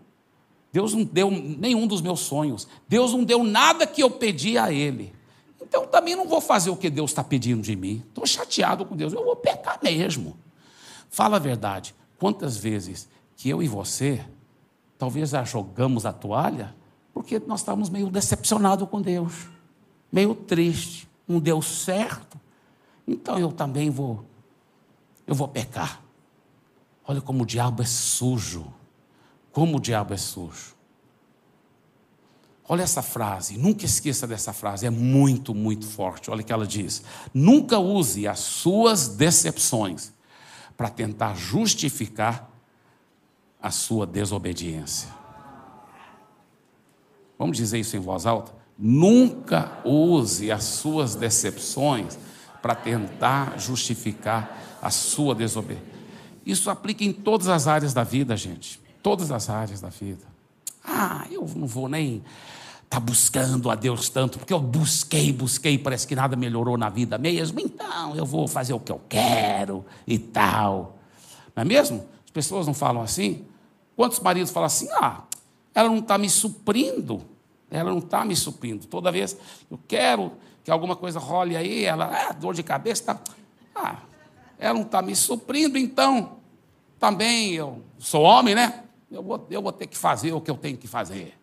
Deus 0.72 0.94
não 0.94 1.04
deu 1.04 1.32
nenhum 1.32 1.88
dos 1.88 2.02
meus 2.02 2.20
sonhos. 2.20 2.68
Deus 2.88 3.14
não 3.14 3.24
deu 3.24 3.44
nada 3.44 3.88
que 3.88 4.04
eu 4.04 4.12
pedi 4.12 4.60
a 4.60 4.72
Ele. 4.72 5.12
Então 5.60 5.88
também 5.88 6.16
não 6.16 6.28
vou 6.28 6.40
fazer 6.40 6.70
o 6.70 6.78
que 6.78 6.92
Deus 6.92 7.10
está 7.10 7.24
pedindo 7.24 7.64
de 7.64 7.76
mim. 7.76 8.04
Estou 8.10 8.28
chateado 8.28 8.86
com 8.86 8.96
Deus. 8.96 9.12
Eu 9.12 9.26
vou 9.26 9.36
pecar 9.36 9.80
mesmo. 9.82 10.38
Fala 11.10 11.38
a 11.38 11.40
verdade. 11.40 11.96
Quantas 12.22 12.56
vezes 12.56 13.10
que 13.36 13.50
eu 13.50 13.64
e 13.64 13.68
você, 13.68 14.24
talvez 14.96 15.32
já 15.32 15.44
jogamos 15.44 16.06
a 16.06 16.14
toalha, 16.14 16.76
porque 17.12 17.40
nós 17.40 17.62
estávamos 17.62 17.90
meio 17.90 18.12
decepcionados 18.12 18.88
com 18.88 19.02
Deus, 19.02 19.50
meio 20.12 20.36
triste, 20.36 21.10
não 21.28 21.40
deu 21.40 21.64
certo, 21.64 22.40
então 23.08 23.40
eu 23.40 23.52
também 23.52 23.90
vou, 23.90 24.24
eu 25.26 25.34
vou 25.34 25.48
pecar. 25.48 26.00
Olha 27.08 27.22
como 27.22 27.42
o 27.42 27.46
diabo 27.46 27.82
é 27.82 27.88
sujo, 27.88 28.72
como 29.52 29.78
o 29.78 29.82
diabo 29.82 30.14
é 30.14 30.18
sujo. 30.18 30.76
Olha 32.70 32.84
essa 32.84 33.02
frase, 33.02 33.58
nunca 33.58 33.84
esqueça 33.84 34.28
dessa 34.28 34.54
frase, 34.54 34.86
é 34.86 34.92
muito, 34.92 35.56
muito 35.56 35.88
forte. 35.88 36.30
Olha 36.30 36.44
o 36.44 36.46
que 36.46 36.54
ela 36.54 36.68
diz: 36.68 37.02
nunca 37.34 37.80
use 37.80 38.28
as 38.28 38.42
suas 38.42 39.08
decepções 39.08 40.14
para 40.82 40.90
tentar 40.90 41.36
justificar 41.36 42.50
a 43.62 43.70
sua 43.70 44.08
desobediência. 44.08 45.10
Vamos 47.38 47.56
dizer 47.56 47.78
isso 47.78 47.96
em 47.96 48.00
voz 48.00 48.26
alta? 48.26 48.52
Nunca 48.80 49.80
use 49.86 50.52
as 50.52 50.64
suas 50.64 51.14
decepções 51.14 52.18
para 52.64 52.74
tentar 52.74 53.60
justificar 53.60 54.58
a 54.82 54.90
sua 54.90 55.36
desobediência. 55.36 55.94
Isso 56.44 56.68
aplica 56.72 57.04
em 57.04 57.14
todas 57.14 57.48
as 57.48 57.68
áreas 57.68 57.94
da 57.94 58.04
vida, 58.04 58.36
gente. 58.36 58.82
Todas 59.04 59.32
as 59.32 59.52
áreas 59.52 59.82
da 59.82 59.90
vida. 59.90 60.26
Ah, 60.84 61.28
eu 61.30 61.48
não 61.56 61.68
vou 61.68 61.88
nem 61.88 62.24
está 62.92 63.00
buscando 63.00 63.72
a 63.72 63.76
Deus 63.76 64.10
tanto, 64.10 64.38
porque 64.38 64.52
eu 64.52 64.60
busquei, 64.60 65.32
busquei, 65.32 65.78
parece 65.78 66.06
que 66.06 66.14
nada 66.14 66.36
melhorou 66.36 66.78
na 66.78 66.90
vida 66.90 67.18
mesmo, 67.18 67.58
então 67.62 68.14
eu 68.18 68.26
vou 68.26 68.50
fazer 68.50 68.74
o 68.74 68.82
que 68.82 68.92
eu 68.92 69.00
quero 69.08 69.86
e 70.06 70.20
tal. 70.20 70.98
Não 71.56 71.62
é 71.62 71.66
mesmo? 71.66 72.06
As 72.26 72.32
pessoas 72.32 72.68
não 72.68 72.74
falam 72.74 73.02
assim? 73.02 73.46
Quantos 73.96 74.20
maridos 74.20 74.52
falam 74.52 74.68
assim? 74.68 74.90
Ah, 74.92 75.22
ela 75.74 75.88
não 75.88 76.00
está 76.00 76.18
me 76.18 76.30
suprindo, 76.30 77.22
ela 77.70 77.92
não 77.92 78.00
está 78.00 78.26
me 78.26 78.36
suprindo. 78.36 78.86
Toda 78.88 79.10
vez 79.10 79.38
eu 79.70 79.80
quero 79.88 80.34
que 80.62 80.70
alguma 80.70 80.98
coisa 80.98 81.18
role 81.18 81.56
aí, 81.56 81.86
ela, 81.86 82.12
ah, 82.14 82.34
dor 82.34 82.54
de 82.54 82.62
cabeça, 82.62 83.16
tá. 83.16 83.22
Ah, 83.74 84.00
ela 84.60 84.74
não 84.74 84.82
está 84.82 85.02
me 85.02 85.16
suprindo, 85.16 85.78
então 85.78 86.40
também 87.00 87.54
eu 87.54 87.82
sou 87.98 88.24
homem, 88.24 88.54
né? 88.54 88.84
Eu 89.10 89.24
vou, 89.24 89.48
eu 89.50 89.62
vou 89.62 89.72
ter 89.72 89.88
que 89.88 89.98
fazer 89.98 90.34
o 90.34 90.42
que 90.42 90.52
eu 90.52 90.58
tenho 90.58 90.78
que 90.78 90.88
fazer. 90.88 91.41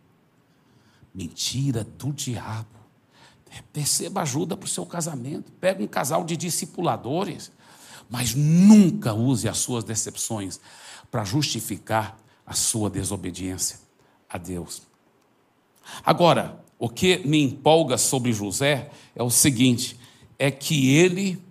Mentira 1.14 1.84
do 1.84 2.12
diabo. 2.12 2.78
Perceba 3.72 4.22
ajuda 4.22 4.56
para 4.56 4.66
o 4.66 4.70
seu 4.70 4.84
casamento. 4.84 5.50
Pega 5.52 5.82
um 5.82 5.86
casal 5.86 6.24
de 6.24 6.36
discipuladores, 6.36 7.50
mas 8.09 8.34
nunca 8.34 9.14
use 9.14 9.48
as 9.48 9.59
suas 9.59 9.84
decepções 9.84 10.61
para 11.11 11.24
justificar 11.24 12.18
a 12.46 12.54
sua 12.54 12.90
desobediência 12.90 13.78
a 14.28 14.38
Deus. 14.38 14.82
Agora, 16.04 16.62
o 16.78 16.88
que 16.88 17.18
me 17.18 17.42
empolga 17.42 17.98
sobre 17.98 18.32
José 18.32 18.90
é 19.14 19.22
o 19.22 19.30
seguinte: 19.30 19.98
é 20.38 20.50
que 20.50 20.94
ele 20.94 21.42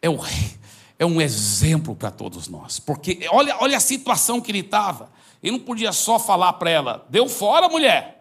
é 0.00 0.08
o 0.08 0.18
é 0.98 1.04
um 1.04 1.20
exemplo 1.20 1.94
para 1.94 2.10
todos 2.10 2.48
nós. 2.48 2.78
Porque 2.78 3.26
olha, 3.30 3.56
olha 3.60 3.76
a 3.76 3.80
situação 3.80 4.40
que 4.40 4.50
ele 4.50 4.60
estava. 4.60 5.10
Ele 5.42 5.58
não 5.58 5.64
podia 5.64 5.92
só 5.92 6.18
falar 6.18 6.54
para 6.54 6.70
ela, 6.70 7.06
deu 7.10 7.28
fora, 7.28 7.68
mulher, 7.68 8.15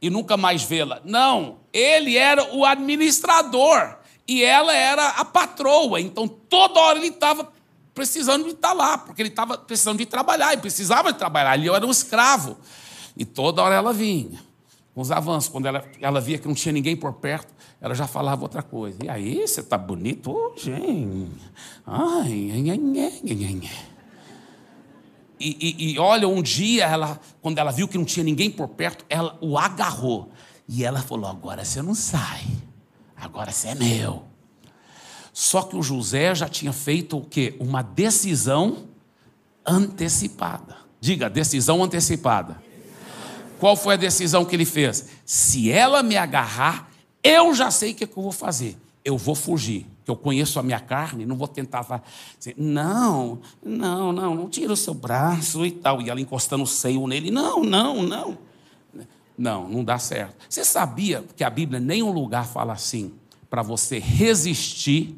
e 0.00 0.10
nunca 0.10 0.36
mais 0.36 0.62
vê-la. 0.62 1.00
Não, 1.04 1.58
ele 1.72 2.16
era 2.16 2.54
o 2.54 2.64
administrador 2.64 3.96
e 4.26 4.42
ela 4.42 4.74
era 4.74 5.08
a 5.10 5.24
patroa. 5.24 6.00
Então, 6.00 6.28
toda 6.28 6.78
hora 6.80 6.98
ele 6.98 7.08
estava 7.08 7.50
precisando 7.94 8.44
de 8.44 8.50
estar 8.50 8.72
lá, 8.72 8.98
porque 8.98 9.22
ele 9.22 9.28
estava 9.28 9.58
precisando 9.58 9.98
de 9.98 10.06
trabalhar, 10.06 10.54
e 10.54 10.58
precisava 10.58 11.12
de 11.12 11.18
trabalhar. 11.18 11.58
Ele 11.58 11.68
era 11.68 11.84
um 11.84 11.90
escravo. 11.90 12.56
E 13.16 13.24
toda 13.24 13.60
hora 13.62 13.74
ela 13.74 13.92
vinha, 13.92 14.40
com 14.94 15.00
os 15.00 15.10
avanços. 15.10 15.50
Quando 15.50 15.66
ela, 15.66 15.84
ela 16.00 16.20
via 16.20 16.38
que 16.38 16.46
não 16.46 16.54
tinha 16.54 16.72
ninguém 16.72 16.94
por 16.94 17.14
perto, 17.14 17.52
ela 17.80 17.94
já 17.94 18.06
falava 18.06 18.42
outra 18.42 18.62
coisa. 18.62 18.98
E 19.02 19.08
aí, 19.08 19.46
você 19.46 19.60
está 19.60 19.76
bonito 19.76 20.30
hoje, 20.30 20.70
hein? 20.70 21.28
Ai, 21.84 22.50
ai, 22.52 22.70
ai, 22.70 23.22
ai, 23.30 23.44
ai. 23.44 23.70
E, 25.40 25.56
e, 25.60 25.92
e, 25.92 25.98
olha, 25.98 26.26
um 26.26 26.42
dia, 26.42 26.84
ela, 26.84 27.20
quando 27.40 27.58
ela 27.58 27.70
viu 27.70 27.86
que 27.86 27.96
não 27.96 28.04
tinha 28.04 28.24
ninguém 28.24 28.50
por 28.50 28.68
perto, 28.68 29.04
ela 29.08 29.38
o 29.40 29.56
agarrou. 29.56 30.30
E 30.68 30.84
ela 30.84 31.00
falou: 31.00 31.30
Agora 31.30 31.64
você 31.64 31.80
não 31.80 31.94
sai, 31.94 32.44
agora 33.16 33.50
você 33.50 33.68
é 33.68 33.74
meu. 33.74 34.24
Só 35.32 35.62
que 35.62 35.76
o 35.76 35.82
José 35.82 36.34
já 36.34 36.48
tinha 36.48 36.72
feito 36.72 37.16
o 37.16 37.24
quê? 37.24 37.54
Uma 37.60 37.80
decisão 37.80 38.88
antecipada. 39.64 40.76
Diga, 41.00 41.30
decisão 41.30 41.82
antecipada. 41.82 42.60
Qual 43.60 43.76
foi 43.76 43.94
a 43.94 43.96
decisão 43.96 44.44
que 44.44 44.56
ele 44.56 44.64
fez? 44.64 45.06
Se 45.24 45.70
ela 45.70 46.02
me 46.02 46.16
agarrar, 46.16 46.90
eu 47.22 47.54
já 47.54 47.70
sei 47.70 47.92
o 47.92 47.94
que, 47.94 48.04
é 48.04 48.06
que 48.06 48.16
eu 48.16 48.22
vou 48.22 48.32
fazer. 48.32 48.76
Eu 49.04 49.16
vou 49.16 49.34
fugir, 49.34 49.86
que 50.08 50.10
eu 50.10 50.16
conheço 50.16 50.58
a 50.58 50.62
minha 50.62 50.80
carne, 50.80 51.26
não 51.26 51.36
vou 51.36 51.46
tentar 51.46 52.02
dizer, 52.38 52.54
não, 52.56 53.40
não, 53.62 54.10
não, 54.10 54.34
não 54.34 54.48
tira 54.48 54.72
o 54.72 54.76
seu 54.76 54.94
braço 54.94 55.66
e 55.66 55.70
tal. 55.70 56.00
E 56.00 56.08
ela 56.08 56.18
encostando 56.18 56.62
o 56.62 56.66
seio 56.66 57.06
nele, 57.06 57.30
não, 57.30 57.62
não, 57.62 58.02
não. 58.02 58.38
Não, 59.36 59.68
não 59.68 59.84
dá 59.84 59.98
certo. 59.98 60.34
Você 60.48 60.64
sabia 60.64 61.22
que 61.36 61.44
a 61.44 61.50
Bíblia, 61.50 61.78
nem 61.78 62.02
um 62.02 62.10
lugar 62.10 62.46
fala 62.46 62.72
assim, 62.72 63.12
para 63.50 63.60
você 63.60 63.98
resistir 63.98 65.14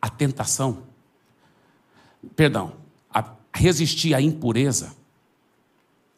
à 0.00 0.10
tentação? 0.10 0.82
Perdão, 2.36 2.74
a 3.10 3.24
resistir 3.54 4.12
à 4.12 4.20
impureza. 4.20 4.94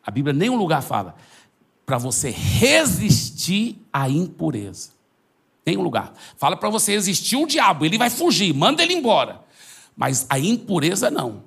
A 0.05 0.11
Bíblia, 0.11 0.35
nem 0.35 0.51
um 0.51 0.57
lugar 0.57 0.83
fala 0.83 1.15
para 1.87 1.97
você 1.97 2.31
resistir 2.31 3.81
à 3.93 4.11
impureza. 4.11 4.96
Tem 5.67 5.77
um 5.77 5.83
lugar. 5.83 6.13
Fala 6.37 6.57
para 6.57 6.71
você 6.71 6.93
existir 6.93 7.35
o 7.35 7.45
diabo, 7.45 7.85
ele 7.85 7.99
vai 7.99 8.09
fugir, 8.09 8.55
manda 8.55 8.85
ele 8.85 8.95
embora. 8.95 9.43
Mas 9.97 10.25
a 10.31 10.39
impureza 10.39 11.11
não. 11.11 11.43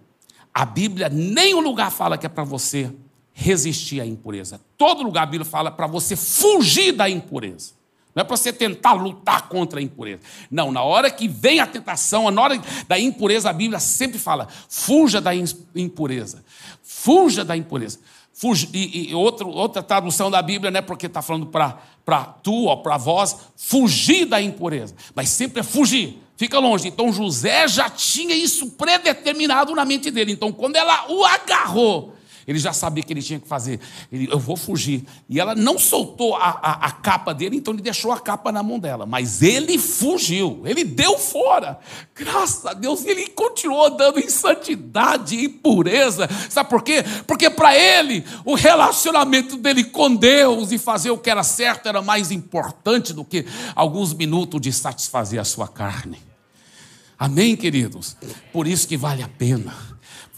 A 0.53 0.65
Bíblia, 0.65 1.07
nem 1.07 1.55
um 1.55 1.61
lugar 1.61 1.89
fala 1.89 2.17
que 2.17 2.25
é 2.25 2.29
para 2.29 2.43
você 2.43 2.93
resistir 3.31 4.01
à 4.01 4.05
impureza. 4.05 4.59
Todo 4.77 5.03
lugar 5.03 5.23
a 5.23 5.25
Bíblia 5.25 5.45
fala 5.45 5.71
para 5.71 5.87
você 5.87 6.17
fugir 6.17 6.91
da 6.91 7.09
impureza. 7.09 7.71
Não 8.13 8.19
é 8.19 8.23
para 8.25 8.35
você 8.35 8.51
tentar 8.51 8.91
lutar 8.91 9.47
contra 9.47 9.79
a 9.79 9.81
impureza. 9.81 10.19
Não, 10.51 10.69
na 10.69 10.83
hora 10.83 11.09
que 11.09 11.25
vem 11.25 11.61
a 11.61 11.65
tentação, 11.65 12.29
na 12.29 12.41
hora 12.41 12.61
da 12.89 12.99
impureza, 12.99 13.49
a 13.49 13.53
Bíblia 13.53 13.79
sempre 13.79 14.19
fala: 14.19 14.49
fuja 14.67 15.21
da 15.21 15.31
impureza. 15.73 16.43
Fuja 16.83 17.45
da 17.45 17.55
impureza. 17.55 17.99
E, 18.73 19.09
e 19.09 19.15
outro, 19.15 19.49
outra 19.49 19.83
tradução 19.83 20.31
da 20.31 20.41
Bíblia, 20.41 20.71
não 20.71 20.79
é 20.79 20.81
porque 20.81 21.07
está 21.07 21.21
falando 21.21 21.47
para 21.47 22.25
tu 22.41 22.65
ou 22.65 22.77
para 22.77 22.97
vós, 22.97 23.35
fugir 23.55 24.25
da 24.25 24.41
impureza. 24.41 24.95
Mas 25.13 25.29
sempre 25.29 25.59
é 25.59 25.63
fugir, 25.63 26.21
fica 26.37 26.57
longe. 26.57 26.87
Então 26.87 27.11
José 27.11 27.67
já 27.67 27.89
tinha 27.89 28.35
isso 28.35 28.71
predeterminado 28.71 29.75
na 29.75 29.83
mente 29.83 30.09
dele. 30.09 30.31
Então, 30.31 30.51
quando 30.51 30.77
ela 30.77 31.11
o 31.11 31.25
agarrou, 31.25 32.13
ele 32.49 32.57
já 32.57 32.73
sabia 32.73 33.03
que 33.03 33.13
ele 33.13 33.21
tinha 33.21 33.39
que 33.39 33.47
fazer. 33.47 33.79
Ele, 34.11 34.27
eu 34.31 34.39
vou 34.39 34.57
fugir. 34.57 35.05
E 35.29 35.39
ela 35.39 35.53
não 35.53 35.77
soltou 35.77 36.35
a, 36.35 36.49
a, 36.49 36.87
a, 36.87 36.91
capa 36.91 37.31
dele, 37.31 37.57
então 37.57 37.75
ele 37.75 37.83
deixou 37.83 38.11
a 38.11 38.19
capa 38.19 38.51
na 38.51 38.63
mão 38.63 38.79
dela. 38.79 39.05
Mas 39.05 39.43
ele 39.43 39.77
fugiu, 39.77 40.63
ele 40.65 40.83
deu 40.83 41.19
fora. 41.19 41.79
Graças 42.15 42.65
a 42.65 42.73
Deus, 42.73 43.05
ele 43.05 43.27
continuou 43.27 43.85
andando 43.85 44.17
em 44.17 44.27
santidade 44.27 45.35
e 45.35 45.47
pureza. 45.47 46.27
Sabe 46.49 46.71
por 46.71 46.81
quê? 46.81 47.05
Porque 47.27 47.51
para 47.51 47.77
ele, 47.77 48.25
o 48.43 48.55
relacionamento 48.55 49.55
dele 49.55 49.83
com 49.83 50.15
Deus 50.15 50.71
e 50.71 50.79
fazer 50.79 51.11
o 51.11 51.19
que 51.19 51.29
era 51.29 51.43
certo 51.43 51.87
era 51.87 52.01
mais 52.01 52.31
importante 52.31 53.13
do 53.13 53.23
que 53.23 53.45
alguns 53.75 54.11
minutos 54.11 54.59
de 54.59 54.73
satisfazer 54.73 55.39
a 55.39 55.45
sua 55.45 55.67
carne. 55.67 56.28
Amém, 57.19 57.55
queridos? 57.55 58.15
Por 58.53 58.65
isso 58.65 58.87
que 58.87 58.95
vale 58.95 59.21
a 59.21 59.27
pena 59.27 59.89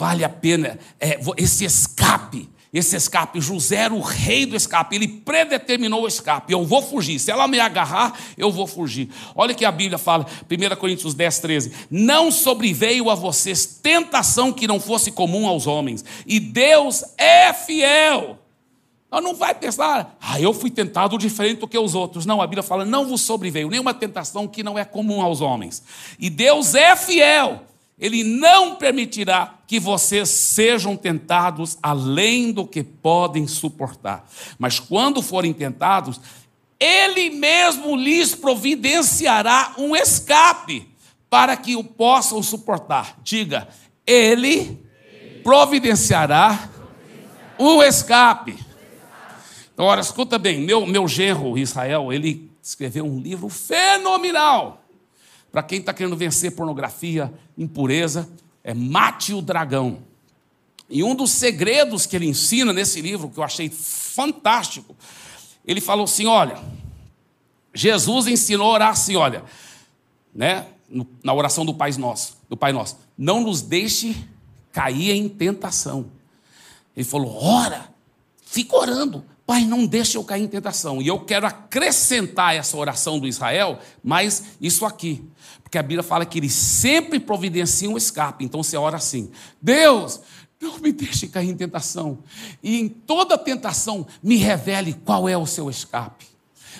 vale 0.01 0.23
a 0.23 0.29
pena 0.29 0.79
é, 0.99 1.19
esse 1.37 1.63
escape. 1.63 2.49
Esse 2.73 2.95
escape, 2.95 3.39
José 3.39 3.75
era 3.75 3.93
o 3.93 3.99
rei 3.99 4.45
do 4.45 4.55
escape, 4.55 4.95
ele 4.95 5.07
predeterminou 5.07 6.03
o 6.03 6.07
escape. 6.07 6.53
Eu 6.53 6.65
vou 6.65 6.81
fugir, 6.81 7.19
se 7.19 7.29
ela 7.29 7.47
me 7.47 7.59
agarrar, 7.59 8.17
eu 8.37 8.49
vou 8.49 8.65
fugir. 8.65 9.09
Olha 9.35 9.53
que 9.53 9.65
a 9.65 9.71
Bíblia 9.71 9.97
fala, 9.97 10.25
1 10.49 10.75
Coríntios 10.77 11.13
10, 11.13 11.39
13: 11.39 11.71
Não 11.91 12.31
sobreveio 12.31 13.09
a 13.09 13.15
vocês 13.15 13.65
tentação 13.65 14.53
que 14.53 14.67
não 14.67 14.79
fosse 14.79 15.11
comum 15.11 15.45
aos 15.47 15.67
homens, 15.67 16.03
e 16.25 16.39
Deus 16.39 17.03
é 17.17 17.53
fiel. 17.53 18.40
Não 19.19 19.35
vai 19.35 19.53
pensar, 19.53 20.15
ah, 20.21 20.39
eu 20.39 20.53
fui 20.53 20.69
tentado 20.69 21.17
diferente 21.17 21.59
do 21.59 21.67
que 21.67 21.77
os 21.77 21.95
outros. 21.95 22.25
Não, 22.25 22.41
a 22.41 22.47
Bíblia 22.47 22.63
fala, 22.63 22.85
não 22.85 23.05
vos 23.05 23.21
sobreveio 23.21 23.69
nenhuma 23.69 23.93
tentação 23.93 24.47
que 24.47 24.63
não 24.63 24.79
é 24.79 24.85
comum 24.85 25.21
aos 25.21 25.41
homens. 25.41 25.83
E 26.17 26.29
Deus 26.29 26.75
é 26.75 26.95
fiel 26.95 27.65
ele 28.01 28.23
não 28.23 28.75
permitirá 28.77 29.59
que 29.67 29.79
vocês 29.79 30.27
sejam 30.27 30.97
tentados 30.97 31.77
além 31.83 32.51
do 32.51 32.65
que 32.65 32.81
podem 32.81 33.45
suportar. 33.45 34.27
Mas 34.57 34.79
quando 34.79 35.21
forem 35.21 35.53
tentados, 35.53 36.19
Ele 36.79 37.29
mesmo 37.29 37.95
lhes 37.95 38.33
providenciará 38.33 39.75
um 39.77 39.95
escape 39.95 40.89
para 41.29 41.55
que 41.55 41.75
o 41.75 41.83
possam 41.83 42.41
suportar. 42.41 43.19
Diga, 43.23 43.67
Ele 44.05 44.79
providenciará 45.43 46.71
um 47.59 47.83
escape. 47.83 48.57
Ora, 49.77 50.01
escuta 50.01 50.37
bem, 50.37 50.59
meu, 50.61 50.85
meu 50.85 51.07
genro 51.07 51.57
Israel, 51.57 52.11
ele 52.11 52.51
escreveu 52.61 53.05
um 53.05 53.19
livro 53.19 53.49
fenomenal 53.49 54.81
para 55.51 55.61
quem 55.61 55.79
está 55.79 55.93
querendo 55.93 56.15
vencer 56.15 56.55
pornografia, 56.55 57.31
impureza, 57.57 58.29
é 58.63 58.73
mate 58.73 59.33
o 59.33 59.41
dragão. 59.41 59.99
E 60.89 61.03
um 61.03 61.13
dos 61.13 61.31
segredos 61.31 62.05
que 62.05 62.15
ele 62.15 62.27
ensina 62.27 62.71
nesse 62.71 63.01
livro, 63.01 63.29
que 63.29 63.37
eu 63.37 63.43
achei 63.43 63.69
fantástico, 63.69 64.95
ele 65.65 65.81
falou 65.81 66.05
assim: 66.05 66.25
olha, 66.25 66.57
Jesus 67.73 68.27
ensinou 68.27 68.71
a 68.71 68.73
orar 68.73 68.89
assim, 68.89 69.15
olha, 69.15 69.43
né, 70.33 70.67
na 71.23 71.33
oração 71.33 71.65
do 71.65 71.73
Pai 71.73 71.91
Nosso, 71.93 72.37
do 72.49 72.55
Pai 72.55 72.71
Nosso, 72.71 72.97
não 73.17 73.41
nos 73.41 73.61
deixe 73.61 74.15
cair 74.71 75.11
em 75.11 75.27
tentação. 75.27 76.05
Ele 76.95 77.05
falou: 77.05 77.43
ora, 77.43 77.89
fica 78.45 78.75
orando, 78.75 79.25
Pai, 79.51 79.65
não 79.65 79.85
deixe 79.85 80.17
eu 80.17 80.23
cair 80.23 80.43
em 80.43 80.47
tentação. 80.47 81.01
E 81.01 81.07
eu 81.09 81.19
quero 81.19 81.45
acrescentar 81.45 82.55
essa 82.55 82.77
oração 82.77 83.19
do 83.19 83.27
Israel, 83.27 83.79
mas 84.01 84.43
isso 84.61 84.85
aqui. 84.85 85.21
Porque 85.61 85.77
a 85.77 85.83
Bíblia 85.83 86.01
fala 86.01 86.25
que 86.25 86.39
ele 86.39 86.49
sempre 86.49 87.19
providencia 87.19 87.89
um 87.89 87.97
escape. 87.97 88.45
Então 88.45 88.63
você 88.63 88.77
ora 88.77 88.95
assim: 88.95 89.29
Deus, 89.61 90.21
não 90.57 90.77
me 90.77 90.93
deixe 90.93 91.27
cair 91.27 91.49
em 91.49 91.57
tentação. 91.57 92.19
E 92.63 92.79
em 92.79 92.87
toda 92.87 93.37
tentação, 93.37 94.07
me 94.23 94.37
revele 94.37 94.93
qual 94.93 95.27
é 95.27 95.37
o 95.37 95.45
seu 95.45 95.69
escape. 95.69 96.25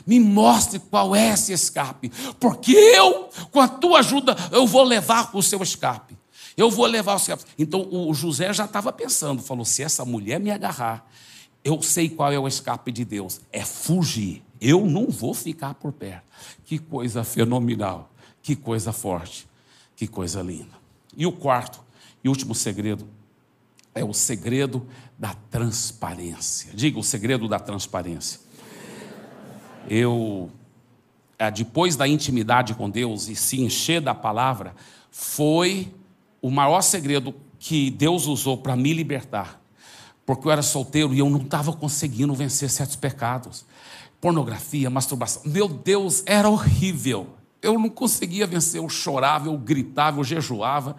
Me 0.08 0.18
mostre 0.18 0.80
qual 0.80 1.14
é 1.14 1.34
esse 1.34 1.52
escape, 1.52 2.10
porque 2.40 2.72
eu, 2.72 3.28
com 3.52 3.60
a 3.60 3.68
tua 3.68 4.00
ajuda, 4.00 4.34
eu 4.50 4.66
vou 4.66 4.84
levar 4.84 5.32
o 5.36 5.44
seu 5.44 5.62
escape. 5.62 6.18
Eu 6.56 6.72
vou 6.72 6.86
levar 6.86 7.16
o 7.16 7.18
escape. 7.18 7.44
Então 7.60 7.86
o 7.92 8.14
José 8.14 8.54
já 8.54 8.64
estava 8.64 8.94
pensando, 8.94 9.42
falou: 9.44 9.66
se 9.66 9.84
essa 9.84 10.06
mulher 10.06 10.40
me 10.40 10.52
agarrar, 10.52 11.06
eu 11.64 11.82
sei 11.82 12.10
qual 12.10 12.32
é 12.32 12.40
o 12.40 12.48
escape 12.48 12.92
de 12.92 13.06
Deus, 13.06 13.42
é 13.52 13.64
fugir. 13.64 14.44
Eu 14.60 14.86
não 14.86 15.08
vou 15.08 15.34
ficar 15.34 15.74
por 15.76 15.92
perto. 15.92 16.24
Que 16.66 16.80
coisa 16.80 17.24
fenomenal, 17.24 18.12
que 18.42 18.56
coisa 18.56 18.92
forte, 18.92 19.48
que 19.96 20.08
coisa 20.08 20.42
linda. 20.42 20.82
E 21.16 21.26
o 21.26 21.32
quarto 21.32 21.84
e 22.24 22.30
último 22.30 22.56
segredo 22.56 23.08
é 23.94 24.04
o 24.04 24.14
segredo 24.14 24.88
da 25.20 25.36
transparência. 25.50 26.72
Diga 26.74 26.98
o 26.98 27.04
segredo 27.04 27.48
da 27.48 27.60
transparência. 27.60 28.40
Eu, 29.90 30.50
é, 31.38 31.52
depois 31.52 31.96
da 31.96 32.08
intimidade 32.08 32.74
com 32.74 32.90
Deus 32.90 33.28
e 33.28 33.36
se 33.36 33.62
encher 33.62 34.02
da 34.02 34.16
palavra, 34.16 34.76
foi 35.12 35.94
o 36.42 36.50
maior 36.50 36.82
segredo 36.82 37.36
que 37.60 37.92
Deus 37.92 38.26
usou 38.26 38.58
para 38.58 38.76
me 38.76 38.94
libertar. 38.94 39.61
Porque 40.26 40.48
eu 40.48 40.52
era 40.52 40.62
solteiro 40.62 41.14
e 41.14 41.20
eu 41.20 41.30
não 41.30 41.42
estava 41.42 41.74
conseguindo 41.74 42.34
vencer 42.34 42.70
certos 42.70 42.96
pecados. 42.96 43.66
Pornografia, 44.20 44.90
masturbação. 44.90 45.42
Meu 45.46 45.68
Deus, 45.68 46.24
era 46.26 46.50
horrível. 46.50 47.28
Eu 47.62 47.78
não 47.80 47.90
conseguia 47.90 48.46
vencer. 48.46 48.80
Eu 48.80 48.88
chorava, 48.88 49.48
eu 49.48 49.58
gritava, 49.58 50.20
eu 50.20 50.24
jejuava. 50.24 50.96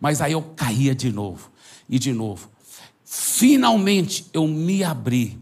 Mas 0.00 0.20
aí 0.20 0.32
eu 0.32 0.42
caía 0.42 0.94
de 0.94 1.12
novo 1.12 1.50
e 1.88 1.98
de 1.98 2.12
novo. 2.12 2.50
Finalmente 3.04 4.26
eu 4.32 4.46
me 4.46 4.82
abri 4.82 5.38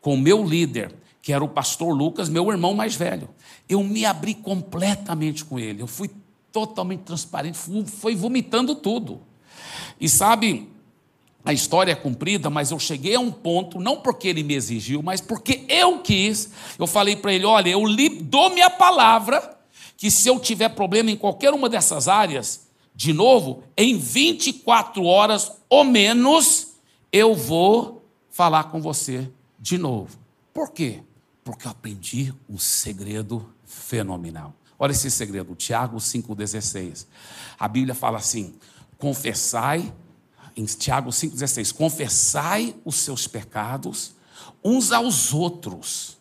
com 0.00 0.16
meu 0.16 0.44
líder, 0.44 0.94
que 1.22 1.32
era 1.32 1.42
o 1.42 1.48
pastor 1.48 1.96
Lucas, 1.96 2.28
meu 2.28 2.50
irmão 2.50 2.74
mais 2.74 2.94
velho. 2.94 3.30
Eu 3.68 3.82
me 3.82 4.04
abri 4.04 4.34
completamente 4.34 5.44
com 5.44 5.58
ele. 5.58 5.80
Eu 5.80 5.86
fui 5.86 6.10
totalmente 6.52 7.00
transparente, 7.00 7.58
foi 7.86 8.14
vomitando 8.14 8.74
tudo. 8.74 9.20
E 10.00 10.08
sabe, 10.08 10.68
a 11.44 11.52
história 11.52 11.92
é 11.92 11.94
cumprida, 11.94 12.48
mas 12.48 12.70
eu 12.70 12.78
cheguei 12.78 13.16
a 13.16 13.20
um 13.20 13.30
ponto, 13.30 13.78
não 13.78 14.00
porque 14.00 14.28
ele 14.28 14.42
me 14.42 14.54
exigiu, 14.54 15.02
mas 15.02 15.20
porque 15.20 15.64
eu 15.68 15.98
quis. 15.98 16.50
Eu 16.78 16.86
falei 16.86 17.16
para 17.16 17.34
ele: 17.34 17.44
olha, 17.44 17.68
eu 17.68 17.84
lhe 17.84 18.08
dou 18.08 18.48
minha 18.50 18.70
palavra, 18.70 19.58
que 19.96 20.10
se 20.10 20.26
eu 20.26 20.40
tiver 20.40 20.70
problema 20.70 21.10
em 21.10 21.16
qualquer 21.16 21.52
uma 21.52 21.68
dessas 21.68 22.08
áreas, 22.08 22.68
de 22.94 23.12
novo, 23.12 23.62
em 23.76 23.98
24 23.98 25.04
horas 25.04 25.52
ou 25.68 25.84
menos, 25.84 26.74
eu 27.12 27.34
vou 27.34 28.08
falar 28.30 28.64
com 28.64 28.80
você 28.80 29.28
de 29.58 29.76
novo. 29.76 30.16
Por 30.52 30.72
quê? 30.72 31.02
Porque 31.42 31.66
eu 31.66 31.70
aprendi 31.72 32.32
um 32.48 32.56
segredo 32.56 33.46
fenomenal. 33.66 34.54
Olha 34.78 34.92
esse 34.92 35.10
segredo, 35.10 35.54
Tiago 35.54 35.98
5,16. 35.98 37.06
A 37.58 37.68
Bíblia 37.68 37.94
fala 37.94 38.16
assim: 38.16 38.54
confessai, 38.96 39.92
em 40.56 40.64
Tiago 40.64 41.10
5,16, 41.10 41.74
confessai 41.74 42.74
os 42.84 42.96
seus 42.96 43.26
pecados 43.26 44.14
uns 44.62 44.92
aos 44.92 45.32
outros. 45.34 46.16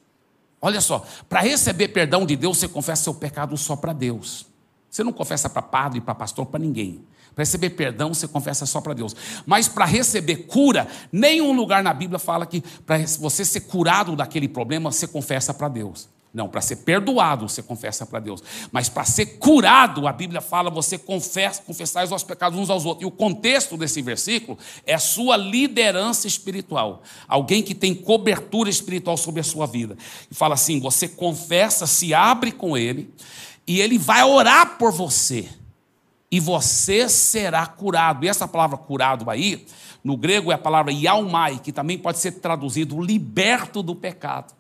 Olha 0.62 0.82
só, 0.82 1.06
para 1.28 1.42
receber 1.42 1.90
perdão 1.90 2.26
de 2.26 2.36
Deus, 2.36 2.58
você 2.58 2.68
confessa 2.68 3.04
seu 3.04 3.14
pecado 3.14 3.58
só 3.58 3.76
para 3.76 3.94
Deus. 3.94 4.46
Você 4.90 5.04
não 5.04 5.12
confessa 5.12 5.50
para 5.50 5.62
padre, 5.62 6.00
para 6.00 6.16
pastor, 6.16 6.46
para 6.46 6.60
ninguém. 6.60 7.04
Para 7.34 7.42
receber 7.42 7.72
perdão, 7.72 8.14
você 8.14 8.28
confessa 8.28 8.66
só 8.66 8.80
para 8.80 8.94
Deus. 8.94 9.16
Mas 9.46 9.68
para 9.68 9.86
receber 9.86 10.46
cura, 10.46 10.88
nenhum 11.12 11.52
lugar 11.54 11.84
na 11.84 11.94
Bíblia 11.94 12.20
fala 12.20 12.46
que 12.46 12.62
para 12.86 12.98
você 13.20 13.44
ser 13.44 13.62
curado 13.62 14.16
daquele 14.16 14.48
problema, 14.48 14.92
você 14.92 15.08
confessa 15.08 15.54
para 15.54 15.68
Deus. 15.68 16.08
Não, 16.34 16.50
para 16.50 16.62
ser 16.62 16.78
perdoado, 16.78 17.48
você 17.48 17.62
confessa 17.62 18.08
para 18.08 18.20
Deus. 18.20 18.42
Mas 18.72 18.90
para 18.90 19.06
ser 19.06 19.38
curado, 19.38 20.08
a 20.08 20.12
Bíblia 20.12 20.42
fala, 20.42 20.72
você 20.72 20.98
confessa, 20.98 21.62
confessar 21.62 22.04
os 22.04 22.10
vossos 22.10 22.28
pecados 22.28 22.58
uns 22.58 22.72
aos 22.72 22.86
outros. 22.86 23.04
E 23.04 23.06
o 23.06 23.12
contexto 23.12 23.78
desse 23.78 24.02
versículo 24.02 24.58
é 24.84 24.96
a 24.96 25.00
sua 25.00 25.38
liderança 25.38 26.26
espiritual. 26.26 27.04
Alguém 27.28 27.62
que 27.62 27.76
tem 27.76 27.94
cobertura 27.94 28.68
espiritual 28.68 29.16
sobre 29.16 29.42
a 29.42 29.44
sua 29.44 29.68
vida. 29.68 29.96
E 30.32 30.34
fala 30.34 30.56
assim: 30.56 30.80
você 30.80 31.08
confessa, 31.08 31.86
se 31.86 32.16
abre 32.16 32.52
com 32.52 32.76
ele 32.76 33.14
e 33.68 33.80
ele 33.80 34.00
vai 34.00 34.24
orar 34.24 34.78
por 34.78 34.92
você, 34.92 35.48
e 36.32 36.40
você 36.40 37.08
será 37.08 37.66
curado. 37.68 38.26
E 38.26 38.28
essa 38.28 38.48
palavra 38.48 38.76
curado 38.76 39.30
aí, 39.30 39.68
no 40.04 40.18
grego 40.18 40.52
é 40.52 40.56
a 40.56 40.58
palavra 40.58 40.92
yaumai, 40.92 41.60
que 41.60 41.72
também 41.72 41.98
pode 41.98 42.18
ser 42.18 42.32
traduzido 42.34 43.00
liberto 43.00 43.84
do 43.84 43.94
pecado. 43.94 44.54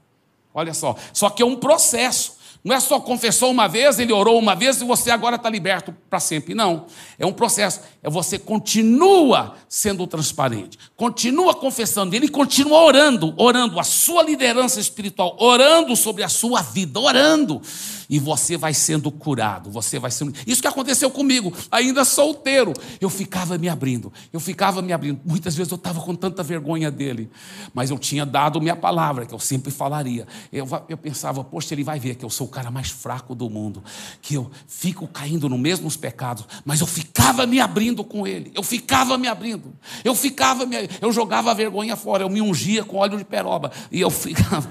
Olha 0.53 0.73
só, 0.73 0.95
só 1.11 1.29
que 1.29 1.41
é 1.41 1.45
um 1.45 1.55
processo. 1.55 2.37
Não 2.63 2.75
é 2.75 2.79
só 2.79 2.99
confessou 2.99 3.51
uma 3.51 3.67
vez, 3.67 3.99
ele 3.99 4.13
orou 4.13 4.39
uma 4.39 4.55
vez 4.55 4.79
e 4.79 4.85
você 4.85 5.11
agora 5.11 5.35
está 5.35 5.49
liberto 5.49 5.93
para 6.09 6.19
sempre. 6.19 6.53
Não. 6.53 6.85
É 7.19 7.25
um 7.25 7.33
processo. 7.33 7.81
É 8.03 8.09
você 8.09 8.37
continua 8.37 9.55
sendo 9.69 10.05
transparente, 10.05 10.77
continua 10.95 11.53
confessando, 11.55 12.13
ele 12.13 12.27
continua 12.27 12.83
orando, 12.83 13.33
orando 13.37 13.79
a 13.79 13.83
sua 13.83 14.21
liderança 14.21 14.79
espiritual, 14.79 15.37
orando 15.39 15.95
sobre 15.95 16.21
a 16.21 16.29
sua 16.29 16.61
vida, 16.61 16.99
orando 16.99 17.61
e 18.09 18.19
você 18.19 18.57
vai 18.57 18.73
sendo 18.73 19.11
curado, 19.11 19.69
você 19.69 19.99
vai 19.99 20.11
sendo. 20.11 20.33
Isso 20.45 20.61
que 20.61 20.67
aconteceu 20.67 21.09
comigo, 21.09 21.53
ainda 21.71 22.05
solteiro. 22.05 22.73
Eu 22.99 23.09
ficava 23.09 23.57
me 23.57 23.69
abrindo, 23.69 24.11
eu 24.31 24.39
ficava 24.39 24.81
me 24.81 24.93
abrindo. 24.93 25.19
Muitas 25.25 25.55
vezes 25.55 25.71
eu 25.71 25.77
estava 25.77 25.99
com 25.99 26.15
tanta 26.15 26.43
vergonha 26.43 26.91
dele, 26.91 27.29
mas 27.73 27.89
eu 27.89 27.97
tinha 27.97 28.25
dado 28.25 28.61
minha 28.61 28.75
palavra, 28.75 29.25
que 29.25 29.33
eu 29.33 29.39
sempre 29.39 29.71
falaria. 29.71 30.27
Eu, 30.51 30.67
eu 30.89 30.97
pensava, 30.97 31.43
poxa, 31.43 31.73
ele 31.73 31.83
vai 31.83 31.99
ver 31.99 32.15
que 32.15 32.25
eu 32.25 32.29
sou 32.29 32.47
o 32.47 32.49
cara 32.49 32.69
mais 32.69 32.89
fraco 32.89 33.33
do 33.33 33.49
mundo, 33.49 33.83
que 34.21 34.35
eu 34.35 34.51
fico 34.67 35.07
caindo 35.07 35.49
nos 35.49 35.59
mesmos 35.59 35.95
pecados, 35.95 36.45
mas 36.65 36.81
eu 36.81 36.87
ficava 36.87 37.45
me 37.45 37.59
abrindo 37.59 37.92
com 38.01 38.25
ele, 38.25 38.49
eu 38.55 38.63
ficava 38.63 39.17
me 39.17 39.27
abrindo, 39.27 39.73
eu 40.05 40.15
ficava 40.15 40.65
me. 40.65 40.89
Eu 41.01 41.11
jogava 41.11 41.51
a 41.51 41.53
vergonha 41.53 41.97
fora, 41.97 42.23
eu 42.23 42.29
me 42.29 42.41
ungia 42.41 42.85
com 42.85 42.95
óleo 42.95 43.17
de 43.17 43.25
peroba, 43.25 43.73
e 43.91 43.99
eu 43.99 44.09
ficava. 44.09 44.69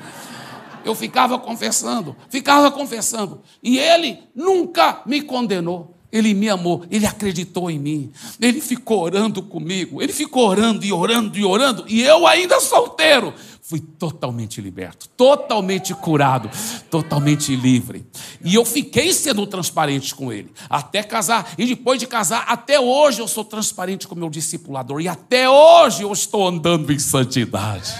Eu 0.82 0.94
ficava 0.94 1.38
confessando, 1.38 2.16
ficava 2.30 2.70
confessando. 2.70 3.42
E 3.62 3.78
ele 3.78 4.18
nunca 4.34 5.02
me 5.04 5.20
condenou. 5.20 5.94
Ele 6.12 6.34
me 6.34 6.48
amou, 6.50 6.84
ele 6.90 7.06
acreditou 7.06 7.70
em 7.70 7.78
mim, 7.78 8.12
ele 8.38 8.60
ficou 8.60 9.00
orando 9.00 9.42
comigo, 9.42 10.02
ele 10.02 10.12
ficou 10.12 10.46
orando 10.46 10.84
e 10.84 10.92
orando 10.92 11.38
e 11.38 11.44
orando, 11.44 11.84
e 11.88 12.02
eu 12.02 12.26
ainda 12.26 12.60
solteiro, 12.60 13.32
fui 13.62 13.80
totalmente 13.80 14.60
liberto, 14.60 15.08
totalmente 15.16 15.94
curado, 15.94 16.50
totalmente 16.90 17.56
livre. 17.56 18.04
E 18.44 18.54
eu 18.54 18.64
fiquei 18.66 19.10
sendo 19.14 19.46
transparente 19.46 20.14
com 20.14 20.30
ele, 20.30 20.52
até 20.68 21.02
casar, 21.02 21.54
e 21.56 21.64
depois 21.64 21.98
de 21.98 22.06
casar, 22.06 22.44
até 22.46 22.78
hoje 22.78 23.20
eu 23.20 23.26
sou 23.26 23.44
transparente 23.44 24.06
com 24.06 24.14
meu 24.14 24.28
discipulador, 24.28 25.00
e 25.00 25.08
até 25.08 25.48
hoje 25.48 26.02
eu 26.02 26.12
estou 26.12 26.46
andando 26.46 26.92
em 26.92 26.98
santidade. 26.98 27.94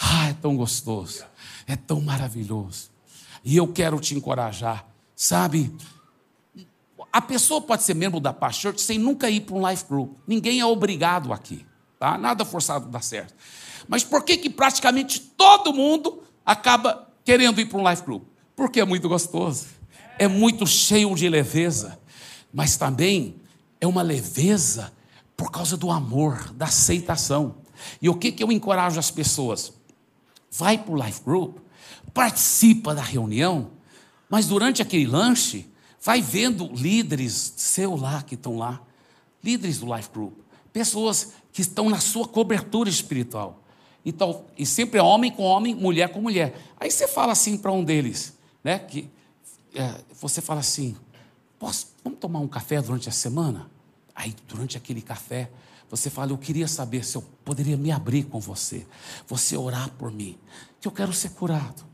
Ah, 0.00 0.28
é 0.30 0.32
tão 0.34 0.56
gostoso. 0.56 1.24
É 1.66 1.74
tão 1.74 2.00
maravilhoso. 2.00 2.90
E 3.44 3.56
eu 3.56 3.66
quero 3.68 3.98
te 3.98 4.14
encorajar, 4.14 4.86
sabe? 5.14 5.72
A 7.16 7.20
pessoa 7.22 7.62
pode 7.62 7.82
ser 7.82 7.94
membro 7.94 8.20
da 8.20 8.30
Past 8.30 8.60
Church 8.60 8.82
sem 8.82 8.98
nunca 8.98 9.30
ir 9.30 9.40
para 9.40 9.54
um 9.54 9.66
life 9.66 9.84
group. 9.88 10.18
Ninguém 10.26 10.60
é 10.60 10.66
obrigado 10.66 11.32
aqui, 11.32 11.64
tá? 11.98 12.18
Nada 12.18 12.44
forçado 12.44 12.90
dá 12.90 13.00
certo. 13.00 13.34
Mas 13.88 14.04
por 14.04 14.22
que 14.22 14.36
que 14.36 14.50
praticamente 14.50 15.20
todo 15.20 15.72
mundo 15.72 16.22
acaba 16.44 17.08
querendo 17.24 17.58
ir 17.58 17.64
para 17.64 17.78
um 17.78 17.88
life 17.88 18.02
group? 18.02 18.24
Porque 18.54 18.80
é 18.80 18.84
muito 18.84 19.08
gostoso. 19.08 19.66
É 20.18 20.28
muito 20.28 20.66
cheio 20.66 21.14
de 21.14 21.26
leveza, 21.26 21.98
mas 22.52 22.76
também 22.76 23.36
é 23.80 23.86
uma 23.86 24.02
leveza 24.02 24.92
por 25.34 25.50
causa 25.50 25.74
do 25.74 25.90
amor, 25.90 26.52
da 26.52 26.66
aceitação. 26.66 27.54
E 28.00 28.10
o 28.10 28.14
que, 28.14 28.30
que 28.30 28.42
eu 28.42 28.52
encorajo 28.52 28.98
as 28.98 29.10
pessoas? 29.10 29.72
vai 30.50 30.78
para 30.78 30.92
o 30.92 31.02
Life 31.02 31.22
Group, 31.22 31.58
participa 32.14 32.94
da 32.94 33.02
reunião, 33.02 33.70
mas 34.28 34.46
durante 34.46 34.80
aquele 34.80 35.06
lanche, 35.06 35.70
vai 36.06 36.22
vendo 36.22 36.72
líderes 36.72 37.54
seu 37.56 37.96
lá 37.96 38.22
que 38.22 38.36
estão 38.36 38.56
lá, 38.56 38.80
líderes 39.42 39.80
do 39.80 39.92
Life 39.92 40.08
Group, 40.14 40.38
pessoas 40.72 41.32
que 41.52 41.60
estão 41.60 41.90
na 41.90 41.98
sua 41.98 42.28
cobertura 42.28 42.88
espiritual. 42.88 43.60
Então, 44.04 44.44
e 44.56 44.64
sempre 44.64 45.00
é 45.00 45.02
homem 45.02 45.32
com 45.32 45.42
homem, 45.42 45.74
mulher 45.74 46.10
com 46.12 46.20
mulher. 46.20 46.56
Aí 46.78 46.92
você 46.92 47.08
fala 47.08 47.32
assim 47.32 47.58
para 47.58 47.72
um 47.72 47.82
deles, 47.82 48.38
né? 48.62 48.78
Que 48.78 49.10
é, 49.74 50.00
você 50.20 50.40
fala 50.40 50.60
assim: 50.60 50.94
Posso, 51.58 51.88
vamos 52.04 52.20
tomar 52.20 52.38
um 52.38 52.46
café 52.46 52.80
durante 52.80 53.08
a 53.08 53.12
semana? 53.12 53.68
Aí, 54.14 54.32
durante 54.46 54.76
aquele 54.76 55.02
café, 55.02 55.50
você 55.90 56.08
fala, 56.08 56.30
eu 56.30 56.38
queria 56.38 56.68
saber 56.68 57.04
se 57.04 57.16
eu 57.16 57.22
poderia 57.44 57.76
me 57.76 57.90
abrir 57.90 58.22
com 58.24 58.38
você, 58.38 58.86
você 59.26 59.56
orar 59.56 59.90
por 59.98 60.12
mim, 60.12 60.38
que 60.80 60.86
eu 60.86 60.92
quero 60.92 61.12
ser 61.12 61.30
curado. 61.30 61.84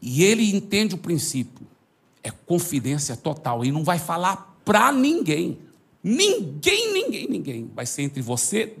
E 0.00 0.22
ele 0.22 0.54
entende 0.54 0.94
o 0.94 0.98
princípio, 0.98 1.66
é 2.22 2.30
confidência 2.30 3.16
total, 3.16 3.64
e 3.64 3.72
não 3.72 3.84
vai 3.84 3.98
falar 3.98 4.60
para 4.64 4.92
ninguém, 4.92 5.58
ninguém, 6.02 6.92
ninguém, 6.92 7.26
ninguém, 7.28 7.70
vai 7.74 7.86
ser 7.86 8.02
entre 8.02 8.22
você, 8.22 8.76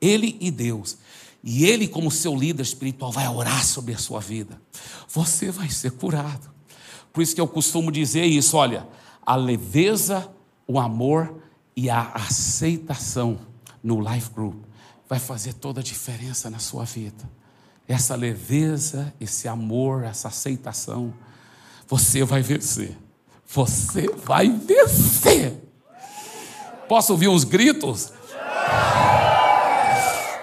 ele 0.00 0.36
e 0.40 0.50
Deus. 0.50 0.98
E 1.42 1.64
ele, 1.64 1.86
como 1.86 2.10
seu 2.10 2.34
líder 2.34 2.62
espiritual, 2.62 3.12
vai 3.12 3.28
orar 3.28 3.64
sobre 3.64 3.94
a 3.94 3.98
sua 3.98 4.20
vida. 4.20 4.60
Você 5.08 5.50
vai 5.50 5.70
ser 5.70 5.92
curado. 5.92 6.50
Por 7.12 7.22
isso 7.22 7.34
que 7.34 7.40
eu 7.40 7.48
costumo 7.48 7.90
dizer 7.90 8.24
isso: 8.24 8.56
olha, 8.56 8.86
a 9.24 9.36
leveza, 9.36 10.28
o 10.66 10.78
amor 10.78 11.42
e 11.76 11.88
a 11.88 12.12
aceitação 12.14 13.38
no 13.82 14.00
Life 14.00 14.30
Group 14.30 14.64
vai 15.08 15.18
fazer 15.18 15.54
toda 15.54 15.80
a 15.80 15.82
diferença 15.82 16.50
na 16.50 16.58
sua 16.58 16.84
vida. 16.84 17.28
Essa 17.86 18.14
leveza, 18.14 19.14
esse 19.18 19.48
amor, 19.48 20.04
essa 20.04 20.28
aceitação, 20.28 21.14
você 21.88 22.22
vai 22.22 22.42
vencer. 22.42 22.96
Você 23.46 24.08
vai 24.08 24.50
vencer. 24.50 25.54
Posso 26.86 27.12
ouvir 27.12 27.28
uns 27.28 27.44
gritos? 27.44 28.12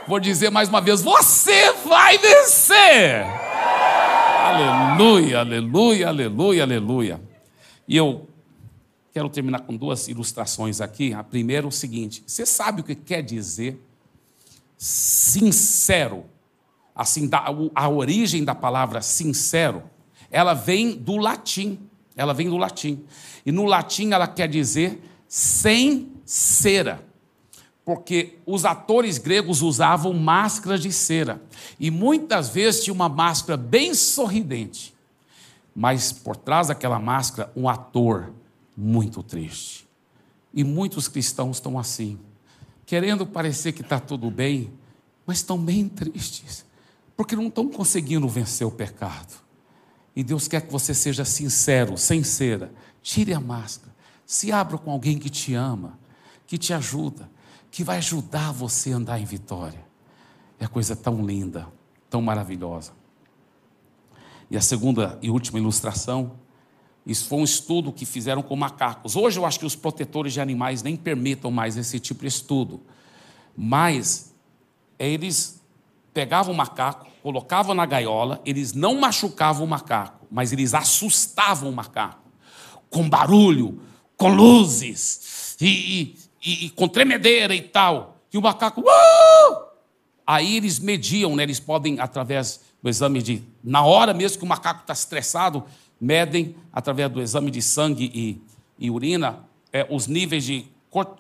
Vou 0.07 0.19
dizer 0.19 0.49
mais 0.49 0.67
uma 0.67 0.81
vez: 0.81 1.03
você 1.03 1.71
vai 1.85 2.17
vencer. 2.17 3.25
Aleluia, 4.43 5.39
aleluia, 5.39 6.07
aleluia, 6.07 6.63
aleluia. 6.63 7.21
E 7.87 7.95
eu 7.95 8.27
quero 9.13 9.29
terminar 9.29 9.61
com 9.61 9.75
duas 9.75 10.07
ilustrações 10.07 10.81
aqui. 10.81 11.13
A 11.13 11.23
primeira 11.23 11.65
é 11.65 11.69
o 11.69 11.71
seguinte: 11.71 12.23
você 12.25 12.45
sabe 12.45 12.81
o 12.81 12.83
que 12.83 12.95
quer 12.95 13.21
dizer 13.21 13.79
sincero? 14.77 16.25
Assim, 16.95 17.29
a 17.75 17.89
origem 17.89 18.43
da 18.43 18.55
palavra 18.55 19.01
sincero, 19.01 19.83
ela 20.29 20.53
vem 20.53 20.95
do 20.95 21.17
latim. 21.17 21.79
Ela 22.15 22.33
vem 22.33 22.49
do 22.49 22.57
latim. 22.57 23.03
E 23.45 23.51
no 23.51 23.65
latim 23.65 24.11
ela 24.11 24.27
quer 24.27 24.47
dizer 24.47 25.01
sem 25.27 26.11
cera 26.25 27.03
porque 27.85 28.39
os 28.47 28.65
atores 28.65 29.19
gregos 29.19 29.61
usavam 29.61 30.11
máscaras 30.11 30.81
de 30.81 30.91
cera 30.91 31.39
e 31.79 31.91
muitas 31.91 32.49
vezes 32.49 32.83
tinha 32.83 32.93
uma 32.93 33.07
máscara 33.07 33.55
bem 33.55 33.93
sorridente, 33.93 34.93
mas 35.75 36.11
por 36.11 36.35
trás 36.35 36.67
daquela 36.67 36.99
máscara 36.99 37.51
um 37.55 37.69
ator 37.69 38.33
muito 38.75 39.21
triste. 39.21 39.87
E 40.51 40.63
muitos 40.63 41.07
cristãos 41.07 41.57
estão 41.57 41.77
assim, 41.77 42.17
querendo 42.87 43.25
parecer 43.25 43.71
que 43.71 43.81
está 43.81 43.99
tudo 43.99 44.31
bem, 44.31 44.71
mas 45.25 45.37
estão 45.37 45.57
bem 45.57 45.87
tristes, 45.87 46.65
porque 47.15 47.35
não 47.35 47.47
estão 47.47 47.69
conseguindo 47.69 48.27
vencer 48.27 48.65
o 48.65 48.71
pecado. 48.71 49.44
E 50.15 50.23
Deus 50.23 50.47
quer 50.47 50.61
que 50.61 50.71
você 50.71 50.93
seja 50.93 51.25
sincero, 51.25 51.97
sem 51.97 52.23
cera. 52.23 52.73
Tire 53.01 53.33
a 53.33 53.39
máscara, 53.39 53.93
se 54.25 54.51
abra 54.51 54.77
com 54.77 54.91
alguém 54.91 55.19
que 55.19 55.29
te 55.29 55.53
ama, 55.53 55.99
que 56.47 56.57
te 56.57 56.73
ajuda 56.73 57.29
que 57.75 57.83
vai 57.83 57.97
ajudar 57.97 58.53
você 58.53 58.93
a 58.93 58.95
andar 58.95 59.19
em 59.19 59.25
vitória. 59.25 59.85
É 60.57 60.65
coisa 60.65 60.95
tão 60.95 61.25
linda, 61.25 61.67
tão 62.09 62.21
maravilhosa. 62.21 62.93
E 64.49 64.55
a 64.55 64.61
segunda 64.61 65.19
e 65.21 65.29
última 65.29 65.59
ilustração, 65.59 66.39
isso 67.05 67.27
foi 67.27 67.39
um 67.39 67.43
estudo 67.43 67.91
que 67.91 68.05
fizeram 68.05 68.41
com 68.41 68.55
macacos. 68.55 69.17
Hoje 69.17 69.37
eu 69.37 69.45
acho 69.45 69.59
que 69.59 69.65
os 69.65 69.75
protetores 69.75 70.31
de 70.31 70.39
animais 70.39 70.81
nem 70.81 70.95
permitam 70.95 71.51
mais 71.51 71.75
esse 71.75 71.99
tipo 71.99 72.21
de 72.21 72.27
estudo. 72.27 72.81
Mas 73.57 74.33
eles 74.97 75.54
pegavam 76.15 76.53
o 76.53 76.57
macaco, 76.57 77.07
colocavam 77.21 77.75
na 77.75 77.85
gaiola, 77.85 78.41
eles 78.45 78.71
não 78.71 78.95
machucavam 78.95 79.65
o 79.65 79.69
macaco, 79.69 80.25
mas 80.31 80.53
eles 80.53 80.73
assustavam 80.73 81.69
o 81.69 81.73
macaco 81.75 82.25
com 82.89 83.09
barulho, 83.09 83.81
com 84.15 84.29
luzes 84.29 85.57
e, 85.59 86.15
e, 86.41 86.65
e 86.65 86.69
com 86.69 86.87
tremedeira 86.87 87.53
e 87.53 87.61
tal. 87.61 88.21
E 88.31 88.37
o 88.37 88.41
macaco. 88.41 88.79
Uh! 88.79 89.65
Aí 90.25 90.55
eles 90.55 90.79
mediam, 90.79 91.35
né? 91.35 91.43
eles 91.43 91.59
podem, 91.59 91.99
através 91.99 92.61
do 92.81 92.89
exame 92.89 93.21
de. 93.21 93.43
Na 93.61 93.83
hora 93.83 94.13
mesmo 94.13 94.39
que 94.39 94.45
o 94.45 94.47
macaco 94.47 94.81
está 94.81 94.93
estressado, 94.93 95.65
medem, 95.99 96.55
através 96.71 97.11
do 97.11 97.21
exame 97.21 97.51
de 97.51 97.61
sangue 97.61 98.09
e, 98.13 98.41
e 98.79 98.89
urina, 98.89 99.39
é, 99.73 99.85
os 99.89 100.07
níveis 100.07 100.45
de 100.45 100.65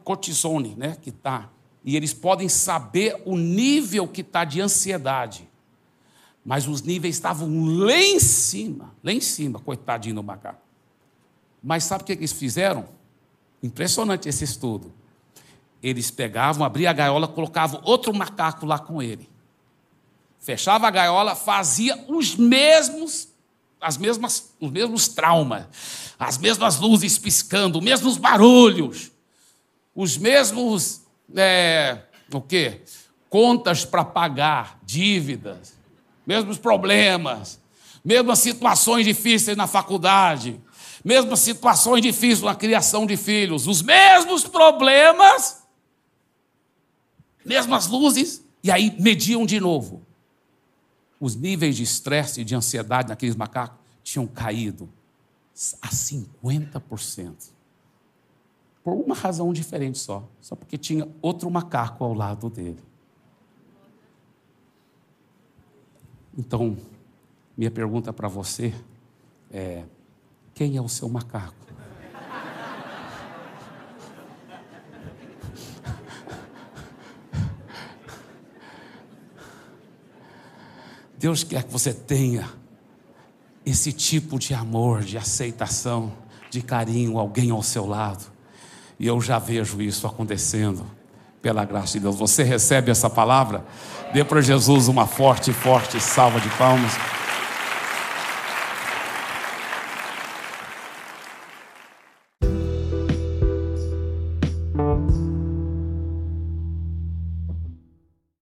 cortisone 0.05 0.73
né, 0.77 0.95
que 1.01 1.09
está. 1.09 1.49
E 1.85 1.95
eles 1.95 2.13
podem 2.13 2.49
saber 2.49 3.21
o 3.23 3.37
nível 3.37 4.07
que 4.07 4.19
está 4.19 4.43
de 4.43 4.59
ansiedade. 4.59 5.47
Mas 6.43 6.67
os 6.67 6.81
níveis 6.81 7.15
estavam 7.15 7.47
lá 7.65 7.95
em 7.95 8.19
cima, 8.19 8.93
lá 9.01 9.13
em 9.13 9.21
cima, 9.21 9.59
coitadinho 9.59 10.15
do 10.15 10.23
macaco. 10.23 10.61
Mas 11.63 11.85
sabe 11.85 12.03
o 12.03 12.05
que 12.05 12.11
eles 12.11 12.33
fizeram? 12.33 12.85
Impressionante 13.63 14.27
esse 14.27 14.43
estudo 14.43 14.91
eles 15.87 16.09
pegavam, 16.09 16.65
abriam 16.65 16.89
a 16.89 16.93
gaiola, 16.93 17.27
colocavam 17.27 17.79
outro 17.83 18.11
macaco 18.11 18.65
lá 18.65 18.79
com 18.79 19.03
ele. 19.03 19.29
Fechava 20.39 20.87
a 20.87 20.91
gaiola, 20.91 21.35
fazia 21.35 22.05
os 22.07 22.35
mesmos, 22.35 23.27
as 23.79 23.95
mesmas, 23.95 24.51
os 24.59 24.71
mesmos 24.71 25.07
traumas, 25.07 25.67
as 26.17 26.39
mesmas 26.39 26.79
luzes 26.79 27.19
piscando, 27.19 27.77
os 27.77 27.83
mesmos 27.83 28.17
barulhos, 28.17 29.11
os 29.93 30.17
mesmos, 30.17 31.01
é, 31.33 31.99
o 32.33 32.41
quê? 32.41 32.81
Contas 33.29 33.85
para 33.85 34.03
pagar, 34.03 34.79
dívidas, 34.83 35.73
mesmos 36.25 36.57
problemas, 36.57 37.59
mesmas 38.03 38.39
situações 38.39 39.05
difíceis 39.05 39.55
na 39.55 39.67
faculdade, 39.67 40.59
mesmas 41.03 41.39
situações 41.39 42.01
difíceis 42.01 42.41
na 42.41 42.55
criação 42.55 43.05
de 43.05 43.15
filhos, 43.15 43.67
os 43.67 43.81
mesmos 43.81 44.43
problemas 44.43 45.65
mesmas 47.45 47.87
luzes, 47.87 48.43
e 48.63 48.71
aí 48.71 48.99
mediam 48.99 49.45
de 49.45 49.59
novo. 49.59 50.01
Os 51.19 51.35
níveis 51.35 51.77
de 51.77 51.83
estresse 51.83 52.41
e 52.41 52.43
de 52.43 52.55
ansiedade 52.55 53.09
naqueles 53.09 53.35
macacos 53.35 53.77
tinham 54.03 54.25
caído 54.25 54.91
a 55.81 55.89
50%. 55.89 57.54
Por 58.85 58.93
uma 58.93 59.15
razão 59.15 59.51
diferente 59.51 59.97
só, 59.97 60.29
só 60.39 60.55
porque 60.55 60.77
tinha 60.77 61.09
outro 61.19 61.49
macaco 61.49 62.03
ao 62.03 62.13
lado 62.13 62.51
dele. 62.51 62.77
Então, 66.37 66.77
minha 67.57 67.71
pergunta 67.71 68.13
para 68.13 68.27
você 68.27 68.71
é: 69.49 69.85
quem 70.53 70.77
é 70.77 70.81
o 70.81 70.87
seu 70.87 71.09
macaco? 71.09 71.55
Deus 81.17 81.43
quer 81.43 81.63
que 81.63 81.73
você 81.73 81.91
tenha 81.91 82.47
esse 83.65 83.91
tipo 83.91 84.37
de 84.37 84.53
amor, 84.53 85.01
de 85.01 85.17
aceitação, 85.17 86.15
de 86.51 86.61
carinho, 86.61 87.17
alguém 87.17 87.49
ao 87.49 87.63
seu 87.63 87.87
lado. 87.87 88.34
E 88.99 89.07
eu 89.07 89.19
já 89.19 89.39
vejo 89.39 89.81
isso 89.81 90.07
acontecendo, 90.07 90.85
pela 91.41 91.63
graça 91.63 91.93
de 91.93 91.99
Deus. 91.99 92.15
Você 92.15 92.43
recebe 92.43 92.89
essa 92.89 93.09
palavra? 93.09 93.63
Dê 94.13 94.23
para 94.23 94.41
Jesus 94.41 94.87
uma 94.87 95.05
forte, 95.05 95.53
forte 95.53 95.99
salva 95.99 96.39
de 96.39 96.49
palmas. 96.57 96.93